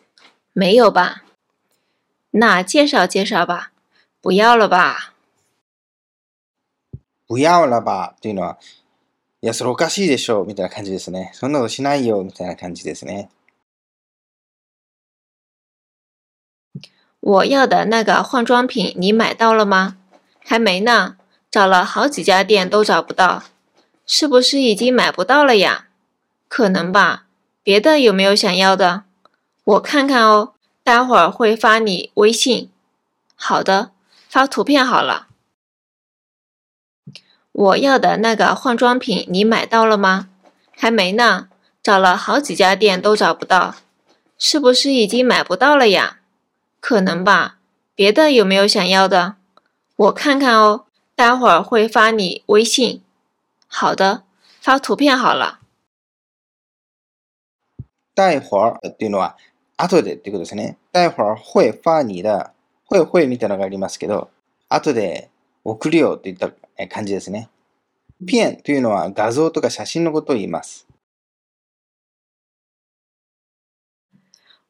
[0.51, 1.23] 没有吧？
[2.31, 3.71] 那介绍介绍吧。
[4.19, 5.13] 不要了吧！
[7.27, 8.15] 不要了吧！
[8.21, 8.57] というのは、
[9.41, 11.31] いや、それおかしいでしょうみたいな感じですね。
[11.33, 13.29] そんなことしないよみたいな感じですね。
[17.19, 19.97] 我要的那个化妆品你买到了吗？
[20.45, 21.17] 还没呢，
[21.51, 23.43] 找了好几家店都找不到，
[24.05, 25.87] 是不是已经买不到了呀？
[26.47, 27.25] 可能吧。
[27.63, 29.03] 别的有没有想要的？
[29.63, 30.53] 我看看哦，
[30.83, 32.69] 待会儿会发你微信。
[33.35, 33.91] 好的，
[34.27, 35.26] 发图片好了。
[37.57, 40.29] 我要的那个化妆品你买到了吗？
[40.75, 41.49] 还没呢，
[41.83, 43.75] 找了好几家店都找不到，
[44.37, 46.19] 是不是已经买不到了呀？
[46.79, 47.57] 可能吧，
[47.95, 49.35] 别的有没有想要的？
[49.95, 50.85] 我看看哦，
[51.15, 53.01] 待会儿会发你微信。
[53.67, 54.23] 好的，
[54.59, 55.59] 发图片好了。
[58.15, 59.37] 待会儿っていうのは
[59.77, 60.77] 後でっていうことですね。
[60.91, 62.51] 待会儿会发你的、
[62.87, 64.29] 会会みたいなのがありますけど、
[64.69, 65.29] 後で
[65.63, 66.51] 送るよといった
[66.89, 67.49] 感じですね。
[68.25, 70.87] 片というのは画像とか写真のことを言います。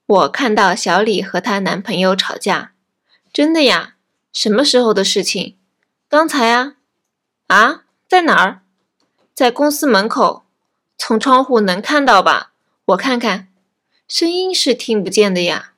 [0.05, 2.73] 我看到小李和她男朋友吵架，
[3.31, 3.95] 真的呀？
[4.33, 5.55] 什么时候的事情？
[6.09, 6.75] 刚才啊？
[7.47, 7.85] 啊？
[8.07, 8.61] 在哪儿？
[9.33, 10.43] 在公司门口，
[10.97, 12.53] 从窗户能看到吧？
[12.85, 13.47] 我看看，
[14.07, 15.73] 声音是听不见的呀。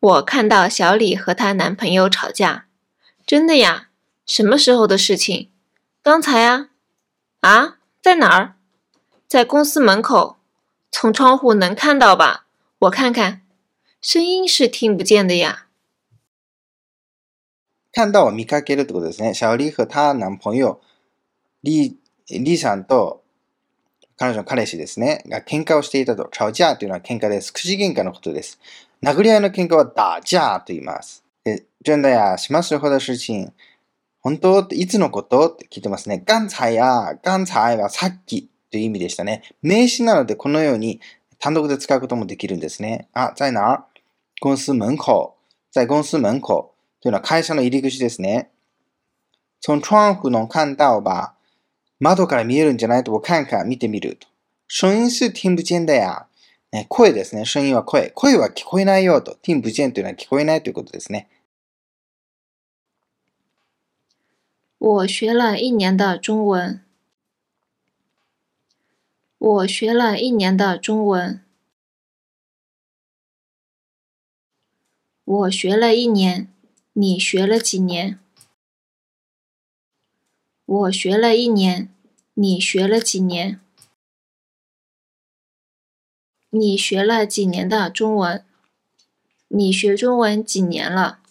[0.00, 2.66] 我看到小李和她男朋友吵架，
[3.31, 3.87] 真的呀？
[4.25, 5.47] 什么时候的事情？
[6.03, 6.67] 刚才啊？
[7.39, 8.55] 啊，在哪儿？
[9.25, 10.35] 在公司门口，
[10.91, 12.45] 从窗户能看到吧？
[12.79, 13.41] 我看看，
[14.01, 15.67] 声音是听不见的呀。
[17.93, 19.33] 看到我，見かけるってことですね。
[19.33, 20.81] 小李和她男朋友
[21.61, 23.23] 李李さんと
[24.17, 27.53] 彼女の彼氏ですね、が喧嘩をしていたと、吵架というのは喧嘩です。
[27.53, 28.59] 口喧嘩のことです。
[29.01, 31.20] 殴り合いの喧嘩は打架と言います。
[31.43, 33.51] で、真的や、しますほど事情。
[34.19, 36.23] 本当っていつのことって聞いてますね。
[36.25, 39.41] 刚才や、刚才はさっきという意味でしたね。
[39.63, 41.01] 名詞なのでこのように
[41.39, 43.07] 単独で使うこともできるんですね。
[43.13, 43.85] あ、在哪？
[44.39, 45.35] 公司門口。
[45.71, 46.73] 在公司門口。
[47.01, 48.51] というのは会社の入り口ですね。
[49.59, 51.33] 从窗户能看到吧。
[51.99, 53.03] 窓から見えるんじゃない？
[53.03, 54.27] と我看看、見てみると。
[54.67, 56.27] 声音是听不见的や。
[56.71, 57.43] ね、声ですね。
[57.45, 58.11] 声音は声。
[58.11, 59.35] 声は聞こえないよと。
[59.41, 61.27] 听不见というのは聞こえないということですね。
[64.79, 66.81] 我学了一年的中文。
[69.37, 71.41] 我学了一年的中文。
[75.25, 76.47] 我学了一年，
[76.93, 78.19] 你学了几年？
[80.65, 81.93] 我学了一年，
[82.33, 83.59] 你学了几年？
[86.53, 88.45] 你学了几年的中文？
[89.47, 91.21] 你学中文几年了？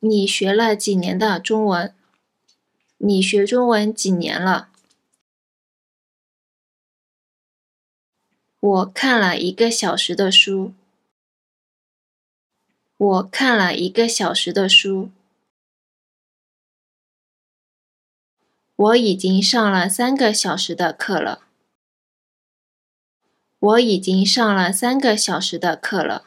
[0.00, 1.94] 你学了几年的中文？
[2.98, 4.70] 你学中文几年了？
[8.58, 10.74] 我看了一个小时的书。
[12.96, 15.12] 我看了一个小时的书。
[18.74, 21.43] 我已经上了三个小时的课了。
[23.64, 26.26] 我已经上了三个小时的课了。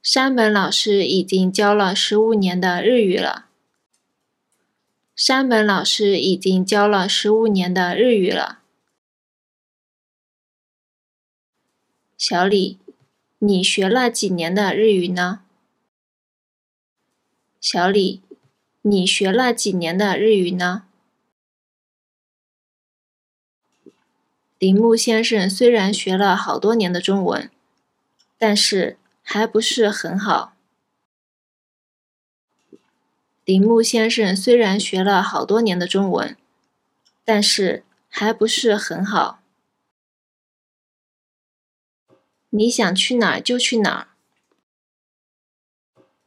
[0.00, 3.48] 山本老师已经教了十五年的日语了。
[5.16, 8.60] 山本老师已经教了十五年的日语了。
[12.16, 12.78] 小李，
[13.40, 15.40] 你学了几年的日语呢？
[17.60, 18.22] 小李，
[18.82, 20.84] 你学了几年的日语呢？
[24.60, 27.50] 铃木先生虽然学了好多年的中文，
[28.36, 30.54] 但是还不是很好。
[33.46, 36.36] 铃木先生虽然学了好多年的中文，
[37.24, 39.40] 但是还不是很好。
[42.50, 44.08] 你想去哪儿就去哪儿。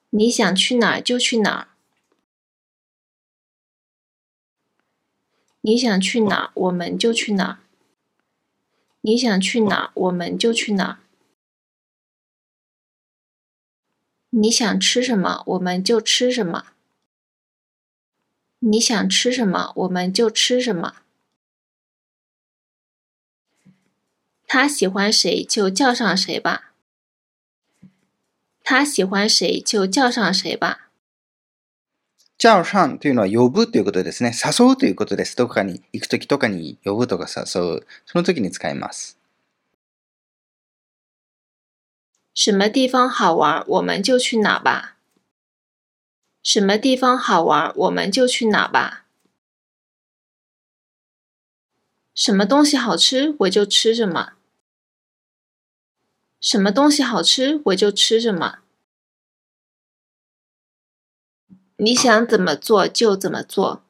[0.10, 1.68] 你想去哪儿就去哪儿。
[5.62, 7.60] 你想去哪儿，我们就去哪儿。
[9.06, 10.98] 你想去哪儿，我们就去哪儿。
[14.30, 16.68] 你想吃什么，我们就吃什么。
[18.60, 20.96] 你想吃什么，我们就吃什么。
[24.48, 26.72] 他喜欢谁就叫上谁吧。
[28.64, 30.93] 他喜欢谁就叫上谁吧。
[32.44, 34.34] 叫上というのは呼ぶということですね。
[34.34, 35.38] 誘うということです。
[35.38, 37.88] どこかに行くときとかに呼ぶとか誘う。
[38.06, 39.18] その時に使います。
[42.34, 44.98] 什么地方好玩，我们就去哪吧。
[46.44, 49.06] 什么地方好玩，我们就去哪吧。
[52.14, 54.34] 什么东西好吃，我就吃什么。
[56.42, 58.63] 什么东西好吃，我就吃什么。
[61.83, 63.83] 你想怎么做就怎么做。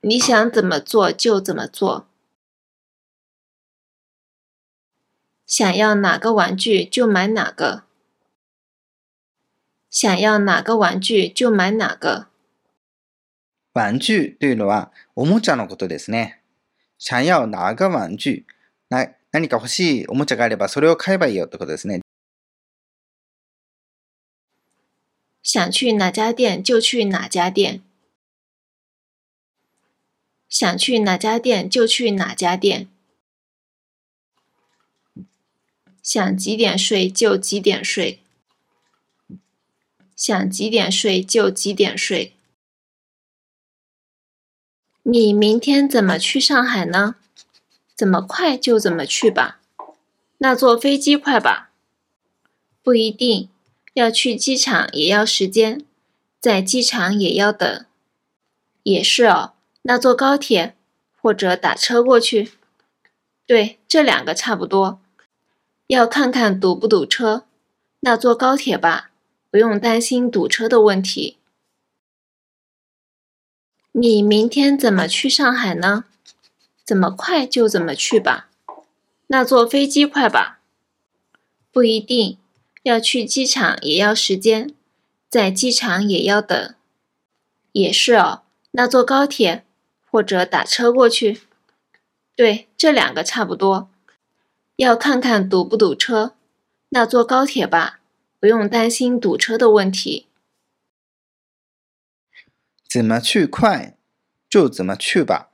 [0.00, 2.06] 你想怎么做就怎么做。
[5.46, 7.84] 想要哪个玩具就买哪个。
[9.90, 12.26] 想要哪个玩具就買哪个。
[13.72, 16.40] 玩具というのはおもちゃのことですね。
[16.98, 18.44] 想要哪个玩具
[18.88, 22.00] な何か欲しいおもちゃがあればそれを買えばいいよってことですね。
[25.41, 27.81] 想去哪家店就去哪家店。
[30.47, 32.87] 想去哪家店就去哪家店。
[36.01, 38.19] 想几点睡就几点睡。
[40.15, 42.33] 想几点睡就几点睡。
[45.03, 47.15] 你明天怎么去上海呢？
[47.95, 49.59] 怎么快就怎么去吧。
[50.39, 51.71] 那坐飞机快吧？
[52.81, 53.49] 不一定，
[53.99, 55.83] 要去机场也要时间，
[56.39, 57.85] 在机场也要等。
[58.83, 59.51] 也是哦，
[59.81, 60.73] 那坐高铁
[61.21, 62.53] 或者打车过去。
[63.45, 65.01] 对，这两个差不多。
[65.87, 67.43] 要看看堵不堵车，
[67.99, 69.11] 那坐高铁吧。
[69.51, 71.37] 不用担心堵车的问题。
[73.91, 76.05] 你明天怎么去上海呢？
[76.85, 78.49] 怎么快就怎么去吧。
[79.27, 80.59] 那坐飞机快吧？
[81.71, 82.37] 不一定，
[82.88, 84.74] 要去机场也要时间，
[85.28, 86.74] 在机场也要等。
[87.72, 89.64] 也是哦，那坐高铁
[90.10, 91.40] 或者打车过去。
[92.36, 93.88] 对，这两个差不多。
[94.76, 96.34] 要看看堵不堵车，
[96.90, 98.00] 那坐高铁吧，
[98.40, 100.26] 不用担心堵车的问题。
[102.88, 103.96] 怎么去快
[104.48, 105.50] 就怎么去吧。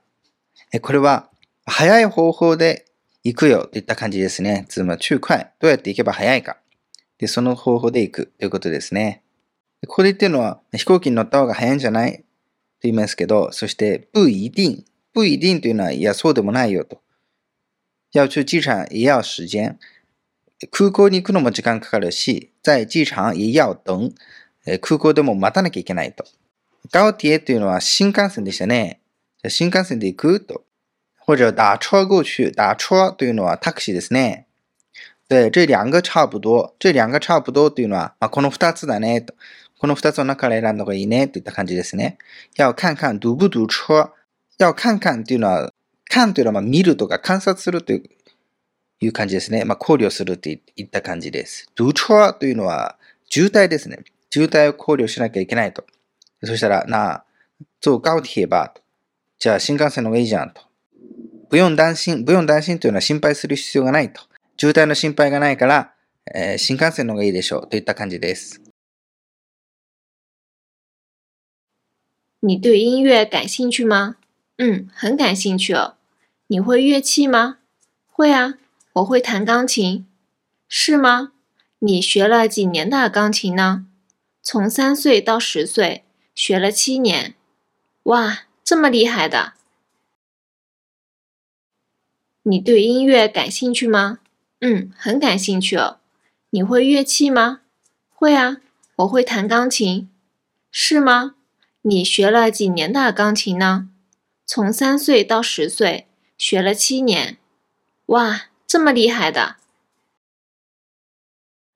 [0.71, 1.29] え、これは
[1.65, 2.85] 早い方法で
[3.23, 4.65] 行くよといった感じですね。
[4.69, 6.57] 怎么去快どうやって行けば早いか。
[7.18, 9.22] で、その方法で行くということですね。
[9.86, 12.18] ここで言ってるのは飛行機に乗った方が早いんじゃない？
[12.18, 12.24] と
[12.82, 14.84] 言いますけど、そして不一定。
[15.14, 17.00] 不一定というのは、いや、そうでもないよと。
[18.12, 19.78] 要去機場也要時間。
[20.70, 24.10] 空港に行くのも時間かかるし、在機場也要等。
[24.80, 26.24] 空港でも待たなきゃいけないと。
[26.92, 29.00] 高铁というのは新幹線でしたね。
[29.48, 30.64] 新幹線で行くと。
[31.18, 32.50] 或者打車过去。
[32.52, 34.45] 打車というのはタクシーですね。
[35.28, 36.74] 对、这两个差不多。
[36.78, 39.34] 这两个差不多というのは、まあ、この二つだねと。
[39.78, 42.18] この二つの中から選んだ方がいいねといった感じですね。
[42.56, 44.12] 要看看堵不堵車。
[44.58, 45.72] 要看看というのは、
[46.08, 48.00] 看というのはまあ見るとか観察するとい
[49.08, 49.64] う感じですね。
[49.64, 51.70] まあ、考慮するといった感じです。
[51.74, 52.96] 堵車というのは
[53.28, 54.04] 渋滞ですね。
[54.30, 55.84] 渋滞を考慮しなきゃいけないと。
[56.44, 57.24] そしたら、な、
[57.80, 58.74] 坐高铁吧。
[59.38, 60.62] じゃあ、新幹線の方がいいじゃんと。
[61.50, 64.22] 不用担心、不用担心というのは心配する必要がないと。
[64.57, 65.93] 渋滞の心配がないから、
[66.33, 68.61] えー、新幹線の方がいいでしょうといった感じです。
[72.41, 74.15] 你对音乐感兴趣吗？
[74.57, 75.95] 嗯，很感兴趣哦。
[76.47, 77.59] 你会乐器吗？
[78.07, 78.57] 会啊，
[78.93, 80.05] 我会弹钢琴。
[80.67, 81.33] 是吗？
[81.79, 83.85] 你学了几年的钢琴呢？
[84.41, 86.03] 从三岁到十岁。
[86.33, 87.35] 学了七年，
[88.03, 89.53] 哇，这么厉害的！
[92.43, 94.19] 你对音乐感兴趣吗？
[94.59, 95.97] 嗯，很感兴趣哦。
[96.51, 97.61] 你会乐器吗？
[98.09, 98.57] 会啊，
[98.97, 100.09] 我会弹钢琴。
[100.71, 101.35] 是吗？
[101.81, 103.89] 你学了几年的钢琴呢？
[104.45, 106.07] 从三岁到十岁，
[106.37, 107.37] 学了七年。
[108.07, 109.55] 哇，这么厉害的！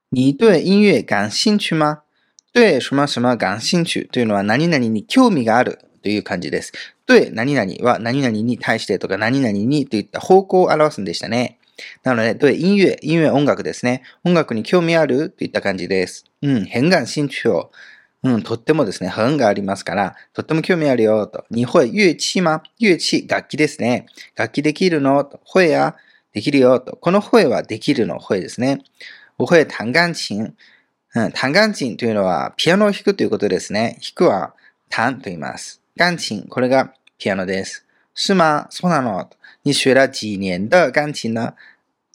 [0.10, 2.04] 你对音乐感兴趣吗？
[2.54, 6.72] 对什么什么感興趣というのは何々に興味があるという感じです。
[7.06, 11.58] 对何々は何々に対してとか何々にといった方向を表すんでしたね。
[12.03, 14.03] なので、对音乐、音乐音楽ですね。
[14.25, 16.25] 音楽に興味あるといった感じです。
[16.43, 17.71] うん、変換興趣を。
[18.23, 21.45] うん、とってもですね、変がありますから、とっても興味あるよと。
[21.51, 24.07] にほい、乐器ま乐器、楽器ですね。
[24.37, 25.41] 楽器できるのと。
[25.45, 25.97] ほえや、
[26.33, 26.97] できるよと。
[26.97, 28.83] このほえはできるのほえですね。
[29.39, 30.55] 我会弹钢琴。
[31.15, 33.99] うん、弹钢琴というのはピアノを弾くということですね。
[34.03, 34.55] 弾くは
[34.91, 35.81] 弹と言います。
[35.97, 37.87] 钢琴、これがピアノです。
[38.15, 39.31] 是吗そうなの
[39.63, 41.55] 你学了几年的钢琴呢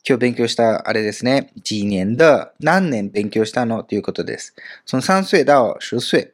[0.08, 1.52] 今日勉強したあれですね。
[1.64, 3.82] 几年的何年勉強したの？
[3.82, 4.54] ということです。
[4.86, 6.32] 从3岁到10岁。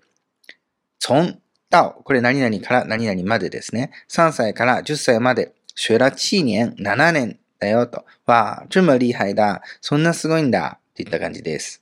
[0.99, 1.39] 从
[1.69, 3.91] 到、これ何々から何々までですね。
[4.09, 5.53] 3歳から10歳まで。
[5.73, 8.03] 学了7年、7年だよと。
[8.25, 9.61] わあ、这么厉害だ。
[9.79, 10.79] そんなすごいんだ。
[10.93, 11.81] といった感じです。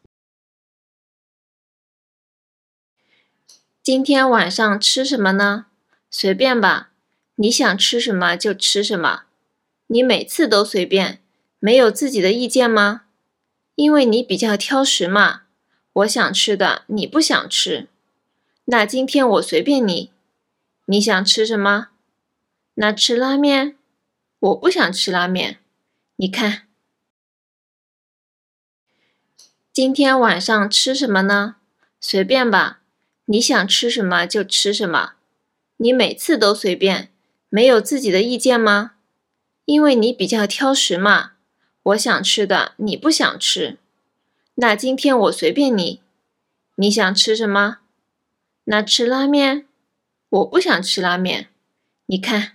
[3.82, 5.66] 今天晚上吃什么呢？
[6.12, 6.92] 随便吧，
[7.36, 9.24] 你想吃什么就吃什么。
[9.88, 11.18] 你每次都随便，
[11.60, 13.04] 没有自己的意见吗？
[13.76, 15.44] 因为你比较挑食嘛。
[15.94, 17.88] 我想吃的你不想吃，
[18.66, 20.12] 那今天我随便你。
[20.86, 21.90] 你想吃什么？
[22.76, 23.76] 那吃拉面？
[24.40, 25.60] 我不想吃拉面。
[26.16, 26.68] 你看，
[29.74, 31.58] 今天晚上吃什么呢？
[32.00, 32.82] 随便吧。
[33.26, 35.14] 你想吃什么就吃什么，
[35.78, 37.12] 你每次都随便，
[37.50, 38.94] 没有自己的意见吗？
[39.66, 41.34] 因为你比较挑食嘛。
[41.89, 43.79] 我想吃的你不想吃，
[44.55, 46.01] 那今天我随便你。
[46.77, 47.79] 你想吃什么？
[48.65, 49.67] 那吃拉面？
[50.31, 51.49] 我不想吃拉面。
[52.07, 52.53] 你看，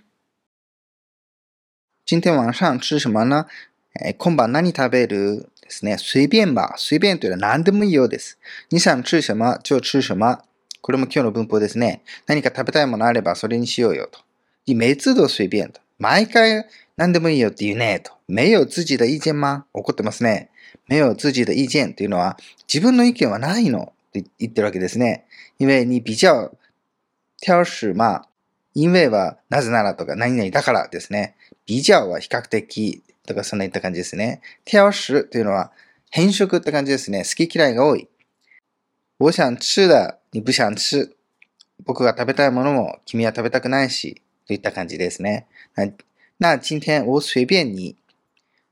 [2.04, 3.46] 今天晚上吃什么呢？
[3.94, 5.96] え、今晩何食べるですね。
[5.96, 6.74] 随便吧。
[6.76, 8.38] 随便というのは何でもいいようです。
[8.70, 10.44] 你想吃什么就吃什么。
[10.82, 12.02] これも今日の文法ですね。
[12.26, 14.20] 何か食べたいものあればそれにしようよと。
[14.66, 15.80] 每次都随便と。
[15.98, 16.66] 毎回
[16.97, 18.13] 何でもいいよって言うねと。
[18.29, 20.49] 没有自己的意見吗怒ってますね。
[20.87, 22.37] 没有自己的意見っていうのは
[22.71, 25.25] 自分の意見はないのって言ってるわけですね。
[25.59, 26.51] 因为你比較
[27.41, 28.27] 挑食ま
[28.73, 31.35] 因为はなぜならとか何々だからですね。
[31.65, 34.41] 比較は比較的とかそんな言った感じですね。
[34.65, 35.71] 挑食というのは
[36.11, 37.23] 変色って感じですね。
[37.23, 38.07] 好き嫌いが多い。
[39.19, 41.15] 我想吃的你不想吃。
[41.85, 45.47] 僕が食べたいものも君は食べたくないし、といった感じですね。
[46.37, 47.95] 那今天我随便に、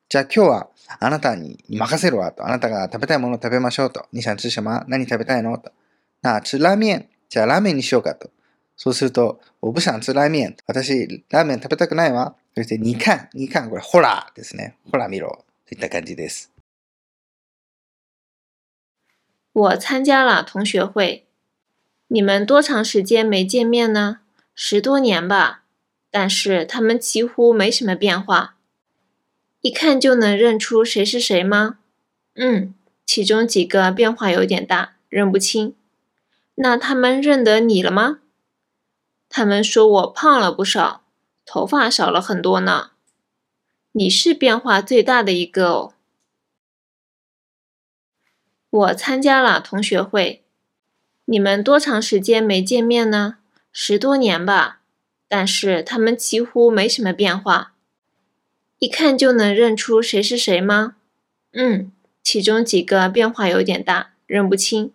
[0.09, 0.69] じゃあ今日は
[0.99, 2.45] あなたに任せるわと。
[2.45, 4.05] あなたが食べたいものを食べましょうと。
[4.11, 5.71] 你想吃什么何食べたいのと。
[6.21, 7.09] なあ、吃ラーメン。
[7.29, 8.29] じゃあラーメンにしようかと。
[8.75, 10.55] そうすると、我不想吃ラーメン。
[10.67, 12.35] 私、ラーメン食べたくないわ。
[12.55, 14.75] そして、に看、に看、これ、ほらですね。
[14.91, 15.45] ほら見ろ。
[15.67, 16.51] といった感じです。
[19.53, 21.25] 我参加了同学会。
[22.07, 24.19] 你们多长时间没见面呢？
[24.53, 25.62] 十多年吧。
[26.15, 28.55] 但是他们几乎没什么变化。
[29.61, 31.79] 一看就能认出谁是谁吗？
[32.35, 35.75] 嗯，其中几个变化有点大，认不清。
[36.53, 38.19] 那他们认得你了吗？
[39.27, 41.01] 他们说我胖了不少，
[41.47, 42.91] 头发少了很多呢。
[43.93, 45.93] 你是变化最大的一个哦。
[48.69, 50.43] 我参加了同学会。
[51.25, 53.37] 你们多长时间没见面呢？
[53.71, 54.81] 十多年吧。
[55.32, 57.74] 但是他们几乎没什么变化。
[58.78, 60.96] 一看就能认出谁是谁吗？
[61.52, 61.90] 嗯，
[62.22, 64.92] 其中几个变化有点大，认不清。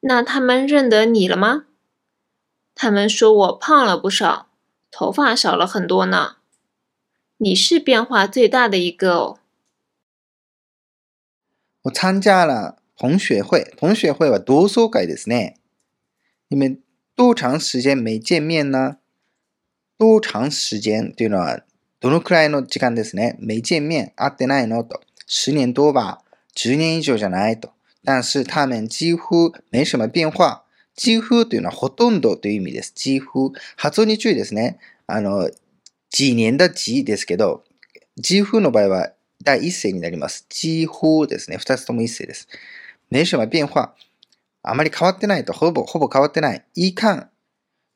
[0.00, 1.66] 那他们认得你了吗？
[2.74, 4.48] 他们说我胖了不少，
[4.90, 6.36] 头发少了很多呢。
[7.38, 9.38] 你是变化最大的一个哦。
[11.82, 15.54] 我参加了同学会，同学会は同窓会ですね。
[16.48, 16.82] 你们
[17.14, 18.96] 多长时间没见面呢？
[20.01, 21.61] 多長時間というのは、
[21.99, 23.37] どのくらいの時間ですね。
[23.39, 24.99] 没見面、会ってないのと。
[25.27, 26.17] 十年多吧？
[26.55, 27.69] 十年以上じゃないと。
[28.03, 30.63] 但是他们几乎没什么变化。
[30.95, 32.93] 几乎というのはほとんどという意味です。
[32.95, 33.53] 几乎。
[33.75, 34.79] 発音に注意ですね。
[35.05, 35.51] あの、
[36.09, 37.63] 几年だ几ですけど、
[38.19, 39.11] 几乎の場合は
[39.43, 40.47] 第一声になります。
[40.49, 41.57] 几乎ですね。
[41.57, 42.47] 二つとも一声です。
[43.11, 43.93] 没什么变化。
[44.63, 45.53] あまり変わってないと。
[45.53, 46.65] ほぼ、ほぼ変わってない。
[46.73, 47.30] いかん。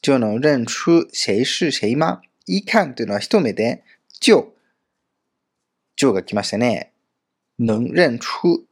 [0.05, 3.83] 就能认出谁是谁吗一看というのは一目で、
[4.21, 4.51] 就、
[5.97, 6.91] 就が来ましたね。
[7.57, 8.67] 能认出。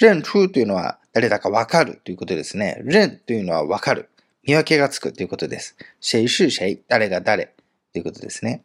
[0.00, 2.80] 認出というのは誰だかわかるということですね。
[2.84, 4.08] 認というのはわかる。
[4.44, 5.74] 見分けがつくということです。
[6.00, 7.52] 谁是谁誰が誰
[7.92, 8.62] ということですね。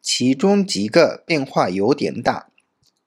[0.00, 2.46] 其中几个变化有点大。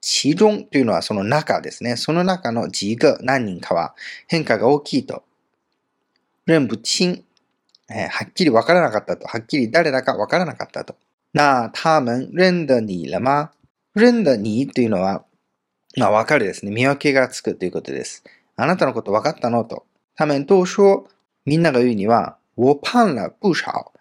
[0.02, 1.96] 其中というのはその中ですね。
[1.96, 3.96] その中の几个何人かは
[4.28, 5.24] 変化が大きいと。
[6.46, 7.24] 認不清
[7.94, 9.28] えー、はっきりわからなかったと。
[9.28, 10.96] はっきり誰だかわからなかったと。
[11.34, 13.52] な、他们認得你了吗
[13.96, 15.26] 認得你というのは、
[15.98, 16.72] まあ、わかるですね。
[16.72, 18.24] 見分けがつくということです。
[18.56, 19.66] あなたのことわかったの？
[19.66, 19.86] と。
[20.16, 21.08] 他们都说、
[21.46, 23.92] みんなが言うには、我胖了不少。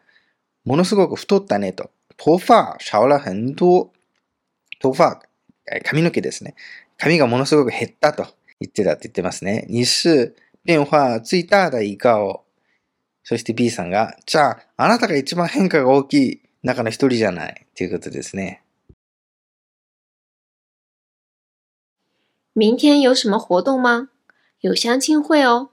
[0.65, 1.91] ものすごく太ったねと。
[2.17, 3.91] 頭发少了很多。
[4.79, 5.23] 頭发、
[5.85, 6.55] 髪の毛ですね。
[6.97, 8.27] 髪がものすごく減ったと
[8.61, 9.67] 言ってたって言ってますね。
[9.69, 10.35] 你是
[10.65, 12.45] 变化最大的一个を
[13.23, 18.63] そして B さんが、じゃあ、あなたが一番変化が大きい中の一人じゃないということですね。
[22.55, 24.09] 明天有什么活动吗？
[24.61, 25.71] 有相亲会哦。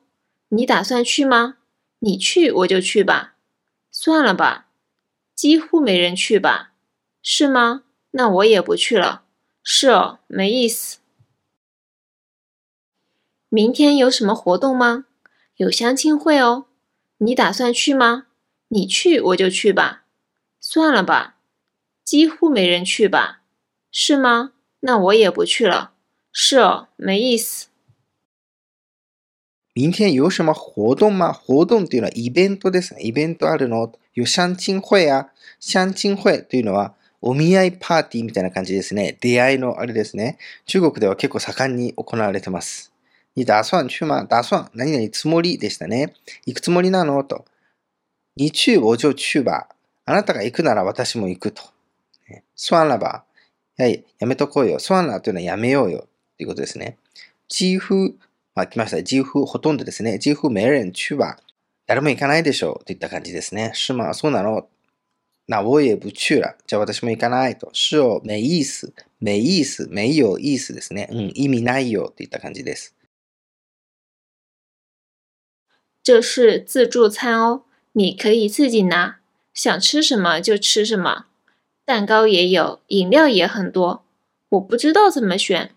[0.50, 1.58] 你打算去吗？
[2.00, 3.36] 你去我就去吧。
[3.92, 4.68] 算了吧，
[5.36, 6.74] 几乎没人去吧？
[7.24, 7.84] 是吗？
[8.12, 9.24] 那我也不去了。
[9.64, 11.00] 是哦，没意思。
[13.50, 15.06] 明天有什么活动吗？
[15.56, 16.68] 有相亲会哦。
[17.19, 18.27] 你打算去吗？
[18.69, 20.05] 你去我就去吧。
[20.61, 21.37] 算了吧，
[22.05, 23.43] 几乎没人去吧？
[23.91, 24.53] 是吗？
[24.81, 25.93] 那我也不去了。
[26.33, 27.69] 是哦，没意思。
[29.75, 31.33] 明天有什么活动吗？
[31.33, 33.03] 活動っていうのはイベントですね。
[33.03, 39.17] イベントあるの有相親会や相親会というのはお見合いパーティーみたいな感じですね。
[39.21, 40.39] 出会いのあれですね。
[40.67, 42.93] 中国では結構盛んに行われてます。
[43.38, 46.12] 你打算去吗打算、何々つもりでしたね。
[46.48, 47.24] 行くつもりなの？
[47.24, 47.46] と。
[48.36, 49.70] 你去我就去吧。
[50.06, 51.62] あなたが行くなら私も行くと。
[52.56, 53.26] 算了ば。
[53.78, 54.80] はい、やめとこうよ。
[54.80, 56.08] 算了というのはやめようよ。
[56.36, 56.98] ということですね。
[57.48, 58.16] 几乎、
[58.56, 59.04] まあ来ました。
[59.04, 60.18] 几乎、ほとんどですね。
[60.18, 61.38] 几乎没人去吧。
[61.86, 62.86] 誰も行かないでしょう。
[62.86, 63.72] といった感じですね。
[63.76, 64.66] 是吗そうなの
[65.46, 66.56] 那我也不去了。
[66.66, 67.70] じゃあ私も行かないと。
[67.72, 68.92] 是哦、没意思。
[69.22, 69.88] 没意思。
[69.92, 71.08] 没有意思ですね。
[71.12, 72.10] うん、意味ないよ。
[72.10, 72.96] といった感じです。
[76.08, 79.20] 这是自助餐哦，你可以自己拿，
[79.54, 81.26] 想吃什么就吃什么。
[81.84, 84.06] 蛋糕也有，饮料也很多，
[84.48, 85.76] 我不知道怎么选。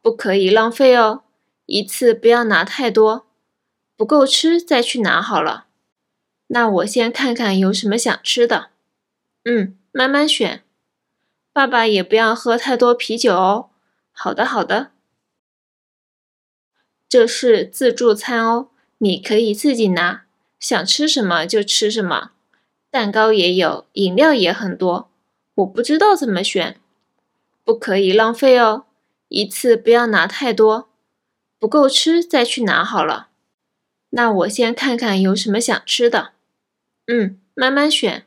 [0.00, 1.24] 不可以浪费哦，
[1.66, 3.26] 一次不要拿太多，
[3.96, 5.66] 不够吃再去拿好了。
[6.46, 8.68] 那我先看看有什么想吃的。
[9.42, 10.62] 嗯，慢慢选。
[11.52, 13.70] 爸爸也不要喝太多啤酒哦。
[14.12, 14.92] 好的，好的。
[17.08, 18.68] 这是自助餐哦。
[18.99, 20.25] 你可以自己拿，
[20.59, 22.31] 想吃什么就吃什么，
[22.89, 25.09] 蛋糕也有，饮料也很多，
[25.55, 26.79] 我不知道怎么选。
[27.63, 28.85] 不可以浪费哦，
[29.27, 30.89] 一次不要拿太多，
[31.59, 33.29] 不够吃再去拿好了。
[34.11, 36.33] 那我先看看有什么想吃的。
[37.07, 38.25] 嗯，慢慢选。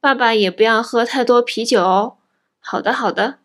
[0.00, 2.16] 爸爸也不要喝太多啤酒哦。
[2.58, 3.38] 好的，好的。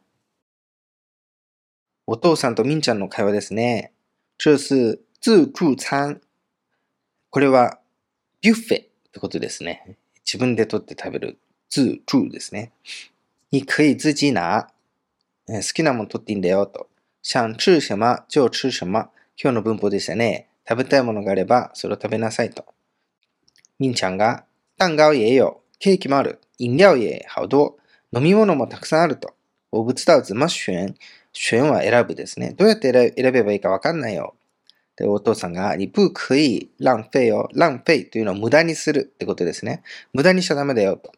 [2.06, 3.92] お父さんとみんちゃんの会話ですね。
[4.38, 6.22] 这是自助餐。
[7.31, 7.79] これは
[8.41, 9.97] ビュッフェってことですね。
[10.27, 11.39] 自分で取って食べる
[11.75, 12.73] 自助ですね。
[13.53, 14.69] 你可以自己拿。
[15.47, 16.89] 好きなもの取っていいんだよと。
[17.23, 19.11] 想吃什么就吃什么。
[19.37, 20.49] 今日の文法でしたね。
[20.69, 22.65] 食べたいものがあれば、それを食べなさいと。
[23.79, 24.45] みんちゃんが、
[24.77, 27.79] 蛋糕也有、ケーキもある、飲料也好多、
[28.13, 29.35] 飲み物もたくさんあると。
[29.71, 30.95] 我不知道怎么选。
[31.33, 32.55] 選は選ぶですね。
[32.57, 34.35] どうやって選べばいいかわかんないよ。
[35.01, 37.49] で、お父さんが、你不可以浪費よ。
[37.55, 39.83] 浪費というのは無駄にするってことですね。
[40.13, 41.11] 無駄にしちゃダメだよと。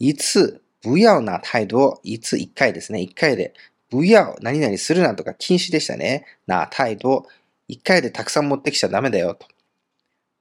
[0.00, 3.00] いつ、不要な態度を、いつ一回ですね。
[3.00, 3.54] 一回で、
[3.90, 6.26] 不要、何々するなとか禁止でしたね。
[6.48, 7.26] な態度を、
[7.68, 9.46] 一回でたくさん持ってきちゃダメだよと。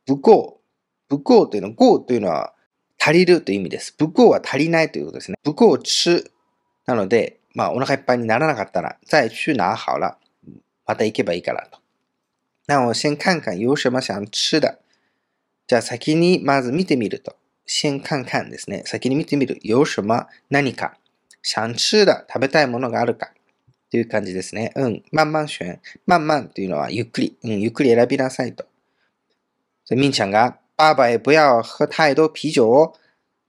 [0.07, 0.59] 不幸、
[1.07, 2.55] 不幸というのは、幸というのは
[2.99, 3.93] 足りるという意味です。
[3.95, 5.37] 不幸は足りないということですね。
[5.43, 6.31] 不幸吃。
[6.87, 10.17] なので、まあお腹いっぱいにならなかったら、再去拿好了。
[10.87, 11.84] また行けばいいからと。
[12.67, 14.79] 那我先看看有什么想吃的。
[15.67, 17.35] じゃあ先にまず見てみると。
[17.65, 18.83] 先看看ですね。
[18.85, 19.59] 先に見てみる。
[19.61, 20.27] 有什么？
[20.49, 20.97] 何か。
[21.41, 23.31] 想吃的食べたいものがあるか。
[23.91, 24.71] という感じですね。
[24.75, 25.03] うん。
[25.13, 25.79] 慢慢選。
[26.07, 27.37] 慢慢というのはゆっくり。
[27.43, 27.59] うん。
[27.61, 28.65] ゆっくり選びなさいと。
[29.91, 32.95] みんちゃんが、爸爸也不要喝太多啤酒を。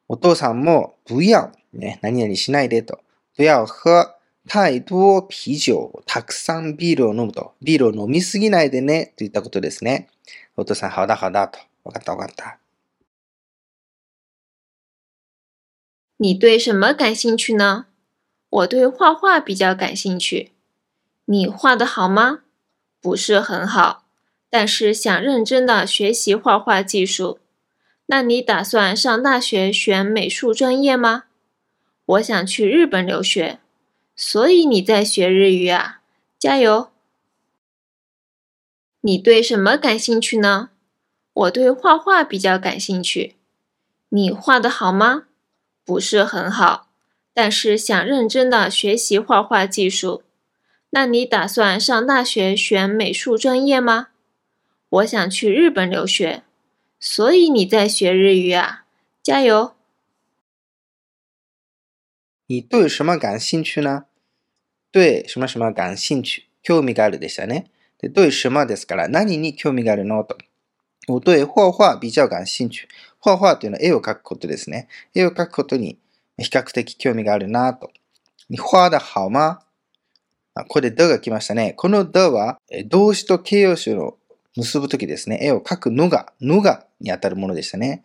[0.09, 1.51] お父さんも、不要。
[1.73, 1.99] ね。
[2.03, 3.01] 何々しないでと。
[3.35, 4.16] 不要喝
[4.49, 6.03] 太多啤酒。
[6.07, 7.55] たくさんビールを飲むと。
[7.63, 9.13] ビールを飲みすぎないでね。
[9.17, 10.09] といったことですね。
[10.57, 11.59] お父さん、好だ好だと。
[11.85, 12.59] わかったわかった。
[16.19, 17.87] 你对什么感兴趣呢？
[18.49, 20.53] 我对画画比较感兴趣。
[21.27, 22.41] 你画的好吗？
[23.03, 24.05] 不是很好，
[24.49, 27.41] 但是想认真的学习画画技术。
[28.07, 31.25] 那你打算上大学选美术专业吗？
[32.07, 33.59] 我想去日本留学，
[34.17, 36.01] 所以你在学日语啊，
[36.39, 36.91] 加油！
[39.03, 40.71] 你对什么感兴趣呢？
[41.35, 43.37] 我对画画比较感兴趣。
[44.09, 45.25] 你画的好吗？
[45.85, 46.89] 不是很好，
[47.35, 50.23] 但是想认真的学习画画技术。
[50.91, 54.09] 那你打算上大学选美术专业吗？
[54.89, 56.43] 我想去日本留学，
[56.99, 58.87] 所以你在学日语啊，
[59.23, 59.75] 加油！
[62.47, 64.06] 你对什么感兴趣呢？
[64.97, 66.49] 对什么什么感興趣？
[66.63, 67.67] 興味があるでしたね。
[68.01, 70.39] で、对什么ですから、何に興味があるのと。
[71.07, 72.89] 我对画画比较感興趣。
[73.23, 74.89] 画画というのは絵を描くことですね。
[75.15, 75.99] 絵を描くことに
[76.39, 77.91] 比較的興味があるなと。
[78.49, 79.59] 你画的好吗
[80.69, 81.75] これでが来ましたね。
[81.77, 84.17] このでは動詞と形容詞を
[84.57, 85.41] 結ぶときですね。
[85.43, 88.03] 絵を描くのが、のがにあたるものでしたね。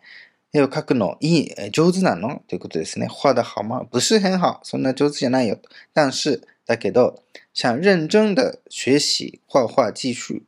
[0.52, 3.08] 絵を描くのいい、上手なのということですね。
[3.08, 4.60] 画的好吗不是很好。
[4.62, 5.58] そんな上手じゃないよ。
[5.94, 7.22] 但是、だけど、
[7.52, 10.42] 想認真的学習画画技術。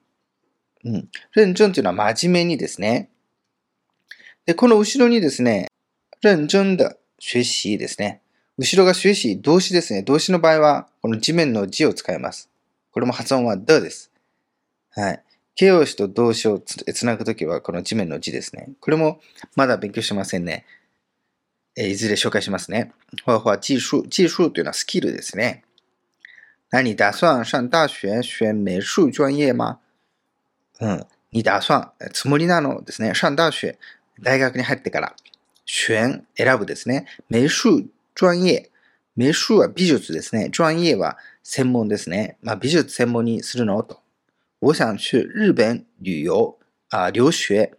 [0.85, 1.09] うん。
[1.37, 3.11] 認真というのは真面目にですね。
[4.47, 5.69] で、この後ろにですね、
[6.23, 8.21] 認真的学習ですね。
[8.57, 10.03] 後ろが学習、動詞ですね。
[10.03, 12.49] 動詞の場合は、この地面の字を使います。
[12.93, 14.13] これも発音は的です。
[14.91, 15.23] はい。
[15.57, 18.71] 形容詞と動詞をつなぐときは、この地面の字ですね。
[18.81, 19.21] これも
[19.57, 20.65] まだ勉強してませんね。
[21.77, 22.93] えいずれ紹介しますね。
[23.27, 24.03] 画画技術。
[24.03, 25.64] 技術というのはスキルですね。
[26.75, 29.79] 那你打算上大学选美術专业吗？
[30.81, 31.07] うん。
[31.31, 33.15] 你打算、つもりなのですね。
[33.15, 33.79] 上大学。
[34.21, 35.15] 大学に入ってから、
[35.65, 37.07] 選、選ぶですね。
[37.31, 37.87] 美術
[38.17, 38.73] 专业。
[39.17, 40.51] 美術は美術ですね。
[40.51, 42.39] 专业は専門ですね。
[42.43, 44.01] まあ、美術専門にするのと。
[44.61, 46.33] 我想去日本旅遊、
[46.91, 47.71] あ、留学。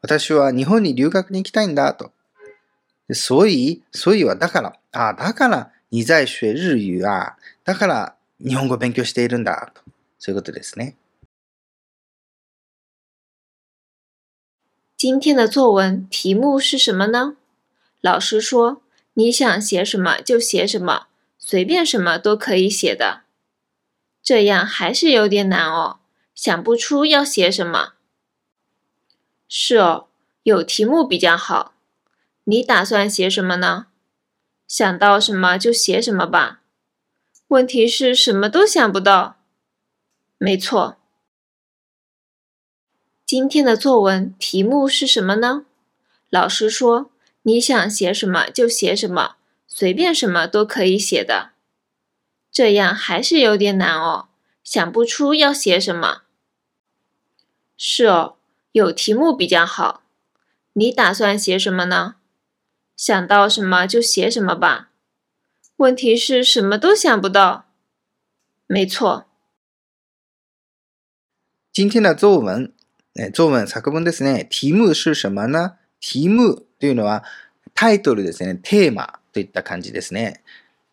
[0.00, 2.12] 私は日本に留学に行きたいんだと。
[3.12, 7.36] 所以、所以はだから、あ、だから你在学日语あ。
[7.64, 9.82] だから日本語を勉強しているんだと。
[10.18, 10.96] そういうことですね。
[14.96, 17.36] 今天的作文题目是什么呢？
[18.00, 18.80] 老师说，
[19.14, 21.06] 你想写什么就写什么，
[21.38, 23.22] 随便什么都可以写的。
[24.22, 25.98] 这样还是有点难哦，
[26.34, 27.94] 想不出要写什么。
[29.48, 30.06] 是哦，
[30.44, 31.74] 有题目比较好。
[32.44, 33.86] 你打算写什么呢？
[34.66, 36.61] 想到什么就写什么吧。
[37.52, 39.36] 问题是什么都想不到。
[40.38, 40.96] 没错。
[43.26, 45.66] 今天的作文题目是什么呢？
[46.30, 47.10] 老师说
[47.42, 51.50] 你想写什么就写什么，随便什么都可以写的。
[52.50, 54.28] 这样还是有点难哦，
[54.64, 56.22] 想不出要写什么。
[57.76, 58.36] 是哦，
[58.72, 60.02] 有题目比较好。
[60.72, 62.14] 你打算写什么呢？
[62.96, 64.91] 想到什么就写什么吧。
[65.82, 67.66] 问题是什么都想不到。
[68.68, 69.26] 没错。
[71.72, 72.72] 今天的作文、
[73.34, 74.46] 作文、作文ですね。
[74.48, 75.72] 題目是什么呢？
[76.00, 77.24] 題目というのは
[77.74, 78.60] タイトルですね。
[78.62, 80.44] テーマといった感じですね。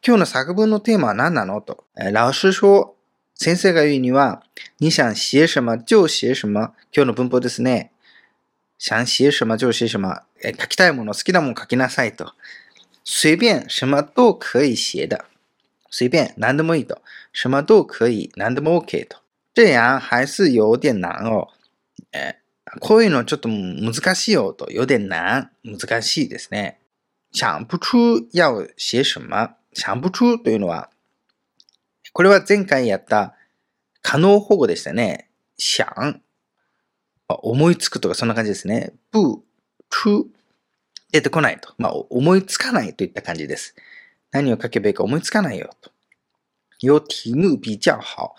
[0.03, 1.85] 今日の作文のテーマは何なのと。
[1.93, 2.95] 老師说、
[3.35, 4.41] 先生が言うには、
[4.79, 6.73] 你想写什么就写什么。
[6.91, 7.91] 今日の文法ですね。
[8.79, 10.23] 想写什么就写什么。
[10.41, 12.33] 書きたいもの、好きなもの書きなさいと。
[13.11, 15.25] 随便什么都可以写的。
[15.89, 17.01] 随便何でもいいと。
[17.33, 19.17] 什么都可以、何でも OK と。
[19.51, 21.47] 这样还是有点难哦。
[22.11, 22.35] え
[22.79, 24.69] こういうのちょっと難しいよと。
[24.69, 25.49] 有点難。
[25.63, 26.77] 難しいですね。
[27.31, 29.55] 想不出要写什么。
[29.73, 30.91] 想不出というのは、
[32.13, 33.33] これは前回やった
[34.03, 35.31] 可能保護でしたね。
[35.57, 35.83] 想。
[37.27, 38.93] 思いつくとかそんな感じですね。
[39.11, 39.41] 不、
[39.89, 40.29] 出、
[41.11, 41.73] 出てこないと。
[41.77, 43.75] まあ、思いつかないといった感じです。
[44.31, 45.91] 何を書けばいいか思いつかないよと。
[46.81, 48.35] 有题目比较好。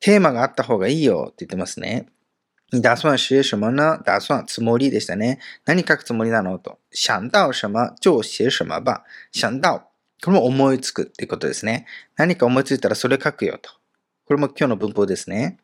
[0.00, 2.06] テーマがあった方がいいよって言ってますね。
[2.72, 4.00] 你打算写什么呢？
[4.04, 5.40] 打算つもりでしたね。
[5.64, 6.78] 何書くつもりなのと。
[6.92, 7.94] 想到什么？
[8.00, 9.04] 就写什么吧。
[9.32, 9.90] 想到。
[10.22, 11.86] これも思いつくっていうことですね。
[12.16, 13.70] 何か思いついたらそれ書くよと。
[14.24, 15.58] これも今日の文法ですね。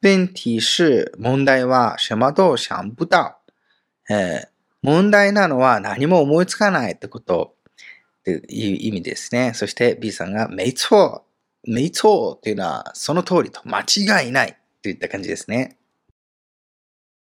[0.00, 3.38] 問題是、問題は什么都想不到。
[4.08, 4.48] えー、
[4.84, 7.54] 問題なのは何も思いつかないってこと。
[8.20, 9.52] っていう意味ですね。
[9.54, 11.22] そして B さんが、没错、
[11.66, 12.36] 没错。
[12.42, 14.58] というのはその通りと、間違いない。
[14.82, 15.78] といった感じですね。